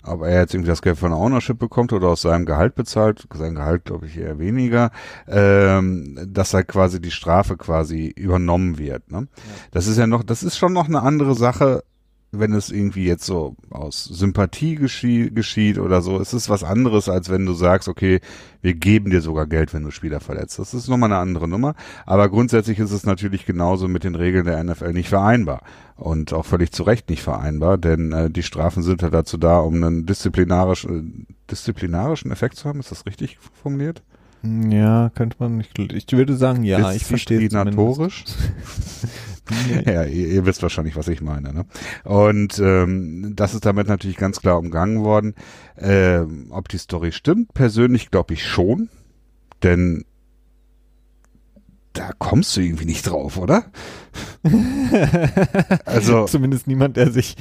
[0.04, 3.56] ob er jetzt irgendwie das Geld von Ownership bekommt oder aus seinem Gehalt bezahlt, sein
[3.56, 4.92] Gehalt glaube ich eher weniger,
[5.28, 9.12] ähm, dass halt quasi die Strafe quasi übernommen wird.
[9.12, 9.20] Ne?
[9.20, 9.28] Ja.
[9.72, 11.84] Das ist ja noch, das ist schon noch eine andere Sache,
[12.32, 17.10] wenn es irgendwie jetzt so aus Sympathie geschie geschieht oder so, es ist was anderes,
[17.10, 18.22] als wenn du sagst, okay,
[18.62, 20.58] wir geben dir sogar Geld, wenn du Spieler verletzt.
[20.58, 21.76] Das ist nochmal eine andere Nummer.
[22.06, 25.64] Aber grundsätzlich ist es natürlich genauso mit den Regeln der NFL nicht vereinbar.
[25.98, 29.60] Und auch völlig zu Recht nicht vereinbar, denn äh, die Strafen sind halt dazu da,
[29.60, 31.04] um einen disziplinarisch, äh,
[31.50, 32.80] disziplinarischen Effekt zu haben.
[32.80, 34.02] Ist das richtig formuliert?
[34.44, 38.24] Ja, könnte man, ich, ich würde sagen, ja, ich verstehe Disziplinatorisch?
[39.86, 41.54] ja, ihr, ihr, wisst wahrscheinlich, was ich meine.
[41.54, 41.66] Ne?
[42.04, 45.36] Und ähm, das ist damit natürlich ganz klar umgangen worden.
[45.78, 48.90] Ähm, ob die Story stimmt, persönlich glaube ich schon,
[49.64, 50.06] denn
[51.94, 53.66] da kommst du irgendwie nicht drauf, oder?
[55.86, 57.36] also zumindest niemand, der sich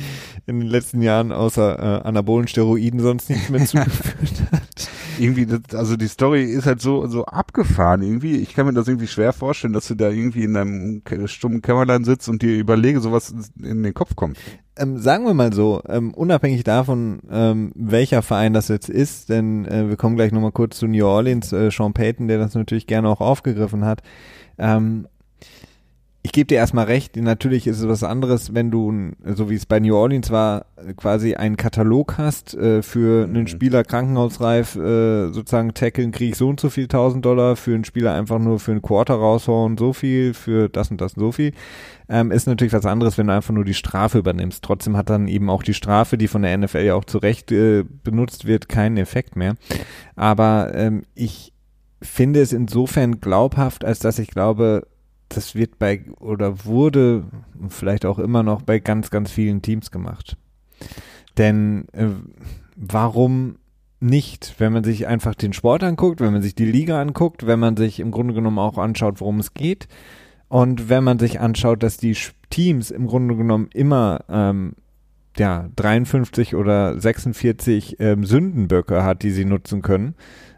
[0.47, 4.89] in den letzten Jahren außer äh, anabolen Steroiden sonst nichts mehr zugeführt hat.
[5.21, 8.37] Irgendwie, das, also die Story ist halt so so abgefahren irgendwie.
[8.37, 12.05] Ich kann mir das irgendwie schwer vorstellen, dass du da irgendwie in deinem stummen Kämmerlein
[12.05, 14.39] sitzt und dir überlege, sowas in den Kopf kommt.
[14.77, 19.67] Ähm, sagen wir mal so, ähm, unabhängig davon, ähm, welcher Verein das jetzt ist, denn
[19.67, 22.87] äh, wir kommen gleich nochmal kurz zu New Orleans, äh, Sean Payton, der das natürlich
[22.87, 24.03] gerne auch aufgegriffen hat.
[24.59, 25.07] Ähm,
[26.23, 29.65] ich gebe dir erstmal recht, natürlich ist es was anderes, wenn du, so wie es
[29.65, 30.67] bei New Orleans war,
[30.97, 33.47] quasi einen Katalog hast, äh, für einen mhm.
[33.47, 37.85] Spieler krankenhausreif äh, sozusagen tackeln, kriege ich so und so viel tausend Dollar, für einen
[37.85, 41.53] Spieler einfach nur für einen Quarter raushauen, so viel, für das und das so viel.
[42.11, 44.63] Ähm, ist natürlich was anderes, wenn du einfach nur die Strafe übernimmst.
[44.63, 47.51] Trotzdem hat dann eben auch die Strafe, die von der NFL ja auch zu Recht
[47.51, 49.55] äh, benutzt wird, keinen Effekt mehr.
[50.17, 51.55] Aber ähm, ich
[52.03, 54.87] finde es insofern glaubhaft, als dass ich glaube,
[55.31, 57.25] das wird bei oder wurde
[57.69, 60.37] vielleicht auch immer noch bei ganz, ganz vielen Teams gemacht.
[61.39, 62.09] Denn äh,
[62.77, 63.57] warum
[64.01, 67.61] nicht, wenn man sich einfach den Sport anguckt, wenn man sich die Liga anguckt, wenn
[67.61, 69.89] man sich im Grunde genommen auch anschaut, worum es geht
[70.49, 72.17] und wenn man sich anschaut, dass die
[72.49, 74.75] Teams im Grunde genommen immer ähm,
[75.39, 80.15] ja 53 oder 46 ähm, Sündenböcke hat, die sie nutzen können,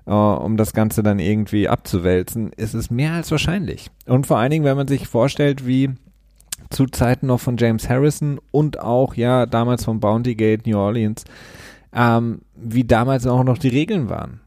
[0.07, 3.91] äh, um das Ganze dann irgendwie abzuwälzen, ist es mehr als wahrscheinlich.
[4.07, 5.91] Und vor allen Dingen, wenn man sich vorstellt, wie
[6.71, 11.25] zu Zeiten noch von James Harrison und auch ja damals von Bounty Gate New Orleans,
[11.93, 14.41] ähm, wie damals auch noch die Regeln waren.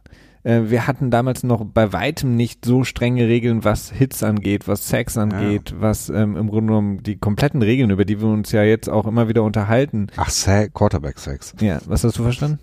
[0.43, 4.87] Äh, wir hatten damals noch bei weitem nicht so strenge Regeln, was Hits angeht, was
[4.87, 5.81] Sex angeht, ja.
[5.81, 9.07] was ähm, im Grunde genommen die kompletten Regeln, über die wir uns ja jetzt auch
[9.07, 10.07] immer wieder unterhalten.
[10.15, 10.29] Ach,
[10.73, 11.55] Quarterback-Sex.
[11.61, 12.59] Ja, was hast du verstanden?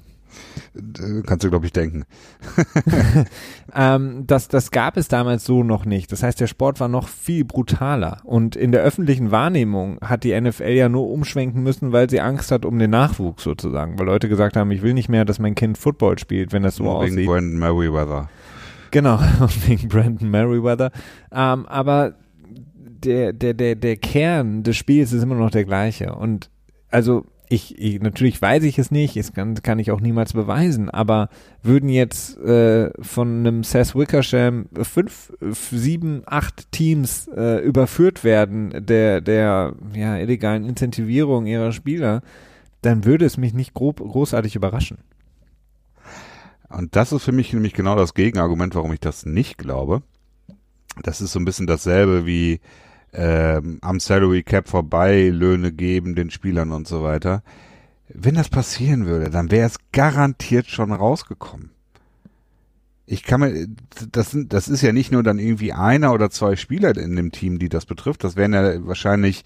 [1.26, 2.04] Kannst du, glaube ich, denken.
[3.74, 6.12] ähm, das, das gab es damals so noch nicht.
[6.12, 8.20] Das heißt, der Sport war noch viel brutaler.
[8.24, 12.50] Und in der öffentlichen Wahrnehmung hat die NFL ja nur umschwenken müssen, weil sie Angst
[12.50, 13.98] hat um den Nachwuchs sozusagen.
[13.98, 16.76] Weil Leute gesagt haben, ich will nicht mehr, dass mein Kind Football spielt, wenn das
[16.76, 17.16] so Wegen aussieht.
[17.16, 18.28] Wegen Brandon Merriweather.
[18.90, 19.18] Genau,
[19.66, 20.90] wegen Brandon Merriweather.
[21.30, 22.14] Ähm, aber
[23.04, 26.14] der, der, der, der Kern des Spiels ist immer noch der gleiche.
[26.14, 26.50] Und
[26.90, 30.88] also ich, ich, natürlich weiß ich es nicht, es kann, kann ich auch niemals beweisen,
[30.88, 31.28] aber
[31.62, 39.20] würden jetzt äh, von einem Seth Wickersham fünf, sieben, acht Teams äh, überführt werden der,
[39.20, 42.22] der ja, illegalen Incentivierung ihrer Spieler,
[42.80, 44.98] dann würde es mich nicht grob, großartig überraschen.
[46.70, 50.02] Und das ist für mich nämlich genau das Gegenargument, warum ich das nicht glaube.
[51.02, 52.60] Das ist so ein bisschen dasselbe wie
[53.12, 57.42] ähm, am Salary Cap vorbei Löhne geben den Spielern und so weiter.
[58.08, 61.70] Wenn das passieren würde, dann wäre es garantiert schon rausgekommen.
[63.06, 63.66] Ich kann mir,
[64.10, 67.32] das, sind, das ist ja nicht nur dann irgendwie einer oder zwei Spieler in dem
[67.32, 68.24] Team, die das betrifft.
[68.24, 69.44] Das wären ja wahrscheinlich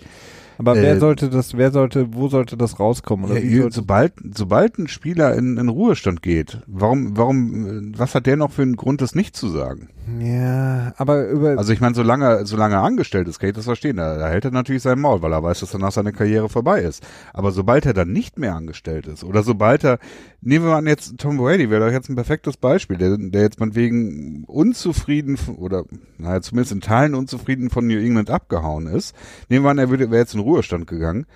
[0.58, 3.30] aber wer äh, sollte das, wer sollte, wo sollte das rauskommen?
[3.30, 8.36] Oder ja, sobald, sobald ein Spieler in, in Ruhestand geht, warum, warum, was hat der
[8.36, 9.88] noch für einen Grund, das nicht zu sagen?
[10.20, 11.58] Ja, aber über.
[11.58, 13.96] Also ich meine, solange, solange er angestellt ist, kann ich das verstehen.
[13.96, 16.80] Da, da hält er natürlich sein Maul, weil er weiß, dass danach seine Karriere vorbei
[16.82, 17.04] ist.
[17.32, 19.98] Aber sobald er dann nicht mehr angestellt ist, oder sobald er,
[20.46, 23.58] nehmen wir mal jetzt Tom Brady, wäre doch jetzt ein perfektes Beispiel, der, der jetzt
[23.58, 25.84] mal wegen unzufrieden oder
[26.18, 29.14] naja, zumindest in Teilen unzufrieden von New England abgehauen ist.
[29.48, 31.26] Nehmen wir an, er wäre jetzt in Ruhestand gegangen.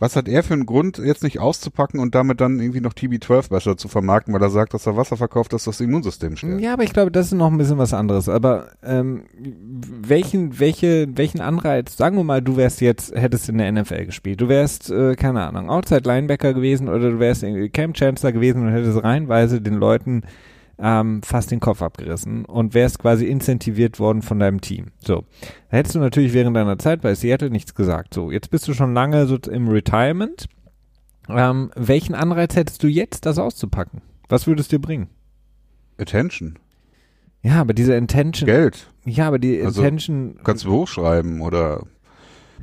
[0.00, 3.50] Was hat er für einen Grund, jetzt nicht auszupacken und damit dann irgendwie noch TB12
[3.50, 6.62] besser zu vermarkten, weil er sagt, dass er Wasser verkauft, dass das Immunsystem stärkt?
[6.62, 8.30] Ja, aber ich glaube, das ist noch ein bisschen was anderes.
[8.30, 13.70] Aber ähm, welchen, welche, welchen Anreiz, sagen wir mal, du wärst jetzt, hättest in der
[13.70, 17.44] NFL gespielt, du wärst, äh, keine Ahnung, Outside Linebacker gewesen oder du wärst
[17.74, 20.22] Camp Chancellor gewesen und hättest reihenweise den Leuten
[20.80, 24.86] ähm, fast den Kopf abgerissen und wärst quasi incentiviert worden von deinem Team.
[25.04, 25.24] So.
[25.70, 28.14] Da hättest du natürlich während deiner Zeit bei Seattle nichts gesagt.
[28.14, 30.48] So, jetzt bist du schon lange so im Retirement.
[31.28, 34.02] Ähm, welchen Anreiz hättest du jetzt, das auszupacken?
[34.28, 35.08] Was würde es dir bringen?
[35.98, 36.58] Attention.
[37.42, 38.46] Ja, aber diese Intention.
[38.46, 38.88] Geld.
[39.04, 40.38] Ja, aber die also, Intention.
[40.44, 41.84] Kannst du hochschreiben oder.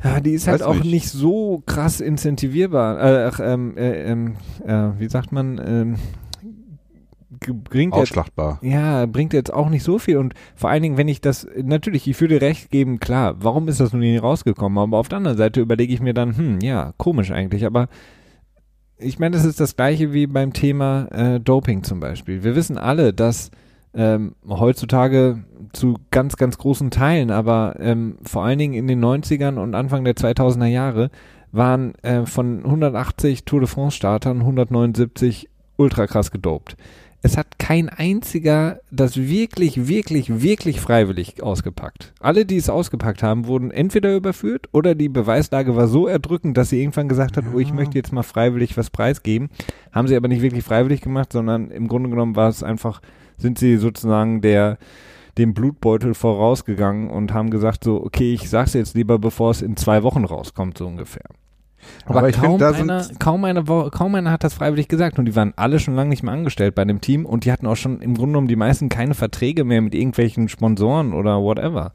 [0.03, 0.85] Ja, die ist halt auch nicht.
[0.85, 1.09] nicht.
[1.09, 2.99] so krass incentivierbar.
[3.01, 5.97] Äh, ähm, äh, ähm, äh, wie sagt man?
[7.29, 8.59] Bringt Ausschlachtbar.
[8.61, 11.45] Jetzt, ja, bringt jetzt auch nicht so viel und vor allen Dingen, wenn ich das,
[11.61, 15.17] natürlich, ich würde recht geben, klar, warum ist das nun nie rausgekommen, aber auf der
[15.17, 17.89] anderen Seite überlege ich mir dann, hm, ja, komisch eigentlich, aber
[18.97, 22.43] ich meine, das ist das gleiche wie beim Thema äh, Doping zum Beispiel.
[22.43, 23.51] Wir wissen alle, dass
[23.93, 29.57] ähm, heutzutage zu ganz, ganz großen Teilen, aber ähm, vor allen Dingen in den 90ern
[29.57, 31.09] und Anfang der 2000er Jahre
[31.51, 36.77] waren äh, von 180 Tour de France Startern 179 ultra krass gedopt
[37.27, 42.13] es hat kein einziger das wirklich, wirklich, wirklich freiwillig ausgepackt.
[42.21, 46.69] Alle, die es ausgepackt haben, wurden entweder überführt oder die Beweislage war so erdrückend, dass
[46.69, 47.51] sie irgendwann gesagt hat, ja.
[47.53, 49.49] oh, ich möchte jetzt mal freiwillig was preisgeben.
[49.91, 53.01] Haben sie aber nicht wirklich freiwillig gemacht, sondern im Grunde genommen war es einfach,
[53.37, 54.77] sind sie sozusagen der,
[55.37, 59.75] dem Blutbeutel vorausgegangen und haben gesagt so, okay, ich sag's jetzt lieber, bevor es in
[59.75, 61.25] zwei Wochen rauskommt, so ungefähr.
[62.05, 65.35] Aber, Aber kaum, find, einer, kaum, eine, kaum einer hat das freiwillig gesagt und die
[65.35, 68.01] waren alle schon lange nicht mehr angestellt bei dem Team und die hatten auch schon
[68.01, 71.91] im Grunde genommen die meisten keine Verträge mehr mit irgendwelchen Sponsoren oder whatever.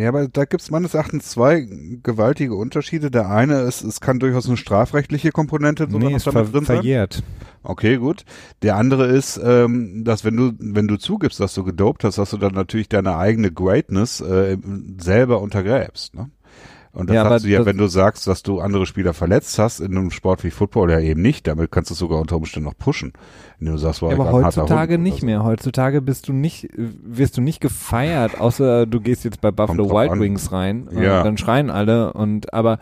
[0.00, 1.66] Ja, aber da gibt es meines Erachtens zwei
[2.02, 3.10] gewaltige Unterschiede.
[3.10, 6.76] Der eine ist, es kann durchaus eine strafrechtliche Komponente nee, noch damit ver drin sein.
[6.76, 7.22] verjährt.
[7.62, 8.24] Okay, gut.
[8.62, 12.30] Der andere ist, ähm, dass wenn du, wenn du zugibst, dass du gedopt hast, dass
[12.30, 14.56] du dann natürlich deine eigene Greatness äh,
[14.98, 16.14] selber untergräbst.
[16.14, 16.30] Ne?
[16.92, 19.80] Und das ja, sagst du ja, wenn du sagst, dass du andere Spieler verletzt hast
[19.80, 22.68] in einem Sport wie Football ja eben nicht, damit kannst du es sogar unter Umständen
[22.68, 23.12] noch pushen.
[23.60, 25.26] Wenn du sagst, war ja, aber heutzutage nicht so.
[25.26, 25.44] mehr.
[25.44, 30.18] Heutzutage bist du nicht, wirst du nicht gefeiert, außer du gehst jetzt bei Buffalo Wild
[30.18, 30.88] Wings rein.
[30.92, 31.22] Ja.
[31.22, 32.78] dann schreien alle und aber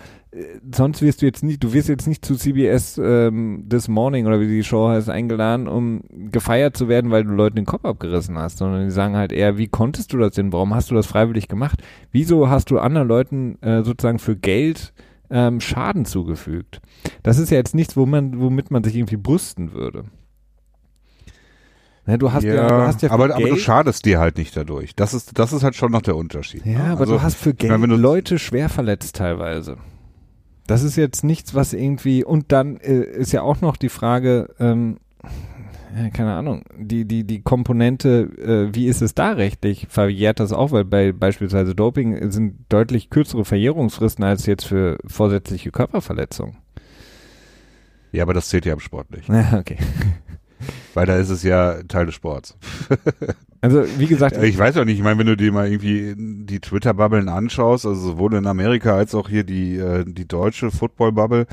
[0.72, 4.40] sonst wirst du jetzt nicht, du wirst jetzt nicht zu CBS ähm, This Morning oder
[4.40, 8.38] wie die Show heißt eingeladen, um gefeiert zu werden, weil du Leuten den Kopf abgerissen
[8.38, 10.52] hast, sondern die sagen halt eher, wie konntest du das denn?
[10.52, 11.82] Warum hast du das freiwillig gemacht?
[12.12, 14.92] Wieso hast du anderen Leuten äh, sozusagen für Geld
[15.30, 16.80] ähm, Schaden zugefügt?
[17.22, 20.05] Das ist ja jetzt nichts, wo man, womit man sich irgendwie brüsten würde.
[22.09, 24.56] Ne, du hast ja, ja, du hast ja aber, aber du schadest dir halt nicht
[24.56, 24.94] dadurch.
[24.97, 26.64] Das ist, das ist halt schon noch der Unterschied.
[26.64, 26.85] Ja, ne?
[26.93, 29.76] aber also, du hast für Geld meine, Leute schwer verletzt teilweise.
[30.66, 34.48] Das ist jetzt nichts, was irgendwie, und dann äh, ist ja auch noch die Frage,
[34.59, 34.97] ähm,
[35.94, 39.86] ja, keine Ahnung, die, die, die Komponente, äh, wie ist es da rechtlich?
[39.90, 45.70] Verjährt das auch, weil bei beispielsweise Doping sind deutlich kürzere Verjährungsfristen als jetzt für vorsätzliche
[45.70, 46.56] Körperverletzungen.
[48.12, 49.28] Ja, aber das zählt ja im Sport nicht.
[49.52, 49.76] Okay.
[50.99, 52.57] Weil da ist es ja Teil des Sports.
[53.60, 54.98] Also wie gesagt, ich weiß auch nicht.
[54.98, 59.14] Ich meine, wenn du dir mal irgendwie die Twitter-Bubblen anschaust, also sowohl in Amerika als
[59.14, 61.47] auch hier die äh, die deutsche Football-Bubble,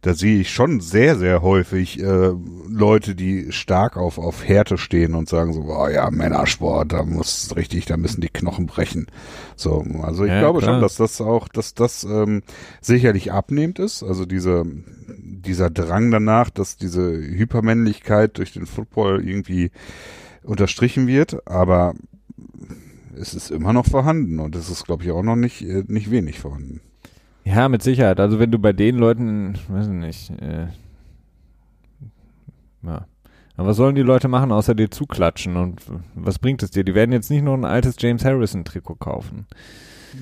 [0.00, 2.32] da sehe ich schon sehr sehr häufig äh,
[2.68, 7.54] Leute, die stark auf auf Härte stehen und sagen so, oh ja Männersport, da muss
[7.56, 9.06] richtig, da müssen die Knochen brechen.
[9.54, 10.74] So, also ich ja, glaube klar.
[10.74, 12.42] schon, dass das auch, dass das ähm,
[12.80, 14.02] sicherlich abnehmend ist.
[14.02, 14.64] Also diese
[15.06, 19.70] dieser Drang danach, dass diese Hypermännlichkeit durch den Football irgendwie
[20.42, 21.94] unterstrichen wird, aber
[23.16, 26.10] es ist immer noch vorhanden und es ist, glaube ich, auch noch nicht, äh, nicht
[26.10, 26.80] wenig vorhanden.
[27.44, 28.20] Ja, mit Sicherheit.
[28.20, 30.68] Also wenn du bei den Leuten, weiß ich nicht, äh,
[32.82, 33.06] ja.
[33.56, 35.56] Aber was sollen die Leute machen, außer dir zuklatschen?
[35.56, 35.82] Und
[36.14, 36.82] was bringt es dir?
[36.82, 39.46] Die werden jetzt nicht nur ein altes James Harrison-Trikot kaufen.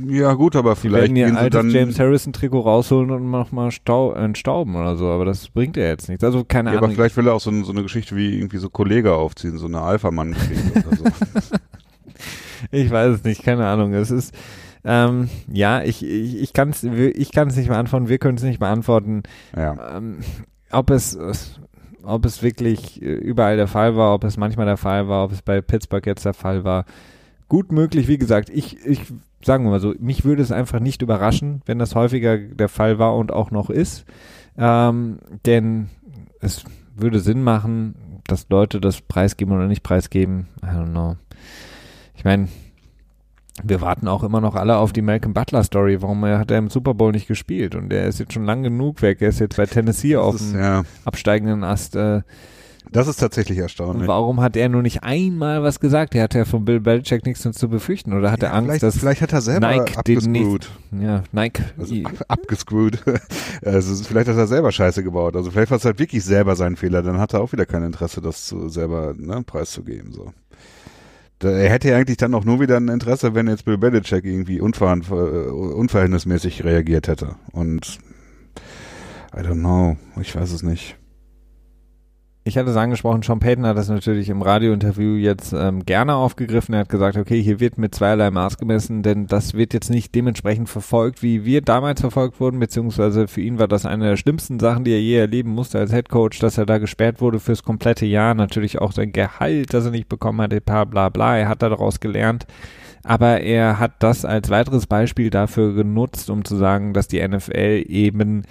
[0.06, 1.14] Ja, gut, aber vielleicht.
[1.14, 5.76] Werden ihr altes James Harrison-Trikot rausholen und nochmal Stau, entstauben oder so, aber das bringt
[5.76, 6.24] ja jetzt nichts.
[6.24, 6.90] Also keine ja, Ahnung.
[6.90, 9.66] Aber vielleicht will er auch so, so eine Geschichte wie irgendwie so Kollege aufziehen, so
[9.66, 11.04] eine Alpha-Mann-Geschichte oder so.
[12.70, 13.94] ich weiß es nicht, keine Ahnung.
[13.94, 14.34] Es ist.
[14.84, 18.60] Ähm, ja, ich, ich, ich kann es ich kann's nicht beantworten, wir können es nicht
[18.60, 19.24] beantworten.
[19.56, 19.96] Ja.
[19.96, 20.20] Ähm,
[20.70, 21.18] ob es
[22.04, 25.42] ob es wirklich überall der Fall war, ob es manchmal der Fall war, ob es
[25.42, 26.86] bei Pittsburgh jetzt der Fall war.
[27.48, 29.02] Gut möglich, wie gesagt, ich, ich
[29.42, 32.98] sagen wir mal so, mich würde es einfach nicht überraschen, wenn das häufiger der Fall
[32.98, 34.04] war und auch noch ist.
[34.56, 35.88] Ähm, denn
[36.40, 36.64] es
[36.96, 37.94] würde Sinn machen,
[38.26, 40.48] dass Leute das preisgeben oder nicht preisgeben.
[40.62, 41.16] I don't know.
[42.14, 42.48] Ich meine,
[43.62, 46.02] wir warten auch immer noch alle auf die Malcolm Butler Story.
[46.02, 47.74] Warum hat er im Super Bowl nicht gespielt?
[47.74, 49.20] Und er ist jetzt schon lang genug weg.
[49.20, 50.82] Er ist jetzt bei Tennessee das auf dem ja.
[51.04, 51.96] absteigenden Ast.
[51.96, 52.22] Äh,
[52.92, 54.02] das ist tatsächlich erstaunlich.
[54.02, 56.14] Und warum hat er nur nicht einmal was gesagt?
[56.14, 58.98] Er hatte ja von Bill Belichick nichts zu befürchten oder hat ja, er Angst, dass
[58.98, 60.70] vielleicht hat er selber Nike abgescrewt.
[60.98, 63.02] Ja, Nike also ab, abgescrewt.
[63.64, 65.36] also vielleicht hat er selber Scheiße gebaut.
[65.36, 67.02] Also vielleicht war es halt wirklich selber sein Fehler.
[67.02, 70.12] Dann hat er auch wieder kein Interesse, das zu, selber ne, preiszugeben.
[70.12, 70.32] So.
[71.40, 74.60] Er hätte ja eigentlich dann auch nur wieder ein Interesse, wenn jetzt Bill Belichick irgendwie
[74.60, 77.36] unver äh, unverhältnismäßig reagiert hätte.
[77.52, 77.98] Und
[79.34, 80.96] I don't know, ich weiß es nicht.
[82.44, 86.72] Ich hatte es angesprochen, Sean Payton hat das natürlich im Radiointerview jetzt ähm, gerne aufgegriffen.
[86.72, 90.14] Er hat gesagt, okay, hier wird mit zweierlei Maß gemessen, denn das wird jetzt nicht
[90.14, 94.58] dementsprechend verfolgt, wie wir damals verfolgt wurden, beziehungsweise für ihn war das eine der schlimmsten
[94.58, 97.62] Sachen, die er je erleben musste als Head Coach, dass er da gesperrt wurde fürs
[97.62, 98.34] komplette Jahr.
[98.34, 101.36] Natürlich auch sein Gehalt, das er nicht bekommen hat, bla bla bla.
[101.36, 102.46] Er hat daraus gelernt.
[103.02, 107.84] Aber er hat das als weiteres Beispiel dafür genutzt, um zu sagen, dass die NFL
[107.88, 108.42] eben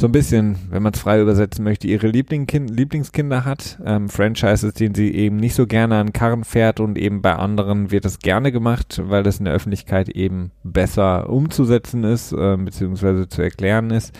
[0.00, 3.80] so ein bisschen, wenn man es frei übersetzen möchte, ihre Lieblingskind, Lieblingskinder hat.
[3.84, 7.90] Ähm, Franchises, denen sie eben nicht so gerne an Karren fährt und eben bei anderen
[7.90, 13.28] wird es gerne gemacht, weil das in der Öffentlichkeit eben besser umzusetzen ist, äh, beziehungsweise
[13.28, 14.16] zu erklären ist.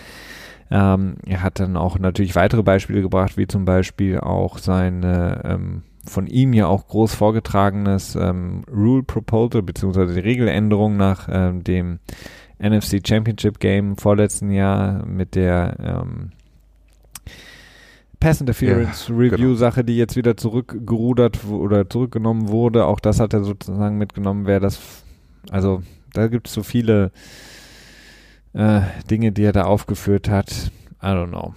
[0.69, 5.83] Ähm, er hat dann auch natürlich weitere Beispiele gebracht, wie zum Beispiel auch seine ähm,
[6.05, 11.99] von ihm ja auch groß vorgetragenes ähm, Rule Proposal beziehungsweise die Regeländerung nach ähm, dem
[12.59, 16.31] NFC Championship Game vorletzten Jahr mit der ähm,
[18.19, 19.55] Pass Interference ja, Review genau.
[19.55, 22.85] Sache, die jetzt wieder zurückgerudert oder zurückgenommen wurde.
[22.85, 24.79] Auch das hat er sozusagen mitgenommen, wer das,
[25.49, 25.83] also
[26.13, 27.11] da gibt es so viele
[28.53, 30.71] äh, Dinge, die er da aufgeführt hat.
[31.01, 31.53] I don't know.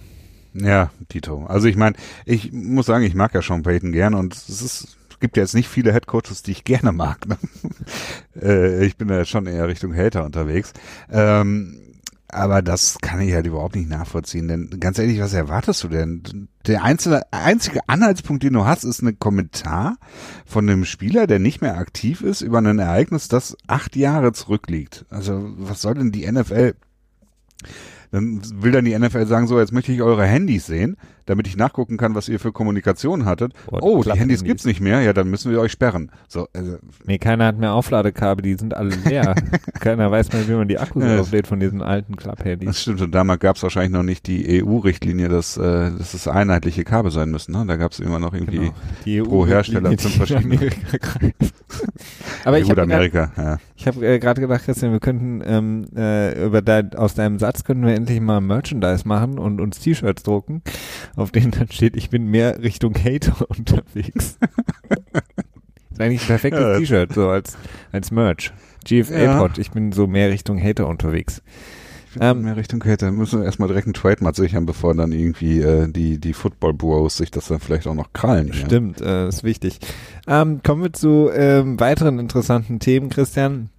[0.53, 1.45] Ja, Tito.
[1.47, 4.97] Also ich meine, ich muss sagen, ich mag ja Sean Payton gern und es ist
[5.23, 7.25] gibt ja jetzt nicht viele Headcoaches, die ich gerne mag.
[7.29, 7.37] Ne?
[8.41, 10.73] äh, ich bin da schon eher Richtung Hater unterwegs.
[11.09, 11.79] Ähm,
[12.27, 14.49] aber das kann ich halt überhaupt nicht nachvollziehen.
[14.49, 16.49] Denn ganz ehrlich, was erwartest du denn?
[16.67, 19.95] Der einzelne, einzige Anhaltspunkt, den du hast, ist ein Kommentar
[20.45, 25.05] von einem Spieler, der nicht mehr aktiv ist, über ein Ereignis, das acht Jahre zurückliegt.
[25.09, 26.75] Also was soll denn die NFL?
[28.11, 31.57] Dann will dann die NFL sagen, so, jetzt möchte ich eure Handys sehen damit ich
[31.57, 33.53] nachgucken kann, was ihr für Kommunikation hattet.
[33.71, 36.11] Oh, oh die Handys gibt's nicht mehr, ja, dann müssen wir euch sperren.
[36.27, 36.77] So, also.
[37.05, 39.35] Nee, keiner hat mehr Aufladekabel, die sind alle leer.
[39.79, 42.67] keiner weiß mehr, wie man die Akkus ja, auflädt von diesen alten Klapp-Handys.
[42.67, 46.83] Das stimmt, und damals gab's wahrscheinlich noch nicht die EU-Richtlinie, dass, äh, dass es einheitliche
[46.83, 47.53] Kabel sein müssen.
[47.53, 47.65] Ne?
[47.67, 48.71] Da gab's immer noch irgendwie
[49.05, 49.29] genau.
[49.29, 50.71] pro Hersteller zum verschiedenen.
[52.45, 53.57] Aber ich habe ja.
[53.75, 57.63] Ich habe äh, gerade gedacht, Christian, wir könnten ähm, äh, über dein, aus deinem Satz
[57.63, 60.61] könnten wir endlich mal Merchandise machen und uns T-Shirts drucken
[61.15, 64.37] auf denen dann steht, ich bin mehr Richtung Hater unterwegs.
[65.91, 67.57] ist eigentlich ein perfektes ja, T-Shirt, so als,
[67.91, 68.51] als Merch.
[68.85, 69.61] GFA-Pod, ja.
[69.61, 71.41] ich bin so mehr Richtung Hater unterwegs.
[72.19, 73.11] Ähm, mehr Richtung Hater.
[73.11, 77.17] Müssen wir erstmal direkt einen Trademark sichern, bevor dann irgendwie äh, die, die Football Bros
[77.17, 78.53] sich das dann vielleicht auch noch krallen.
[78.53, 79.25] Stimmt, ja.
[79.25, 79.79] äh, ist wichtig.
[80.27, 83.69] Ähm, kommen wir zu ähm, weiteren interessanten Themen, Christian.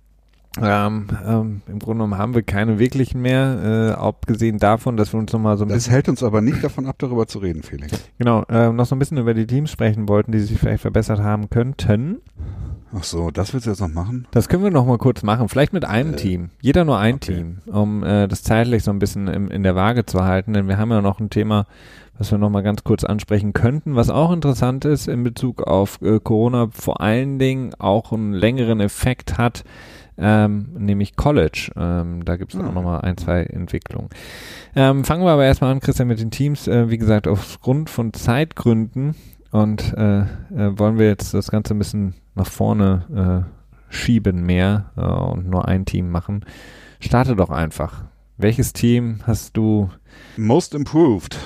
[0.63, 5.19] Ähm, ähm, Im Grunde genommen haben wir keine wirklichen mehr, äh, abgesehen davon, dass wir
[5.19, 5.91] uns nochmal so ein das bisschen.
[5.91, 7.93] Das hält uns aber nicht davon ab, darüber zu reden, Felix.
[8.19, 11.21] Genau, äh, noch so ein bisschen über die Teams sprechen wollten, die sich vielleicht verbessert
[11.21, 12.19] haben könnten.
[12.97, 14.29] Ach so, das willst du jetzt noch machen?
[14.31, 15.49] Das können wir noch mal kurz machen.
[15.49, 16.51] Vielleicht mit einem äh, Team.
[16.61, 17.35] Jeder nur ein okay.
[17.35, 20.53] Team, um äh, das zeitlich so ein bisschen im, in der Waage zu halten.
[20.53, 21.67] Denn wir haben ja noch ein Thema,
[22.17, 26.01] was wir noch mal ganz kurz ansprechen könnten, was auch interessant ist in Bezug auf
[26.03, 29.65] äh, Corona, vor allen Dingen auch einen längeren Effekt hat
[30.17, 31.71] ähm, nämlich College.
[31.77, 32.75] Ähm, da gibt es auch hm.
[32.75, 34.11] nochmal ein, zwei Entwicklungen.
[34.77, 36.69] Ähm, fangen wir aber erstmal an, Christian, mit den Teams.
[36.69, 39.15] Äh, wie gesagt, aufgrund von Zeitgründen
[39.51, 40.27] und äh, äh,
[40.79, 45.69] wollen wir jetzt das Ganze ein bisschen nach vorne äh, schieben mehr äh, und nur
[45.69, 46.45] ein Team machen.
[47.01, 48.05] Starte doch einfach.
[48.37, 49.91] Welches Team hast du?
[50.37, 51.39] Most Improved.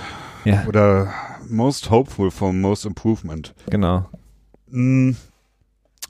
[0.45, 0.65] Ja.
[0.67, 1.13] Oder
[1.49, 3.55] Most Hopeful for Most Improvement.
[3.69, 4.07] Genau.
[4.71, 5.17] Hm.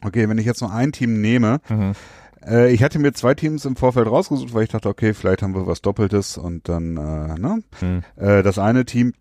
[0.04, 1.92] Okay, wenn ich jetzt nur ein Team nehme, mhm.
[2.46, 5.54] Äh, ich hatte mir zwei Teams im Vorfeld rausgesucht, weil ich dachte, okay, vielleicht haben
[5.54, 7.62] wir was Doppeltes und dann, äh, ne?
[7.80, 8.02] Hm.
[8.16, 9.12] Äh, das eine Team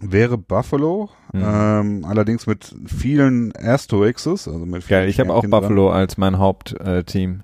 [0.00, 1.42] wäre Buffalo, mhm.
[1.44, 5.96] ähm, allerdings mit vielen Asterixes, also mit vielen Ja, ich habe auch Buffalo dran.
[5.96, 7.42] als mein Hauptteam.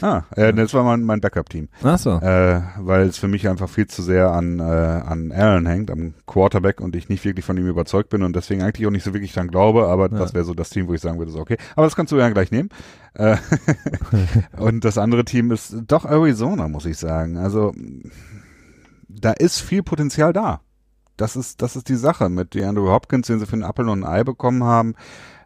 [0.00, 1.68] Ah, äh, das war mein, mein Backup-Team.
[1.82, 2.18] Ach so.
[2.18, 6.14] Äh, weil es für mich einfach viel zu sehr an, äh, an Allen hängt, am
[6.26, 9.14] Quarterback und ich nicht wirklich von ihm überzeugt bin und deswegen eigentlich auch nicht so
[9.14, 10.18] wirklich dran glaube, aber ja.
[10.18, 11.56] das wäre so das Team, wo ich sagen würde, so okay.
[11.74, 12.68] Aber das kannst du ja gleich nehmen.
[13.14, 13.36] Äh,
[14.56, 17.36] und das andere Team ist doch Arizona, muss ich sagen.
[17.38, 17.72] Also
[19.08, 20.60] da ist viel Potenzial da.
[21.16, 24.04] Das ist, das ist die Sache mit DeAndre Hopkins, den sie für einen Apfel und
[24.04, 24.94] ein Ei bekommen haben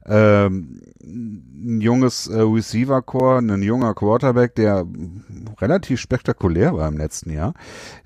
[0.07, 4.87] ähm, ein junges äh, Receiver-Core, ein junger Quarterback, der
[5.61, 7.55] relativ spektakulär war im letzten Jahr.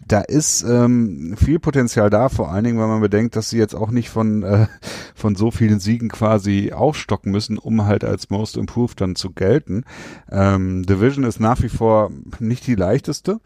[0.07, 3.75] Da ist ähm, viel Potenzial da, vor allen Dingen, wenn man bedenkt, dass sie jetzt
[3.75, 4.66] auch nicht von, äh,
[5.15, 9.85] von so vielen Siegen quasi aufstocken müssen, um halt als Most Improved dann zu gelten.
[10.31, 12.11] Ähm, Division ist nach wie vor
[12.41, 13.41] nicht die leichteste,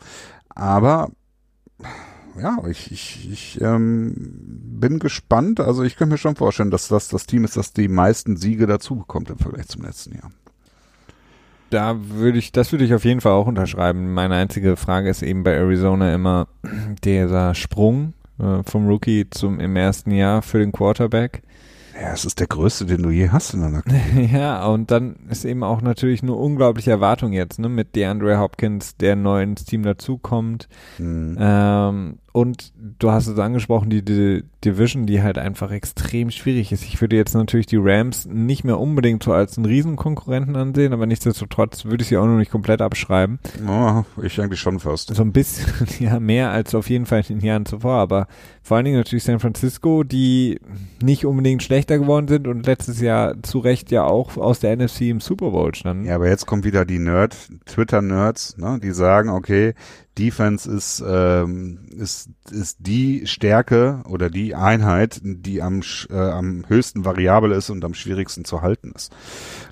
[0.49, 1.11] aber
[2.41, 4.15] ja, ich, ich, ich ähm,
[4.81, 5.61] bin gespannt.
[5.61, 8.67] Also ich könnte mir schon vorstellen, dass das das Team ist, das die meisten Siege
[8.67, 10.31] dazu bekommt im Vergleich zum letzten Jahr.
[11.71, 14.15] Da würde ich, das würde ich auf jeden Fall auch unterschreiben.
[14.15, 16.49] Meine einzige Frage ist eben bei Arizona immer
[17.05, 21.43] dieser Sprung äh, vom Rookie zum im ersten Jahr für den Quarterback.
[22.01, 24.33] Ja, es ist der größte, den du je hast in Karriere.
[24.33, 28.97] ja, und dann ist eben auch natürlich eine unglaubliche Erwartung jetzt, ne, mit DeAndre Hopkins,
[28.97, 30.69] der neu ins Team dazukommt.
[30.99, 31.37] Mhm.
[31.41, 36.83] Ähm, und du hast es angesprochen, die, die, Division, die halt einfach extrem schwierig ist.
[36.83, 41.07] Ich würde jetzt natürlich die Rams nicht mehr unbedingt so als einen Riesenkonkurrenten ansehen, aber
[41.07, 43.39] nichtsdestotrotz würde ich sie auch noch nicht komplett abschreiben.
[43.69, 45.15] Oh, ich eigentlich schon fast.
[45.15, 48.27] So ein bisschen, ja, mehr als auf jeden Fall in den Jahren zuvor, aber
[48.63, 50.61] vor allen Dingen natürlich San Francisco, die
[51.03, 55.03] nicht unbedingt schlechter geworden sind und letztes Jahr zu Recht ja auch aus der NFC
[55.03, 56.05] im Super Bowl standen.
[56.05, 57.37] Ja, aber jetzt kommt wieder die Nerd,
[57.67, 59.75] Twitter-Nerds, ne, die sagen, okay,
[60.19, 67.05] Defense ist, ähm, ist, ist die Stärke oder die Einheit, die am, äh, am höchsten
[67.05, 69.15] variabel ist und am schwierigsten zu halten ist.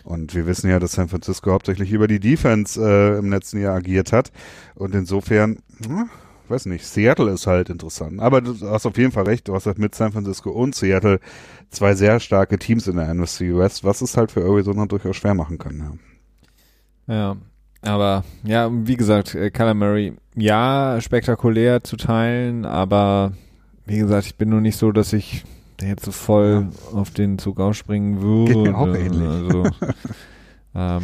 [0.05, 3.75] Und wir wissen ja, dass San Francisco hauptsächlich über die Defense äh, im letzten Jahr
[3.75, 4.31] agiert hat.
[4.75, 6.09] Und insofern, hm,
[6.49, 8.21] weiß nicht, Seattle ist halt interessant.
[8.21, 11.19] Aber du hast auf jeden Fall recht, du hast halt mit San Francisco und Seattle
[11.71, 15.35] zwei sehr starke Teams in der NFC West, was es halt für Arizona durchaus schwer
[15.35, 15.99] machen kann.
[17.09, 17.15] Ja.
[17.15, 17.37] ja.
[17.83, 23.33] Aber ja, wie gesagt, äh, Murray, ja, spektakulär zu teilen, aber
[23.87, 25.45] wie gesagt, ich bin nur nicht so, dass ich
[25.81, 26.99] jetzt so voll ja.
[26.99, 28.53] auf den Zug ausspringen würde.
[28.53, 29.29] Geht mir auch ähnlich.
[29.29, 29.65] Also,
[30.75, 31.03] ähm,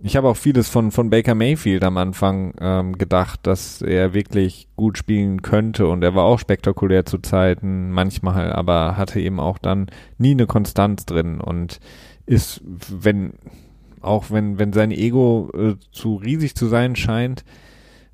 [0.00, 4.68] ich habe auch vieles von, von Baker Mayfield am Anfang ähm, gedacht, dass er wirklich
[4.76, 9.58] gut spielen könnte und er war auch spektakulär zu Zeiten, manchmal, aber hatte eben auch
[9.58, 11.80] dann nie eine Konstanz drin und
[12.26, 13.32] ist, wenn,
[14.02, 17.44] auch wenn, wenn sein Ego äh, zu riesig zu sein scheint,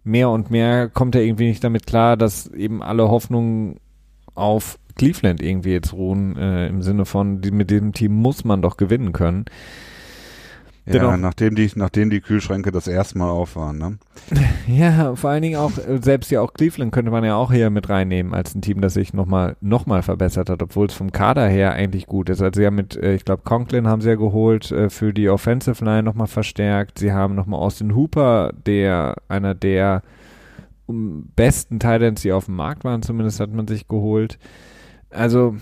[0.05, 3.77] mehr und mehr kommt er irgendwie nicht damit klar, dass eben alle Hoffnungen
[4.35, 8.63] auf Cleveland irgendwie jetzt ruhen, äh, im Sinne von, die, mit dem Team muss man
[8.63, 9.47] doch gewinnen können.
[10.87, 13.99] Ja, nachdem die, nachdem die Kühlschränke das erste Mal auf waren, ne?
[14.67, 17.71] Ja, vor allen Dingen auch, äh, selbst ja auch Cleveland könnte man ja auch hier
[17.71, 21.11] mit reinnehmen als ein Team, das sich nochmal, noch mal verbessert hat, obwohl es vom
[21.11, 22.43] Kader her eigentlich gut ist.
[22.43, 25.31] Also sie haben mit, äh, ich glaube, Conklin haben sie ja geholt, äh, für die
[25.31, 26.99] Offensive Line nochmal verstärkt.
[26.99, 30.03] Sie haben nochmal Austin Hooper, der, einer der
[30.87, 34.39] besten Titans, die auf dem Markt waren, zumindest hat man sich geholt.
[35.09, 35.57] Also,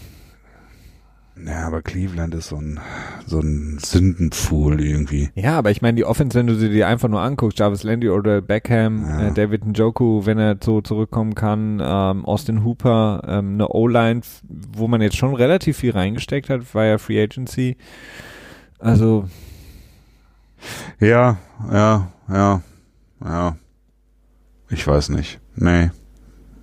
[1.36, 2.78] ja, aber Cleveland ist so ein,
[3.26, 5.30] so ein Sündenpfuhl irgendwie.
[5.34, 8.10] Ja, aber ich meine, die Offense, wenn du sie dir einfach nur anguckst, Jarvis Landy
[8.10, 9.28] oder Beckham, ja.
[9.28, 14.88] äh, David Njoku, wenn er so zurückkommen kann, ähm, Austin Hooper, ähm, eine O-Line, wo
[14.88, 17.76] man jetzt schon relativ viel reingesteckt hat, ja Free Agency.
[18.78, 19.28] Also.
[21.00, 21.38] Ja,
[21.72, 22.62] ja, ja,
[23.24, 23.56] ja.
[24.68, 25.40] Ich weiß nicht.
[25.56, 25.90] Nee.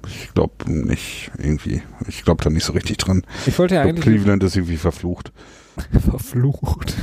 [0.07, 1.81] Ich glaube nicht irgendwie.
[2.07, 3.23] Ich glaube da nicht so richtig dran.
[3.45, 4.03] Ich wollte ja ich eigentlich.
[4.05, 5.31] Cleveland ist irgendwie verflucht.
[6.11, 6.95] verflucht.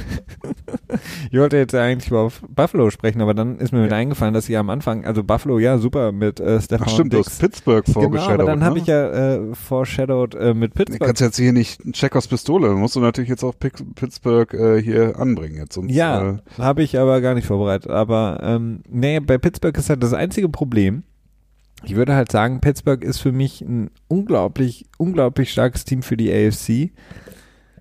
[1.30, 4.56] ich wollte jetzt eigentlich über Buffalo sprechen, aber dann ist mir mit eingefallen, dass sie
[4.56, 7.24] am Anfang, also Buffalo, ja, super mit äh, Stefan Ach stimmt, Dix.
[7.24, 8.38] du hast Pittsburgh vorgeshadowed.
[8.38, 8.64] Genau, aber dann ne?
[8.64, 11.00] habe ich ja äh, foreshadowed äh, mit Pittsburgh.
[11.00, 14.52] Du kannst jetzt hier nicht einen Check aus Pistole, musst du natürlich jetzt auch Pittsburgh
[14.54, 15.74] äh, hier anbringen jetzt.
[15.74, 17.90] Sonst, ja, äh, habe ich aber gar nicht vorbereitet.
[17.90, 21.04] Aber ähm, nee, bei Pittsburgh ist halt das einzige Problem,
[21.84, 26.32] ich würde halt sagen, Pittsburgh ist für mich ein unglaublich, unglaublich starkes Team für die
[26.32, 26.92] AFC.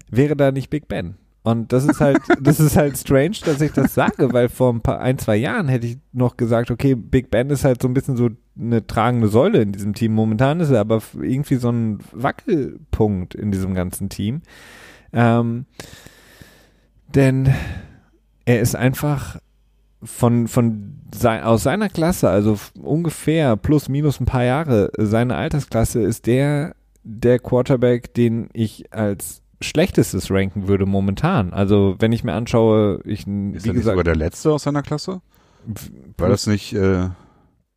[0.10, 1.16] Wäre da nicht Big Ben.
[1.44, 4.82] Und das ist halt, das ist halt strange, dass ich das sage, weil vor ein
[4.82, 7.94] paar, ein, zwei Jahren hätte ich noch gesagt, okay, Big Ben ist halt so ein
[7.94, 10.14] bisschen so eine tragende Säule in diesem Team.
[10.14, 14.42] Momentan ist er aber irgendwie so ein Wackelpunkt in diesem ganzen Team.
[15.14, 15.66] Ähm,
[17.14, 17.54] denn
[18.46, 19.40] er ist einfach
[20.06, 26.02] von, von sein, aus seiner Klasse, also ungefähr plus minus ein paar Jahre, seine Altersklasse
[26.02, 31.54] ist der, der Quarterback, den ich als schlechtestes ranken würde momentan.
[31.54, 34.82] Also wenn ich mir anschaue, ich ist wie er gesagt, sogar der letzte aus seiner
[34.82, 35.22] Klasse?
[36.18, 37.10] War das nicht äh,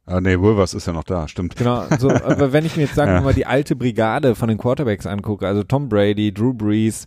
[0.09, 1.55] Ah, nee, Wolvers ist ja noch da, stimmt.
[1.57, 4.57] Genau, so, aber wenn ich mir jetzt sagen wir mal die alte Brigade von den
[4.57, 7.05] Quarterbacks angucke, also Tom Brady, Drew Brees,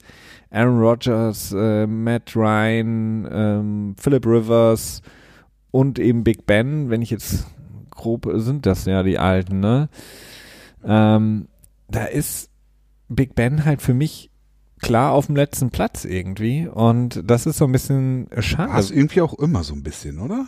[0.51, 5.01] Aaron Rodgers, äh, Matt Ryan, ähm, Philip Rivers
[5.71, 7.47] und eben Big Ben, wenn ich jetzt
[7.89, 9.89] grob, sind das ja die alten, ne?
[10.83, 11.47] Ähm,
[11.89, 12.49] da ist
[13.07, 14.29] Big Ben halt für mich
[14.81, 18.73] klar auf dem letzten Platz irgendwie und das ist so ein bisschen schade.
[18.73, 20.47] Das irgendwie auch immer so ein bisschen, oder?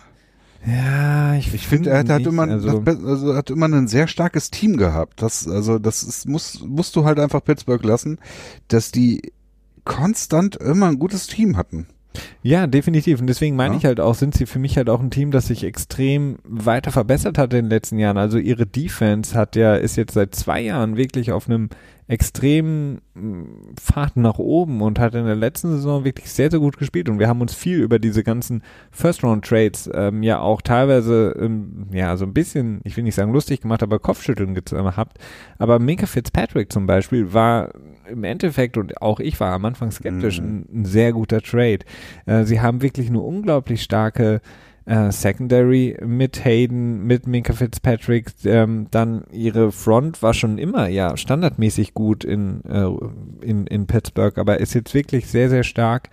[0.66, 4.50] Ja, ich, ich finde, er hat, hat immer, also, also hat immer ein sehr starkes
[4.50, 5.22] Team gehabt.
[5.22, 8.18] Das, also das ist, muss, musst du halt einfach Pittsburgh lassen,
[8.70, 9.34] dass die
[9.86, 11.88] konstant immer ein gutes Team hatten.
[12.42, 13.20] Ja, definitiv.
[13.20, 13.80] Und deswegen meine ja.
[13.80, 16.92] ich halt auch, sind sie für mich halt auch ein Team, das sich extrem weiter
[16.92, 18.18] verbessert hat in den letzten Jahren.
[18.18, 21.70] Also ihre Defense hat ja, ist jetzt seit zwei Jahren wirklich auf einem
[22.14, 26.78] extremen mm, Pfad nach oben und hat in der letzten Saison wirklich sehr, sehr gut
[26.78, 27.10] gespielt.
[27.10, 28.62] Und wir haben uns viel über diese ganzen
[28.92, 33.62] First-Round-Trades ähm, ja auch teilweise, ähm, ja, so ein bisschen, ich will nicht sagen lustig
[33.62, 35.18] gemacht, aber Kopfschütteln gehabt.
[35.58, 37.72] Aber Minka Fitzpatrick zum Beispiel war
[38.08, 40.46] im Endeffekt, und auch ich war am Anfang skeptisch, mhm.
[40.48, 41.80] ein, ein, sehr guter Trade.
[42.28, 44.40] Äh, sie haben wirklich eine unglaublich starke
[44.86, 48.32] äh, Secondary mit Hayden, mit Minka Fitzpatrick.
[48.46, 52.90] Ähm, dann ihre Front war schon immer ja standardmäßig gut in, äh,
[53.46, 56.10] in, in Pittsburgh, aber ist jetzt wirklich sehr, sehr stark.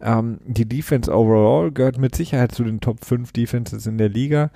[0.00, 4.50] Ähm, die Defense overall gehört mit Sicherheit zu den Top 5 Defenses in der Liga.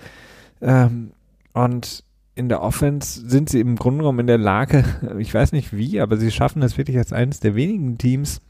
[0.60, 1.12] Ähm,
[1.52, 2.04] und
[2.34, 4.84] in der Offense sind sie im Grunde genommen in der Lage,
[5.18, 8.40] ich weiß nicht wie, aber sie schaffen es wirklich als eines der wenigen Teams,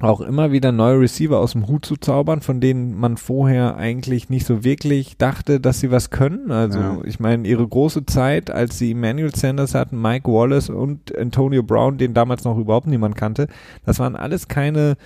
[0.00, 4.30] auch immer wieder neue Receiver aus dem Hut zu zaubern, von denen man vorher eigentlich
[4.30, 6.50] nicht so wirklich dachte, dass sie was können.
[6.50, 6.98] Also ja.
[7.04, 11.98] ich meine, ihre große Zeit, als sie Emmanuel Sanders hatten, Mike Wallace und Antonio Brown,
[11.98, 13.48] den damals noch überhaupt niemand kannte,
[13.84, 14.96] das waren alles keine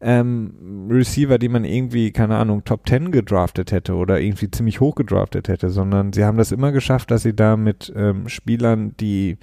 [0.00, 4.94] ähm, Receiver, die man irgendwie, keine Ahnung, Top 10 gedraftet hätte oder irgendwie ziemlich hoch
[4.94, 9.38] gedraftet hätte, sondern sie haben das immer geschafft, dass sie da mit ähm, Spielern, die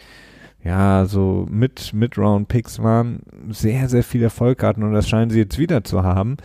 [0.63, 5.57] ja, so mit Mid-Round-Picks waren, sehr, sehr viel Erfolg hatten und das scheinen sie jetzt
[5.57, 6.37] wieder zu haben.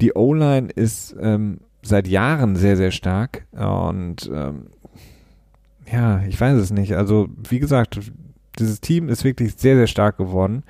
[0.00, 4.66] Die O-Line ist ähm, seit Jahren sehr, sehr stark und ähm,
[5.92, 6.94] ja, ich weiß es nicht.
[6.94, 8.00] Also, wie gesagt,
[8.58, 10.62] dieses Team ist wirklich sehr, sehr stark geworden.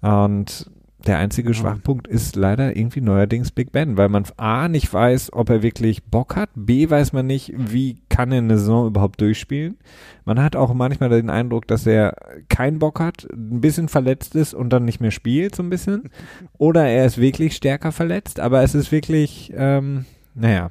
[0.00, 0.70] Und
[1.06, 5.48] der einzige Schwachpunkt ist leider irgendwie neuerdings Big Ben, weil man A nicht weiß, ob
[5.48, 9.78] er wirklich Bock hat, B weiß man nicht, wie kann er eine Saison überhaupt durchspielen.
[10.26, 12.14] Man hat auch manchmal den Eindruck, dass er
[12.50, 16.10] keinen Bock hat, ein bisschen verletzt ist und dann nicht mehr spielt, so ein bisschen.
[16.58, 20.70] Oder er ist wirklich stärker verletzt, aber es ist wirklich, ähm, naja.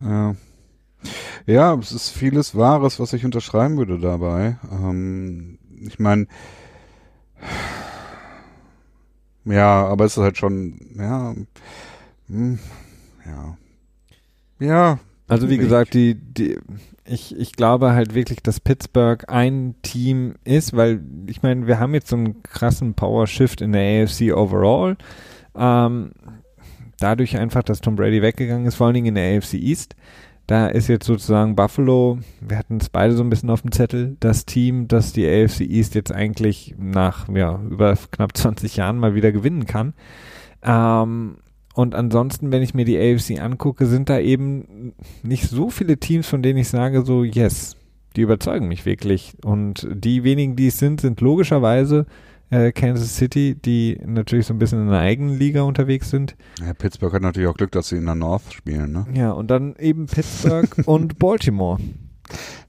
[0.00, 0.36] Ja.
[1.44, 4.56] ja, es ist vieles Wahres, was ich unterschreiben würde dabei.
[4.72, 6.28] Ähm, ich meine,
[9.44, 11.34] ja, aber es ist halt schon, ja,
[12.30, 12.58] hm,
[13.26, 13.58] ja.
[14.60, 14.98] Ja.
[15.28, 16.58] Also wie gesagt, die, die,
[17.04, 21.94] ich, ich glaube halt wirklich, dass Pittsburgh ein Team ist, weil ich meine, wir haben
[21.94, 24.96] jetzt so einen krassen Power Shift in der AFC overall.
[25.56, 26.12] Ähm,
[26.98, 29.96] dadurch einfach, dass Tom Brady weggegangen ist, vor allen Dingen in der AFC East.
[30.46, 34.16] Da ist jetzt sozusagen Buffalo, wir hatten es beide so ein bisschen auf dem Zettel,
[34.20, 39.16] das Team, das die AFC East jetzt eigentlich nach ja, über knapp 20 Jahren mal
[39.16, 39.94] wieder gewinnen kann.
[40.62, 41.38] Ähm,
[41.76, 46.26] und ansonsten, wenn ich mir die AFC angucke, sind da eben nicht so viele Teams,
[46.26, 47.76] von denen ich sage, so, yes,
[48.16, 49.34] die überzeugen mich wirklich.
[49.44, 52.06] Und die wenigen, die es sind, sind logischerweise
[52.48, 56.34] äh, Kansas City, die natürlich so ein bisschen in einer eigenen Liga unterwegs sind.
[56.64, 59.06] Ja, Pittsburgh hat natürlich auch Glück, dass sie in der North spielen, ne?
[59.12, 61.78] Ja, und dann eben Pittsburgh und Baltimore.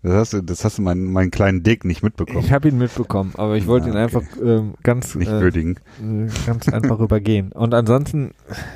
[0.04, 2.40] Das hast du, das hast du meinen, meinen kleinen Dick nicht mitbekommen.
[2.40, 5.80] Ich habe ihn mitbekommen, aber ich wollte ah, ihn einfach ähm, ganz nicht äh, würdigen.
[6.02, 7.52] Äh, ganz einfach übergehen.
[7.52, 8.32] Und ansonsten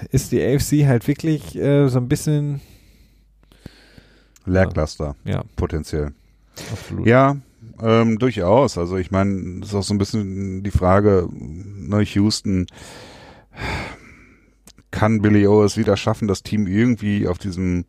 [0.09, 2.61] ist die AFC halt wirklich äh, so ein bisschen
[4.45, 5.15] Lackluster.
[5.23, 5.43] Ja.
[5.55, 6.13] Potenziell.
[6.71, 7.05] Absolut.
[7.05, 7.37] Ja,
[7.81, 8.77] ähm, durchaus.
[8.77, 12.67] Also ich meine, ist auch so ein bisschen die Frage, ne, Houston,
[14.91, 17.85] kann Billy O es wieder schaffen, das Team irgendwie auf diesem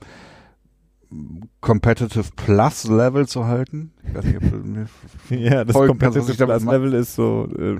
[1.60, 3.92] Competitive Plus Level zu halten?
[4.06, 4.86] Ich weiß nicht, ob mir
[5.30, 7.78] ja, das Competitive Plus Level ist so äh,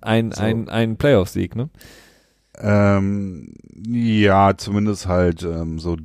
[0.00, 0.42] ein, so.
[0.42, 1.70] ein, ein Playoff-Sieg, ne?
[2.56, 3.54] Ähm,
[3.86, 5.96] ja, zumindest halt ähm, so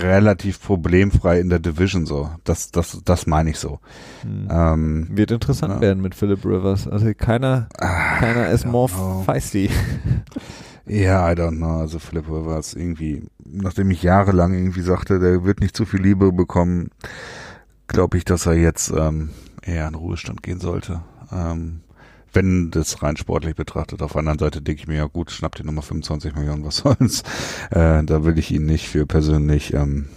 [0.00, 2.30] relativ problemfrei in der Division so.
[2.44, 3.78] Das, das, das meine ich so.
[4.22, 4.48] Hm.
[4.50, 5.80] Ähm, Wird interessant ja.
[5.80, 6.88] werden mit Philip Rivers.
[6.88, 9.22] Also keiner, ah, keiner ist more know.
[9.24, 9.70] feisty.
[10.86, 11.80] Ja, I don't know.
[11.80, 16.32] Also Philip Rivers irgendwie, nachdem ich jahrelang irgendwie sagte, der wird nicht zu viel Liebe
[16.32, 16.90] bekommen,
[17.86, 19.30] glaube ich, dass er jetzt ähm,
[19.62, 21.02] eher in Ruhestand gehen sollte.
[21.30, 21.82] Ähm,
[22.32, 24.02] wenn das rein sportlich betrachtet.
[24.02, 26.76] Auf der anderen Seite denke ich mir, ja gut, schnappt die Nummer 25 Millionen, was
[26.78, 27.22] soll's.
[27.70, 30.08] Äh, da will ich ihn nicht für persönlich ähm,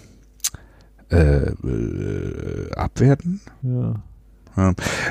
[1.11, 3.41] äh, äh, abwerten.
[3.61, 3.95] Ja.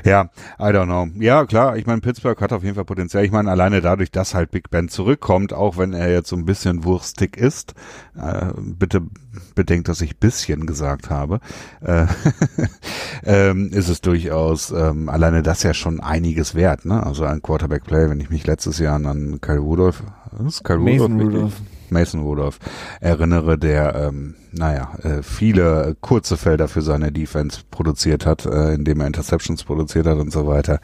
[0.04, 1.08] Ja, I don't know.
[1.20, 3.24] Ja, klar, ich meine, Pittsburgh hat auf jeden Fall Potenzial.
[3.24, 6.44] Ich meine, alleine dadurch, dass halt Big Ben zurückkommt, auch wenn er jetzt so ein
[6.44, 7.74] bisschen wurstig ist,
[8.16, 9.02] äh, bitte
[9.54, 11.40] bedenkt, dass ich bisschen gesagt habe,
[11.82, 12.06] äh,
[13.24, 17.04] ähm, ist es durchaus ähm, alleine das ja schon einiges wert, ne?
[17.04, 20.02] Also ein Quarterback-Play, wenn ich mich letztes Jahr an Kyle Rudolph,
[20.46, 21.34] ist Kyle Mason Rudolph?
[21.34, 21.60] Rudolph.
[21.90, 22.58] Mason Rudolph
[23.00, 29.00] erinnere, der, ähm, naja, äh, viele kurze Felder für seine Defense produziert hat, äh, indem
[29.00, 30.80] er Interceptions produziert hat und so weiter.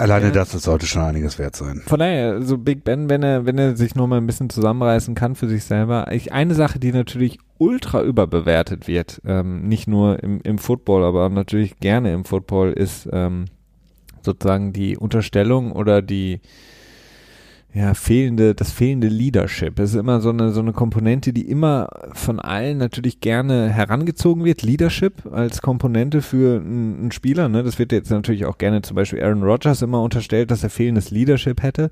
[0.00, 0.32] Alleine ja.
[0.32, 1.82] das, das sollte schon einiges wert sein.
[1.86, 5.14] Von daher, so Big Ben, wenn er, wenn er sich nur mal ein bisschen zusammenreißen
[5.14, 6.10] kann für sich selber.
[6.10, 11.28] Ich, eine Sache, die natürlich ultra überbewertet wird, ähm, nicht nur im, im Football, aber
[11.28, 13.44] natürlich gerne im Football, ist ähm,
[14.22, 16.40] sozusagen die Unterstellung oder die
[17.72, 19.78] ja, fehlende, das fehlende Leadership.
[19.78, 24.44] Es ist immer so eine, so eine Komponente, die immer von allen natürlich gerne herangezogen
[24.44, 24.62] wird.
[24.62, 27.62] Leadership als Komponente für einen Spieler, ne?
[27.62, 31.12] Das wird jetzt natürlich auch gerne zum Beispiel Aaron Rodgers immer unterstellt, dass er fehlendes
[31.12, 31.90] Leadership hätte.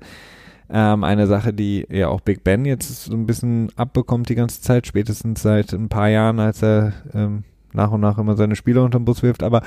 [0.69, 4.61] Ähm, eine Sache, die ja auch Big Ben jetzt so ein bisschen abbekommt die ganze
[4.61, 7.43] Zeit, spätestens seit ein paar Jahren, als er ähm,
[7.73, 9.43] nach und nach immer seine Spieler unterm Bus wirft.
[9.43, 9.61] Aber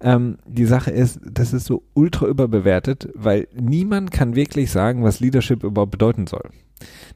[0.00, 5.20] ähm, die Sache ist, das ist so ultra überbewertet, weil niemand kann wirklich sagen, was
[5.20, 6.50] Leadership überhaupt bedeuten soll.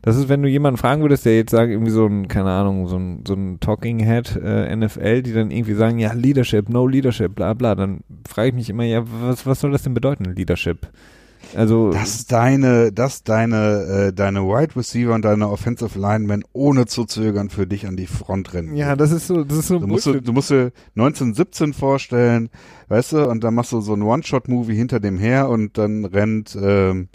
[0.02, 2.86] Das ist, wenn du jemanden fragen würdest, der jetzt sagt, irgendwie so ein, keine Ahnung,
[2.86, 6.86] so ein, so ein Talking Head äh, NFL, die dann irgendwie sagen, ja, Leadership, no
[6.86, 10.24] Leadership, bla bla, dann frage ich mich immer, ja, was, was soll das denn bedeuten,
[10.24, 10.88] Leadership?
[11.56, 17.04] Also dass deine, dass deine, äh, deine Wide Receiver und deine Offensive Linemen ohne zu
[17.04, 18.76] zögern für dich an die Front rennen.
[18.76, 19.78] Ja, das ist so, das ist so.
[19.78, 22.50] Du musst, du, du musst dir 1917 vorstellen,
[22.88, 26.56] weißt du, und dann machst du so ein One-Shot-Movie hinter dem her und dann rennt,
[26.60, 27.08] ähm,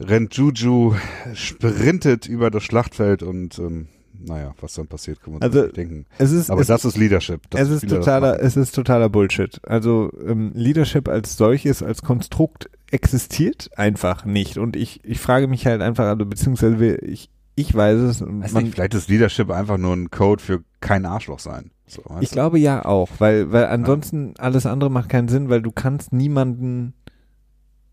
[0.00, 0.94] rennt Juju,
[1.34, 3.88] sprintet über das Schlachtfeld und ähm,
[4.20, 6.06] naja, was dann passiert, kann man also, nicht denken.
[6.18, 7.42] Es ist, Aber es, das ist Leadership.
[7.54, 9.60] es ist totaler, es ist totaler Bullshit.
[9.64, 14.58] Also ähm, Leadership als solches, als Konstrukt existiert einfach nicht.
[14.58, 18.20] Und ich, ich frage mich halt einfach, also beziehungsweise ich, ich weiß es.
[18.20, 21.70] Weiß man, nicht, vielleicht ist Leadership einfach nur ein Code für kein Arschloch sein.
[21.86, 22.34] So, ich du?
[22.34, 24.44] glaube ja auch, weil, weil ansonsten ja.
[24.44, 26.94] alles andere macht keinen Sinn, weil du kannst niemanden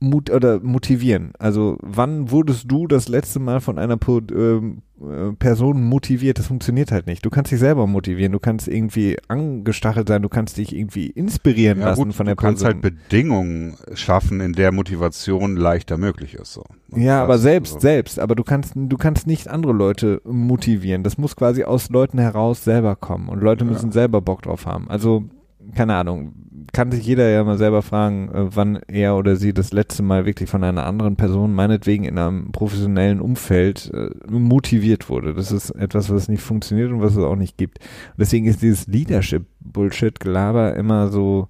[0.09, 1.33] mut oder motivieren.
[1.39, 6.39] Also wann wurdest du das letzte Mal von einer ähm, äh, Person motiviert?
[6.39, 7.25] Das funktioniert halt nicht.
[7.25, 11.79] Du kannst dich selber motivieren, du kannst irgendwie angestachelt sein, du kannst dich irgendwie inspirieren
[11.79, 12.55] ja, lassen gut, von der Person.
[12.55, 16.53] Du kannst halt Bedingungen schaffen, in der Motivation leichter möglich ist.
[16.53, 16.63] So.
[16.95, 17.79] ja, aber selbst, so.
[17.79, 18.19] selbst.
[18.19, 21.03] Aber du kannst, du kannst nicht andere Leute motivieren.
[21.03, 23.93] Das muss quasi aus Leuten heraus selber kommen und Leute müssen ja.
[23.93, 24.89] selber Bock drauf haben.
[24.89, 25.25] Also
[25.73, 26.33] keine Ahnung,
[26.73, 30.25] kann sich jeder ja mal selber fragen, äh, wann er oder sie das letzte Mal
[30.25, 35.33] wirklich von einer anderen Person, meinetwegen in einem professionellen Umfeld, äh, motiviert wurde.
[35.33, 37.79] Das ist etwas, was nicht funktioniert und was es auch nicht gibt.
[37.79, 41.47] Und deswegen ist dieses Leadership-Bullshit-Gelaber immer so,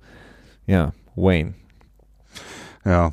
[0.67, 1.55] ja, Wayne.
[2.85, 3.11] Ja,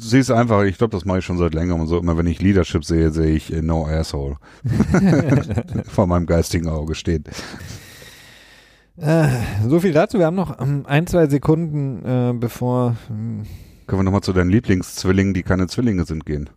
[0.00, 1.96] sie ist einfach, ich glaube, das mache ich schon seit längerem und so.
[1.98, 4.36] Immer wenn ich Leadership sehe, sehe ich äh, No Asshole.
[5.86, 7.28] Vor meinem geistigen Auge steht.
[8.96, 9.28] Äh,
[9.66, 10.18] so viel dazu.
[10.18, 12.96] Wir haben noch ähm, ein, zwei Sekunden, äh, bevor.
[13.10, 13.44] Ähm,
[13.86, 16.50] Können wir nochmal zu deinen Lieblingszwillingen, die keine Zwillinge sind, gehen?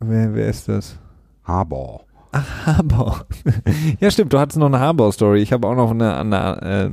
[0.00, 0.98] Wer, wer ist das?
[1.44, 2.04] Harbor.
[2.32, 3.26] Ach, Harbor.
[4.00, 5.40] ja, stimmt, du hattest noch eine Harbor-Story.
[5.40, 6.92] Ich habe auch noch eine, eine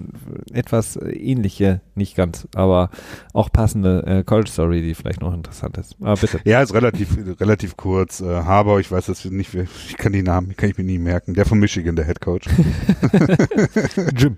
[0.54, 2.90] äh, etwas ähnliche, nicht ganz, aber
[3.34, 5.96] auch passende äh, College-Story, die vielleicht noch interessant ist.
[6.02, 6.40] Aber bitte.
[6.46, 8.22] Ja, ist relativ, relativ kurz.
[8.22, 11.34] Äh, Harbor, ich weiß das nicht, ich kann die Namen, kann ich mir nie merken.
[11.34, 12.48] Der von Michigan, der Head Coach.
[14.16, 14.38] Jim.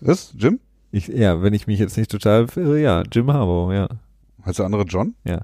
[0.00, 0.34] Was?
[0.36, 0.58] Jim?
[0.90, 3.88] Ich, ja, wenn ich mich jetzt nicht total, ja, Jim Harbour, ja.
[4.44, 5.14] Heißt der andere John?
[5.24, 5.42] Ja.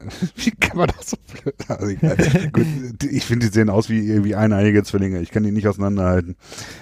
[0.36, 1.54] Wie kann man das so blöd?
[1.68, 2.66] Also ich, gut,
[3.04, 5.20] ich finde, die sehen aus wie, wie eineiige Zwillinge.
[5.20, 6.36] Ich kann die nicht auseinanderhalten.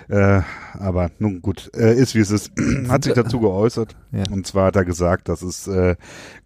[0.09, 0.43] Äh,
[0.75, 2.53] aber nun gut, äh, ist wie es ist.
[2.89, 3.97] hat sich dazu geäußert.
[4.13, 4.25] Ja.
[4.31, 5.97] Und zwar hat er gesagt, dass es äh,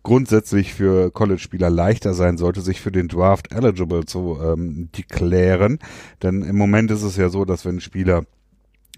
[0.02, 5.78] grundsätzlich für College-Spieler leichter sein sollte, sich für den Draft eligible zu ähm, deklären.
[6.22, 8.24] Denn im Moment ist es ja so, dass wenn Spieler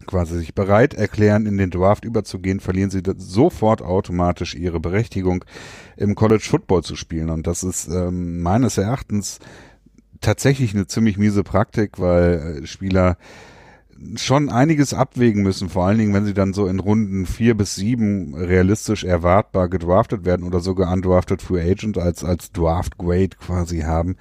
[0.07, 5.45] quasi sich bereit erklären, in den Draft überzugehen, verlieren sie sofort automatisch ihre Berechtigung,
[5.97, 7.31] im College Football zu spielen.
[7.31, 9.39] Und das ist ähm, meines Erachtens
[10.21, 13.17] tatsächlich eine ziemlich miese Praktik, weil äh, Spieler
[14.17, 17.75] schon einiges abwägen müssen, vor allen Dingen, wenn sie dann so in Runden vier bis
[17.75, 23.81] sieben realistisch erwartbar gedraftet werden oder sogar undrafted Free Agent als, als Draft Grade quasi
[23.81, 24.17] haben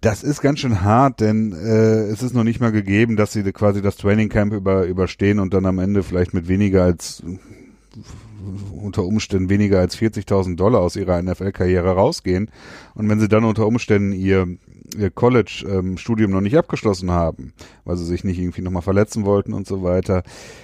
[0.00, 3.42] das ist ganz schön hart, denn äh, es ist noch nicht mal gegeben, dass sie
[3.52, 7.22] quasi das Training Camp über, überstehen und dann am Ende vielleicht mit weniger als
[8.80, 12.50] unter Umständen weniger als 40.000 Dollar aus ihrer NFL-Karriere rausgehen.
[12.94, 14.46] Und wenn sie dann unter Umständen ihr,
[14.96, 17.52] ihr College-Studium ähm, noch nicht abgeschlossen haben,
[17.84, 20.22] weil sie sich nicht irgendwie nochmal verletzen wollten und so weiter,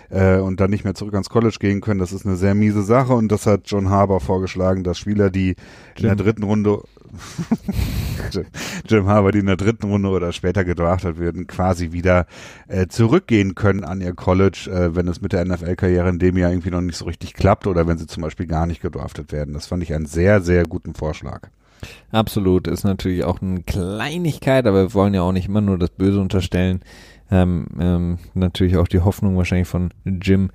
[0.09, 2.83] äh, und dann nicht mehr zurück ans College gehen können, das ist eine sehr miese
[2.83, 3.13] Sache.
[3.13, 5.57] Und das hat John Harbour vorgeschlagen, dass Spieler, die
[5.97, 6.83] in der dritten Runde
[8.89, 12.27] Jim Harbour, die in der dritten Runde oder später gedraftet werden, quasi wieder
[12.69, 16.51] äh, zurückgehen können an ihr College, äh, wenn es mit der NFL-Karriere in dem Jahr
[16.51, 19.55] irgendwie noch nicht so richtig klappt oder wenn sie zum Beispiel gar nicht gedraftet werden.
[19.55, 21.49] Das fand ich einen sehr, sehr guten Vorschlag.
[22.11, 25.91] Absolut, ist natürlich auch eine Kleinigkeit, aber wir wollen ja auch nicht immer nur das
[25.91, 26.81] Böse unterstellen.
[27.31, 30.51] Ähm, ähm, natürlich auch die Hoffnung wahrscheinlich von Jim,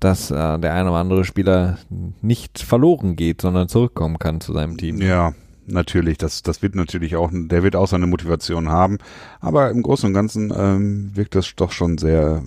[0.00, 1.78] dass äh, der eine oder andere Spieler
[2.20, 5.00] nicht verloren geht, sondern zurückkommen kann zu seinem Team.
[5.00, 5.32] Ja,
[5.70, 8.98] natürlich, das, das wird natürlich auch, der wird auch seine Motivation haben,
[9.40, 12.42] aber im Großen und Ganzen ähm, wirkt das doch schon sehr,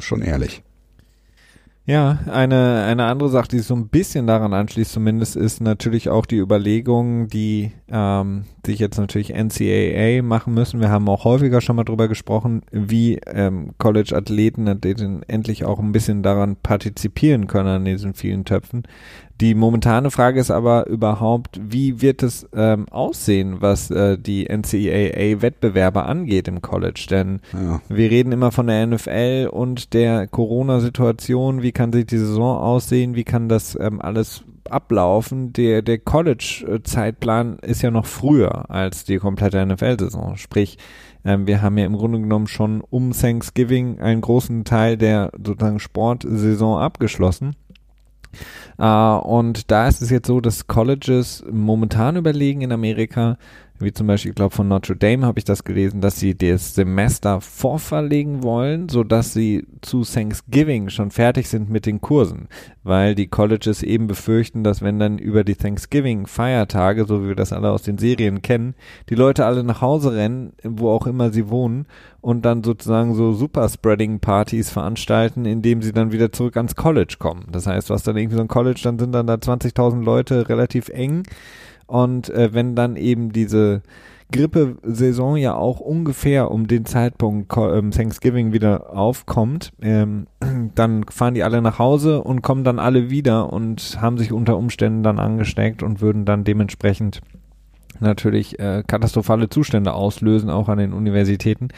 [0.00, 0.62] schon ehrlich.
[1.86, 6.26] Ja, eine, eine andere Sache, die so ein bisschen daran anschließt zumindest, ist natürlich auch
[6.26, 10.80] die Überlegung, die ähm, sich jetzt natürlich NCAA machen müssen.
[10.80, 15.92] Wir haben auch häufiger schon mal drüber gesprochen, wie ähm, College-Athleten, Athletinnen endlich auch ein
[15.92, 18.84] bisschen daran partizipieren können an diesen vielen Töpfen.
[19.40, 26.02] Die momentane Frage ist aber überhaupt, wie wird es ähm, aussehen, was äh, die NCAA-Wettbewerbe
[26.02, 27.06] angeht im College?
[27.08, 27.80] Denn ja.
[27.88, 31.62] wir reden immer von der NFL und der Corona-Situation.
[31.62, 33.14] Wie kann sich die Saison aussehen?
[33.14, 35.52] Wie kann das ähm, alles ablaufen?
[35.52, 40.36] Der, der College-Zeitplan ist ja noch früher als die komplette NFL-Saison.
[40.36, 40.78] Sprich,
[41.24, 45.80] ähm, wir haben ja im Grunde genommen schon um Thanksgiving einen großen Teil der sozusagen
[45.80, 47.56] Sportsaison abgeschlossen.
[48.78, 53.36] Uh, und da ist es jetzt so, dass Colleges momentan überlegen in Amerika,
[53.80, 56.74] wie zum Beispiel, ich glaube von Notre Dame habe ich das gelesen, dass sie das
[56.74, 62.48] Semester vorverlegen wollen, so dass sie zu Thanksgiving schon fertig sind mit den Kursen,
[62.82, 67.34] weil die Colleges eben befürchten, dass wenn dann über die Thanksgiving Feiertage, so wie wir
[67.34, 68.74] das alle aus den Serien kennen,
[69.08, 71.86] die Leute alle nach Hause rennen, wo auch immer sie wohnen
[72.20, 77.46] und dann sozusagen so Superspreading Partys veranstalten, indem sie dann wieder zurück ans College kommen.
[77.50, 80.90] Das heißt, was dann irgendwie so ein College, dann sind dann da 20.000 Leute relativ
[80.90, 81.22] eng
[81.90, 83.82] und äh, wenn dann eben diese
[84.32, 90.26] Grippesaison ja auch ungefähr um den Zeitpunkt ähm, Thanksgiving wieder aufkommt, ähm,
[90.74, 94.56] dann fahren die alle nach Hause und kommen dann alle wieder und haben sich unter
[94.56, 97.20] Umständen dann angesteckt und würden dann dementsprechend
[98.00, 101.68] natürlich äh, katastrophale Zustände auslösen, auch an den Universitäten.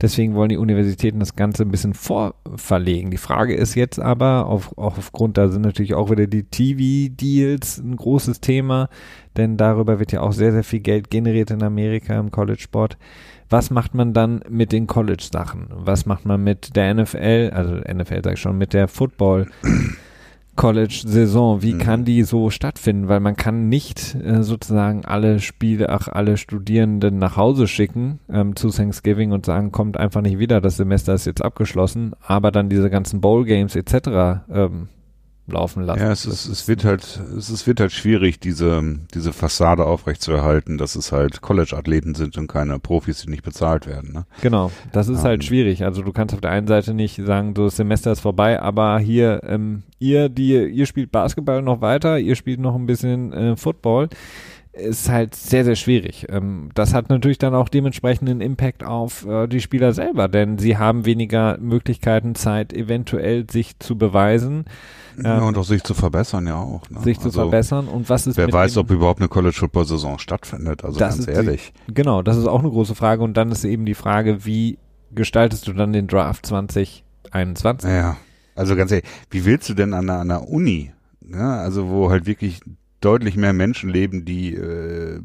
[0.00, 3.10] Deswegen wollen die Universitäten das Ganze ein bisschen vorverlegen.
[3.10, 7.78] Die Frage ist jetzt aber, auf, auch aufgrund, da sind natürlich auch wieder die TV-Deals
[7.78, 8.88] ein großes Thema,
[9.36, 12.96] denn darüber wird ja auch sehr, sehr viel Geld generiert in Amerika im College-Sport.
[13.48, 15.66] Was macht man dann mit den College-Sachen?
[15.70, 19.48] Was macht man mit der NFL, also NFL sag ich schon, mit der Football-
[20.56, 21.78] College-Saison, wie mhm.
[21.78, 23.08] kann die so stattfinden?
[23.08, 28.54] Weil man kann nicht äh, sozusagen alle Spiele, ach, alle Studierenden nach Hause schicken ähm,
[28.54, 32.68] zu Thanksgiving und sagen, kommt einfach nicht wieder, das Semester ist jetzt abgeschlossen, aber dann
[32.68, 34.44] diese ganzen Bowl-Games etc.
[34.52, 34.88] Ähm,
[35.46, 36.00] laufen lassen.
[36.00, 38.82] Ja, es, ist, es wird halt, es ist, wird halt schwierig, diese,
[39.12, 44.12] diese Fassade aufrechtzuerhalten, dass es halt College-Athleten sind und keine Profis, die nicht bezahlt werden.
[44.12, 44.24] Ne?
[44.40, 45.46] Genau, das ist um, halt ähm.
[45.46, 45.84] schwierig.
[45.84, 48.98] Also du kannst auf der einen Seite nicht sagen, so das Semester ist vorbei, aber
[48.98, 53.56] hier, ähm, ihr, die, ihr spielt Basketball noch weiter, ihr spielt noch ein bisschen äh,
[53.56, 54.08] Football
[54.72, 56.26] ist halt sehr, sehr schwierig.
[56.30, 60.58] Ähm, das hat natürlich dann auch dementsprechend einen Impact auf äh, die Spieler selber, denn
[60.58, 64.64] sie haben weniger Möglichkeiten, Zeit eventuell sich zu beweisen.
[65.22, 66.88] Ja, ähm, und auch sich zu verbessern, ja auch.
[66.88, 67.00] Ne?
[67.02, 70.18] Sich zu also, verbessern und was ist Wer weiß, ob überhaupt eine College Football Saison
[70.18, 71.74] stattfindet, also ganz ehrlich.
[71.86, 74.78] Die, genau, das ist auch eine große Frage und dann ist eben die Frage, wie
[75.14, 77.90] gestaltest du dann den Draft 2021?
[77.90, 78.16] Ja,
[78.54, 80.92] also ganz ehrlich, wie willst du denn an einer, an einer Uni,
[81.30, 82.60] ja, also wo halt wirklich
[83.04, 85.20] deutlich mehr Menschen leben, die äh,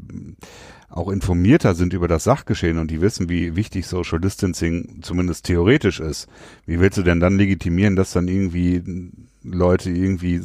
[0.88, 6.00] auch informierter sind über das Sachgeschehen und die wissen, wie wichtig Social Distancing zumindest theoretisch
[6.00, 6.28] ist.
[6.66, 10.40] Wie willst du denn dann legitimieren, dass dann irgendwie Leute irgendwie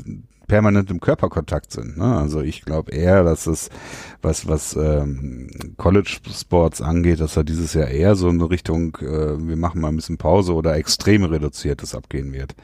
[0.48, 1.98] permanent im Körperkontakt sind.
[1.98, 2.18] Ne?
[2.18, 3.70] Also ich glaube eher, dass es
[4.22, 9.48] was was ähm, College Sports angeht, dass er dieses Jahr eher so eine Richtung, äh,
[9.48, 12.56] wir machen mal ein bisschen Pause oder extrem reduziertes abgehen wird.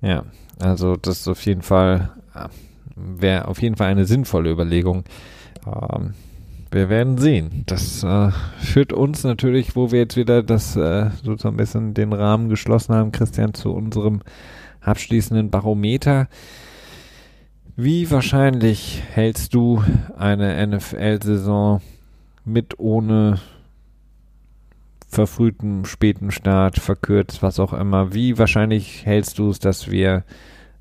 [0.00, 0.24] Ja,
[0.58, 2.10] also das ist auf jeden Fall
[2.96, 5.04] wäre auf jeden Fall eine sinnvolle Überlegung.
[5.66, 6.14] Ähm,
[6.70, 7.62] wir werden sehen.
[7.66, 12.12] Das äh, führt uns natürlich, wo wir jetzt wieder das äh, sozusagen ein bisschen den
[12.12, 14.20] Rahmen geschlossen haben, Christian, zu unserem
[14.80, 16.28] abschließenden Barometer.
[17.76, 19.82] Wie wahrscheinlich hältst du
[20.16, 21.82] eine NFL-Saison
[22.44, 23.38] mit ohne
[25.08, 28.12] verfrühten, späten Start, verkürzt, was auch immer?
[28.12, 30.24] Wie wahrscheinlich hältst du es, dass wir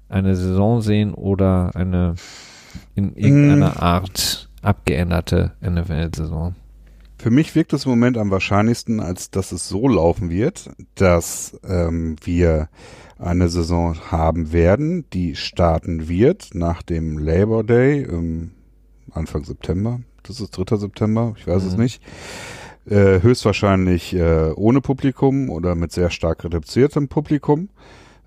[0.10, 2.16] eine Saison sehen oder eine
[2.96, 3.78] in irgendeiner mm.
[3.78, 6.56] Art abgeänderte NFL-Saison?
[7.18, 11.60] Für mich wirkt es im Moment am wahrscheinlichsten, als dass es so laufen wird, dass
[11.68, 12.70] ähm, wir
[13.18, 18.52] eine Saison haben werden, die starten wird nach dem Labor Day ähm,
[19.12, 20.02] Anfang September.
[20.24, 20.76] Das ist 3.
[20.76, 21.70] September, ich weiß mhm.
[21.70, 22.02] es nicht.
[22.88, 27.70] Äh, höchstwahrscheinlich äh, ohne Publikum oder mit sehr stark reduziertem Publikum.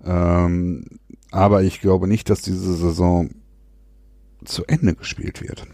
[0.03, 0.98] Ähm,
[1.31, 3.29] aber ich glaube nicht, dass diese Saison
[4.45, 5.67] zu Ende gespielt wird.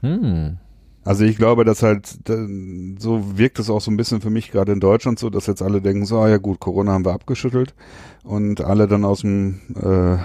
[0.00, 0.58] Hm.
[1.04, 2.06] Also ich glaube, dass halt,
[2.98, 5.62] so wirkt es auch so ein bisschen für mich gerade in Deutschland so, dass jetzt
[5.62, 7.74] alle denken, so, ah ja gut, Corona haben wir abgeschüttelt
[8.24, 10.16] und alle dann aus dem, äh,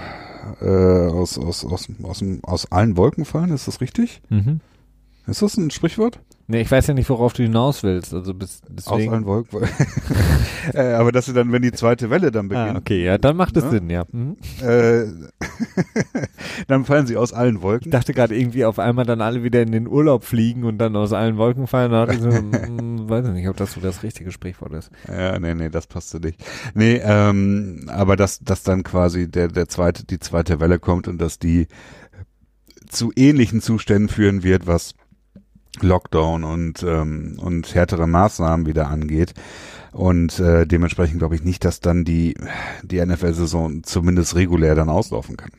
[0.60, 4.20] äh, aus, aus, aus, aus, aus allen Wolken fallen, ist das richtig?
[4.28, 4.60] Mhm.
[5.26, 6.20] Ist das ein Sprichwort?
[6.46, 8.12] Nee, ich weiß ja nicht, worauf du hinaus willst.
[8.12, 9.08] Also bis, deswegen.
[9.08, 9.60] Aus allen Wolken.
[10.74, 12.76] äh, aber dass sie dann, wenn die zweite Welle dann beginnt.
[12.76, 13.70] Ah, okay, ja, dann macht es ne?
[13.70, 14.04] Sinn, ja.
[14.12, 14.36] Mhm.
[14.60, 15.04] Äh,
[16.68, 17.88] dann fallen sie aus allen Wolken.
[17.88, 20.94] Ich dachte gerade irgendwie auf einmal dann alle wieder in den Urlaub fliegen und dann
[20.96, 21.92] aus allen Wolken fallen.
[21.92, 24.90] Da ich so, hm, weiß ich nicht, ob das so das richtige Sprichwort ist.
[25.08, 26.44] Ja, nee, nee, das passt so nicht.
[26.74, 31.16] Nee, ähm, aber dass, dass dann quasi der, der zweite, die zweite Welle kommt und
[31.16, 31.68] dass die
[32.86, 34.94] zu ähnlichen Zuständen führen wird, was
[35.82, 39.34] Lockdown und, ähm, und härtere Maßnahmen wieder angeht.
[39.92, 42.34] Und äh, dementsprechend glaube ich nicht, dass dann die,
[42.82, 45.50] die NFL-Saison zumindest regulär dann auslaufen kann.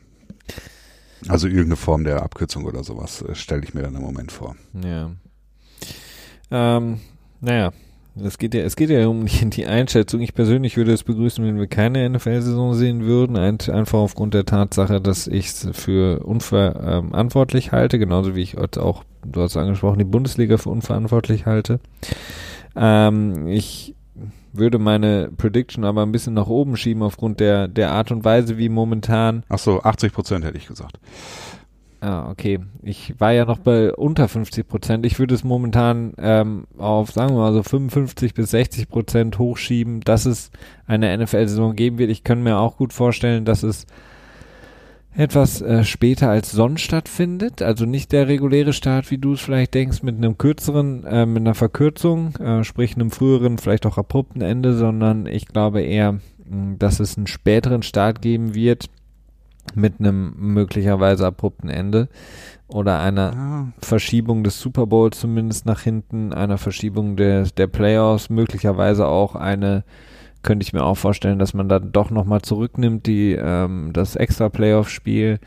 [1.28, 4.56] Also irgendeine Form der Abkürzung oder sowas äh, stelle ich mir dann im Moment vor.
[4.74, 5.12] Ja.
[6.52, 7.00] Ähm,
[7.42, 7.72] naja,
[8.24, 10.22] es geht ja, es geht ja um die Einschätzung.
[10.22, 14.46] Ich persönlich würde es begrüßen, wenn wir keine NFL-Saison sehen würden, ein, einfach aufgrund der
[14.46, 20.06] Tatsache, dass ich es für unverantwortlich halte, genauso wie ich auch, du hast angesprochen, die
[20.06, 21.80] Bundesliga für unverantwortlich halte.
[22.76, 23.96] Ähm, ich
[24.54, 28.58] würde meine Prediction aber ein bisschen nach oben schieben aufgrund der, der Art und Weise,
[28.58, 29.44] wie momentan.
[29.50, 31.00] Ach so, 80 Prozent hätte ich gesagt.
[32.06, 32.60] Ah, okay.
[32.84, 35.08] Ich war ja noch bei unter 50 Prozent.
[35.08, 40.02] Ich würde es momentan ähm, auf, sagen wir mal so 55 bis 60 Prozent hochschieben,
[40.02, 40.52] dass es
[40.86, 42.12] eine NFL-Saison geben wird.
[42.12, 43.88] Ich kann mir auch gut vorstellen, dass es
[45.16, 47.64] etwas äh, später als sonst stattfindet.
[47.64, 51.42] Also nicht der reguläre Start, wie du es vielleicht denkst, mit einem kürzeren, äh, mit
[51.42, 56.76] einer Verkürzung, äh, sprich einem früheren, vielleicht auch abrupten Ende, sondern ich glaube eher, mh,
[56.78, 58.90] dass es einen späteren Start geben wird
[59.74, 62.08] mit einem möglicherweise abrupten Ende
[62.68, 63.68] oder einer Ja.
[63.80, 69.84] Verschiebung des Super Bowls zumindest nach hinten, einer Verschiebung der, der Playoffs, möglicherweise auch eine,
[70.44, 74.50] könnte ich mir auch vorstellen, dass man da doch nochmal zurücknimmt, die, ähm, das extra
[74.50, 75.40] Playoff-Spiel.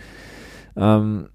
[0.77, 1.29] Ähm,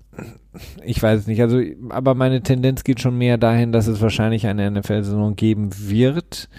[0.83, 4.45] ich weiß es nicht, also, aber meine Tendenz geht schon mehr dahin, dass es wahrscheinlich
[4.45, 6.49] eine NFL-Saison geben wird.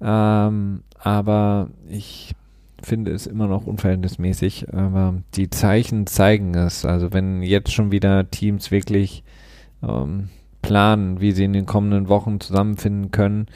[0.00, 2.34] Ähm, aber ich
[2.82, 6.84] finde es immer noch unverhältnismäßig, aber die Zeichen zeigen es.
[6.84, 9.24] Also wenn jetzt schon wieder Teams wirklich
[9.82, 10.28] ähm,
[10.62, 13.46] planen, wie sie in den kommenden Wochen zusammenfinden können,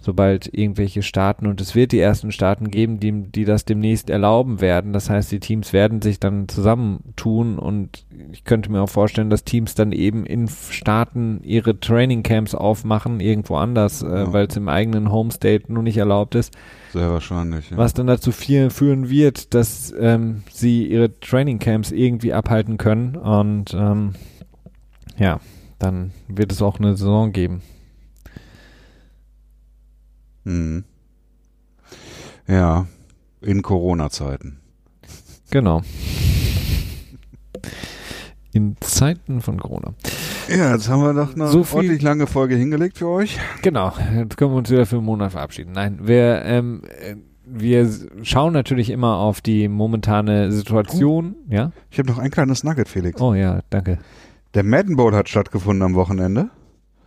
[0.00, 4.60] sobald irgendwelche Staaten, und es wird die ersten Staaten geben, die, die das demnächst erlauben
[4.60, 4.92] werden.
[4.92, 9.44] Das heißt, die Teams werden sich dann zusammentun und ich könnte mir auch vorstellen, dass
[9.44, 14.32] Teams dann eben in Staaten ihre Trainingcamps aufmachen, irgendwo anders, äh, Ja.
[14.32, 16.54] weil es im eigenen Homestate nur nicht erlaubt ist.
[16.92, 17.70] Sehr wahrscheinlich.
[17.70, 17.76] Ja.
[17.76, 23.74] Was dann dazu viel führen wird, dass ähm, sie ihre Trainingcamps irgendwie abhalten können und
[23.74, 24.14] ähm,
[25.18, 25.40] ja,
[25.78, 27.62] dann wird es auch eine Saison geben.
[30.48, 30.84] Mhm.
[32.46, 32.86] Ja,
[33.42, 34.58] in Corona-Zeiten.
[35.50, 35.82] Genau.
[38.52, 39.92] In Zeiten von Corona.
[40.48, 43.38] Ja, jetzt haben wir doch eine So viel- ordentlich lange Folge hingelegt für euch.
[43.62, 45.72] Genau, jetzt können wir uns wieder für einen Monat verabschieden.
[45.72, 47.88] Nein, wir, ähm, äh, wir
[48.22, 51.36] schauen natürlich immer auf die momentane Situation.
[51.50, 51.72] Ja?
[51.90, 53.20] Ich habe noch ein kleines Nugget, Felix.
[53.20, 53.98] Oh ja, danke.
[54.54, 56.48] Der Madden Bowl hat stattgefunden am Wochenende.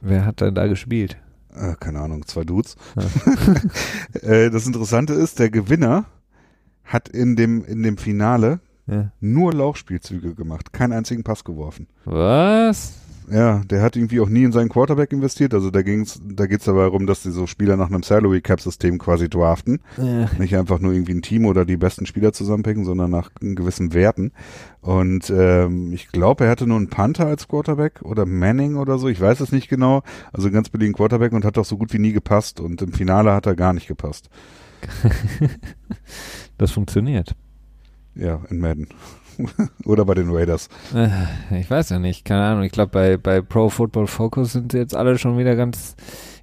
[0.02, 1.18] Wer hat denn da gespielt?
[1.56, 2.76] Äh, keine Ahnung, zwei Dudes.
[4.22, 6.06] äh, das Interessante ist, der Gewinner
[6.84, 9.12] hat in dem, in dem Finale Ja.
[9.20, 11.88] nur Laufspielzüge gemacht, keinen einzigen Pass geworfen.
[12.06, 12.94] Was?
[13.30, 15.54] Ja, der hat irgendwie auch nie in seinen Quarterback investiert.
[15.54, 18.60] Also da ging's, da geht's dabei darum, dass die so Spieler nach einem Salary Cap
[18.60, 19.80] System quasi draften.
[19.98, 20.30] Ja.
[20.38, 24.32] Nicht einfach nur irgendwie ein Team oder die besten Spieler zusammenpicken, sondern nach gewissen Werten.
[24.82, 29.08] Und ähm, ich glaube, er hatte nur einen Panther als Quarterback oder Manning oder so.
[29.08, 30.04] Ich weiß es nicht genau.
[30.34, 32.60] Also einen ganz billigen Quarterback und hat doch so gut wie nie gepasst.
[32.60, 34.30] Und im Finale hat er gar nicht gepasst.
[36.58, 37.36] Das funktioniert.
[38.14, 38.88] Ja, in Madden.
[39.86, 40.70] oder bei den Raiders.
[40.94, 42.64] Äh, Ich weiß ja nicht, keine Ahnung.
[42.64, 45.96] Ich glaube, bei, bei Pro Football Focus sind sie jetzt alle schon wieder ganz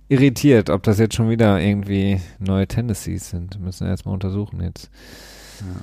[0.09, 3.61] irritiert, ob das jetzt schon wieder irgendwie neue Tendencies sind.
[3.61, 4.91] Müssen wir jetzt mal untersuchen jetzt.
[5.61, 5.81] Ja.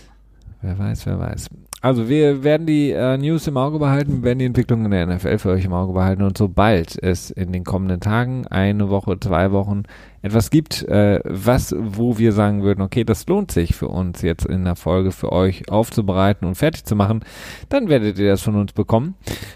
[0.66, 1.50] Wer weiß, wer weiß.
[1.82, 5.06] Also wir werden die äh, News im Auge behalten, wir werden die Entwicklung in der
[5.06, 9.20] NFL für euch im Auge behalten und sobald es in den kommenden Tagen, eine Woche,
[9.20, 9.84] zwei Wochen
[10.24, 14.48] etwas gibt, äh, was, wo wir sagen würden, okay, das lohnt sich für uns jetzt
[14.48, 17.24] in der Folge für euch aufzubereiten und fertig zu machen,
[17.70, 19.14] dann werdet ihr das von uns bekommen.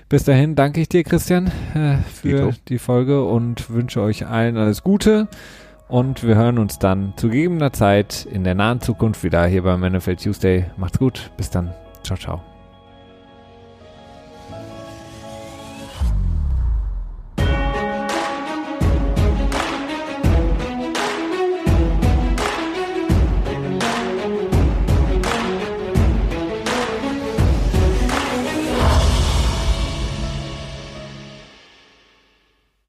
[0.09, 2.51] Bis dahin danke ich dir, Christian, äh, für Dito.
[2.67, 5.27] die Folge und wünsche euch allen alles Gute.
[5.89, 9.81] Und wir hören uns dann zu gegebener Zeit in der nahen Zukunft wieder hier beim
[9.81, 10.65] NFL Tuesday.
[10.77, 11.31] Macht's gut.
[11.35, 11.73] Bis dann.
[12.03, 12.58] Ciao, ciao.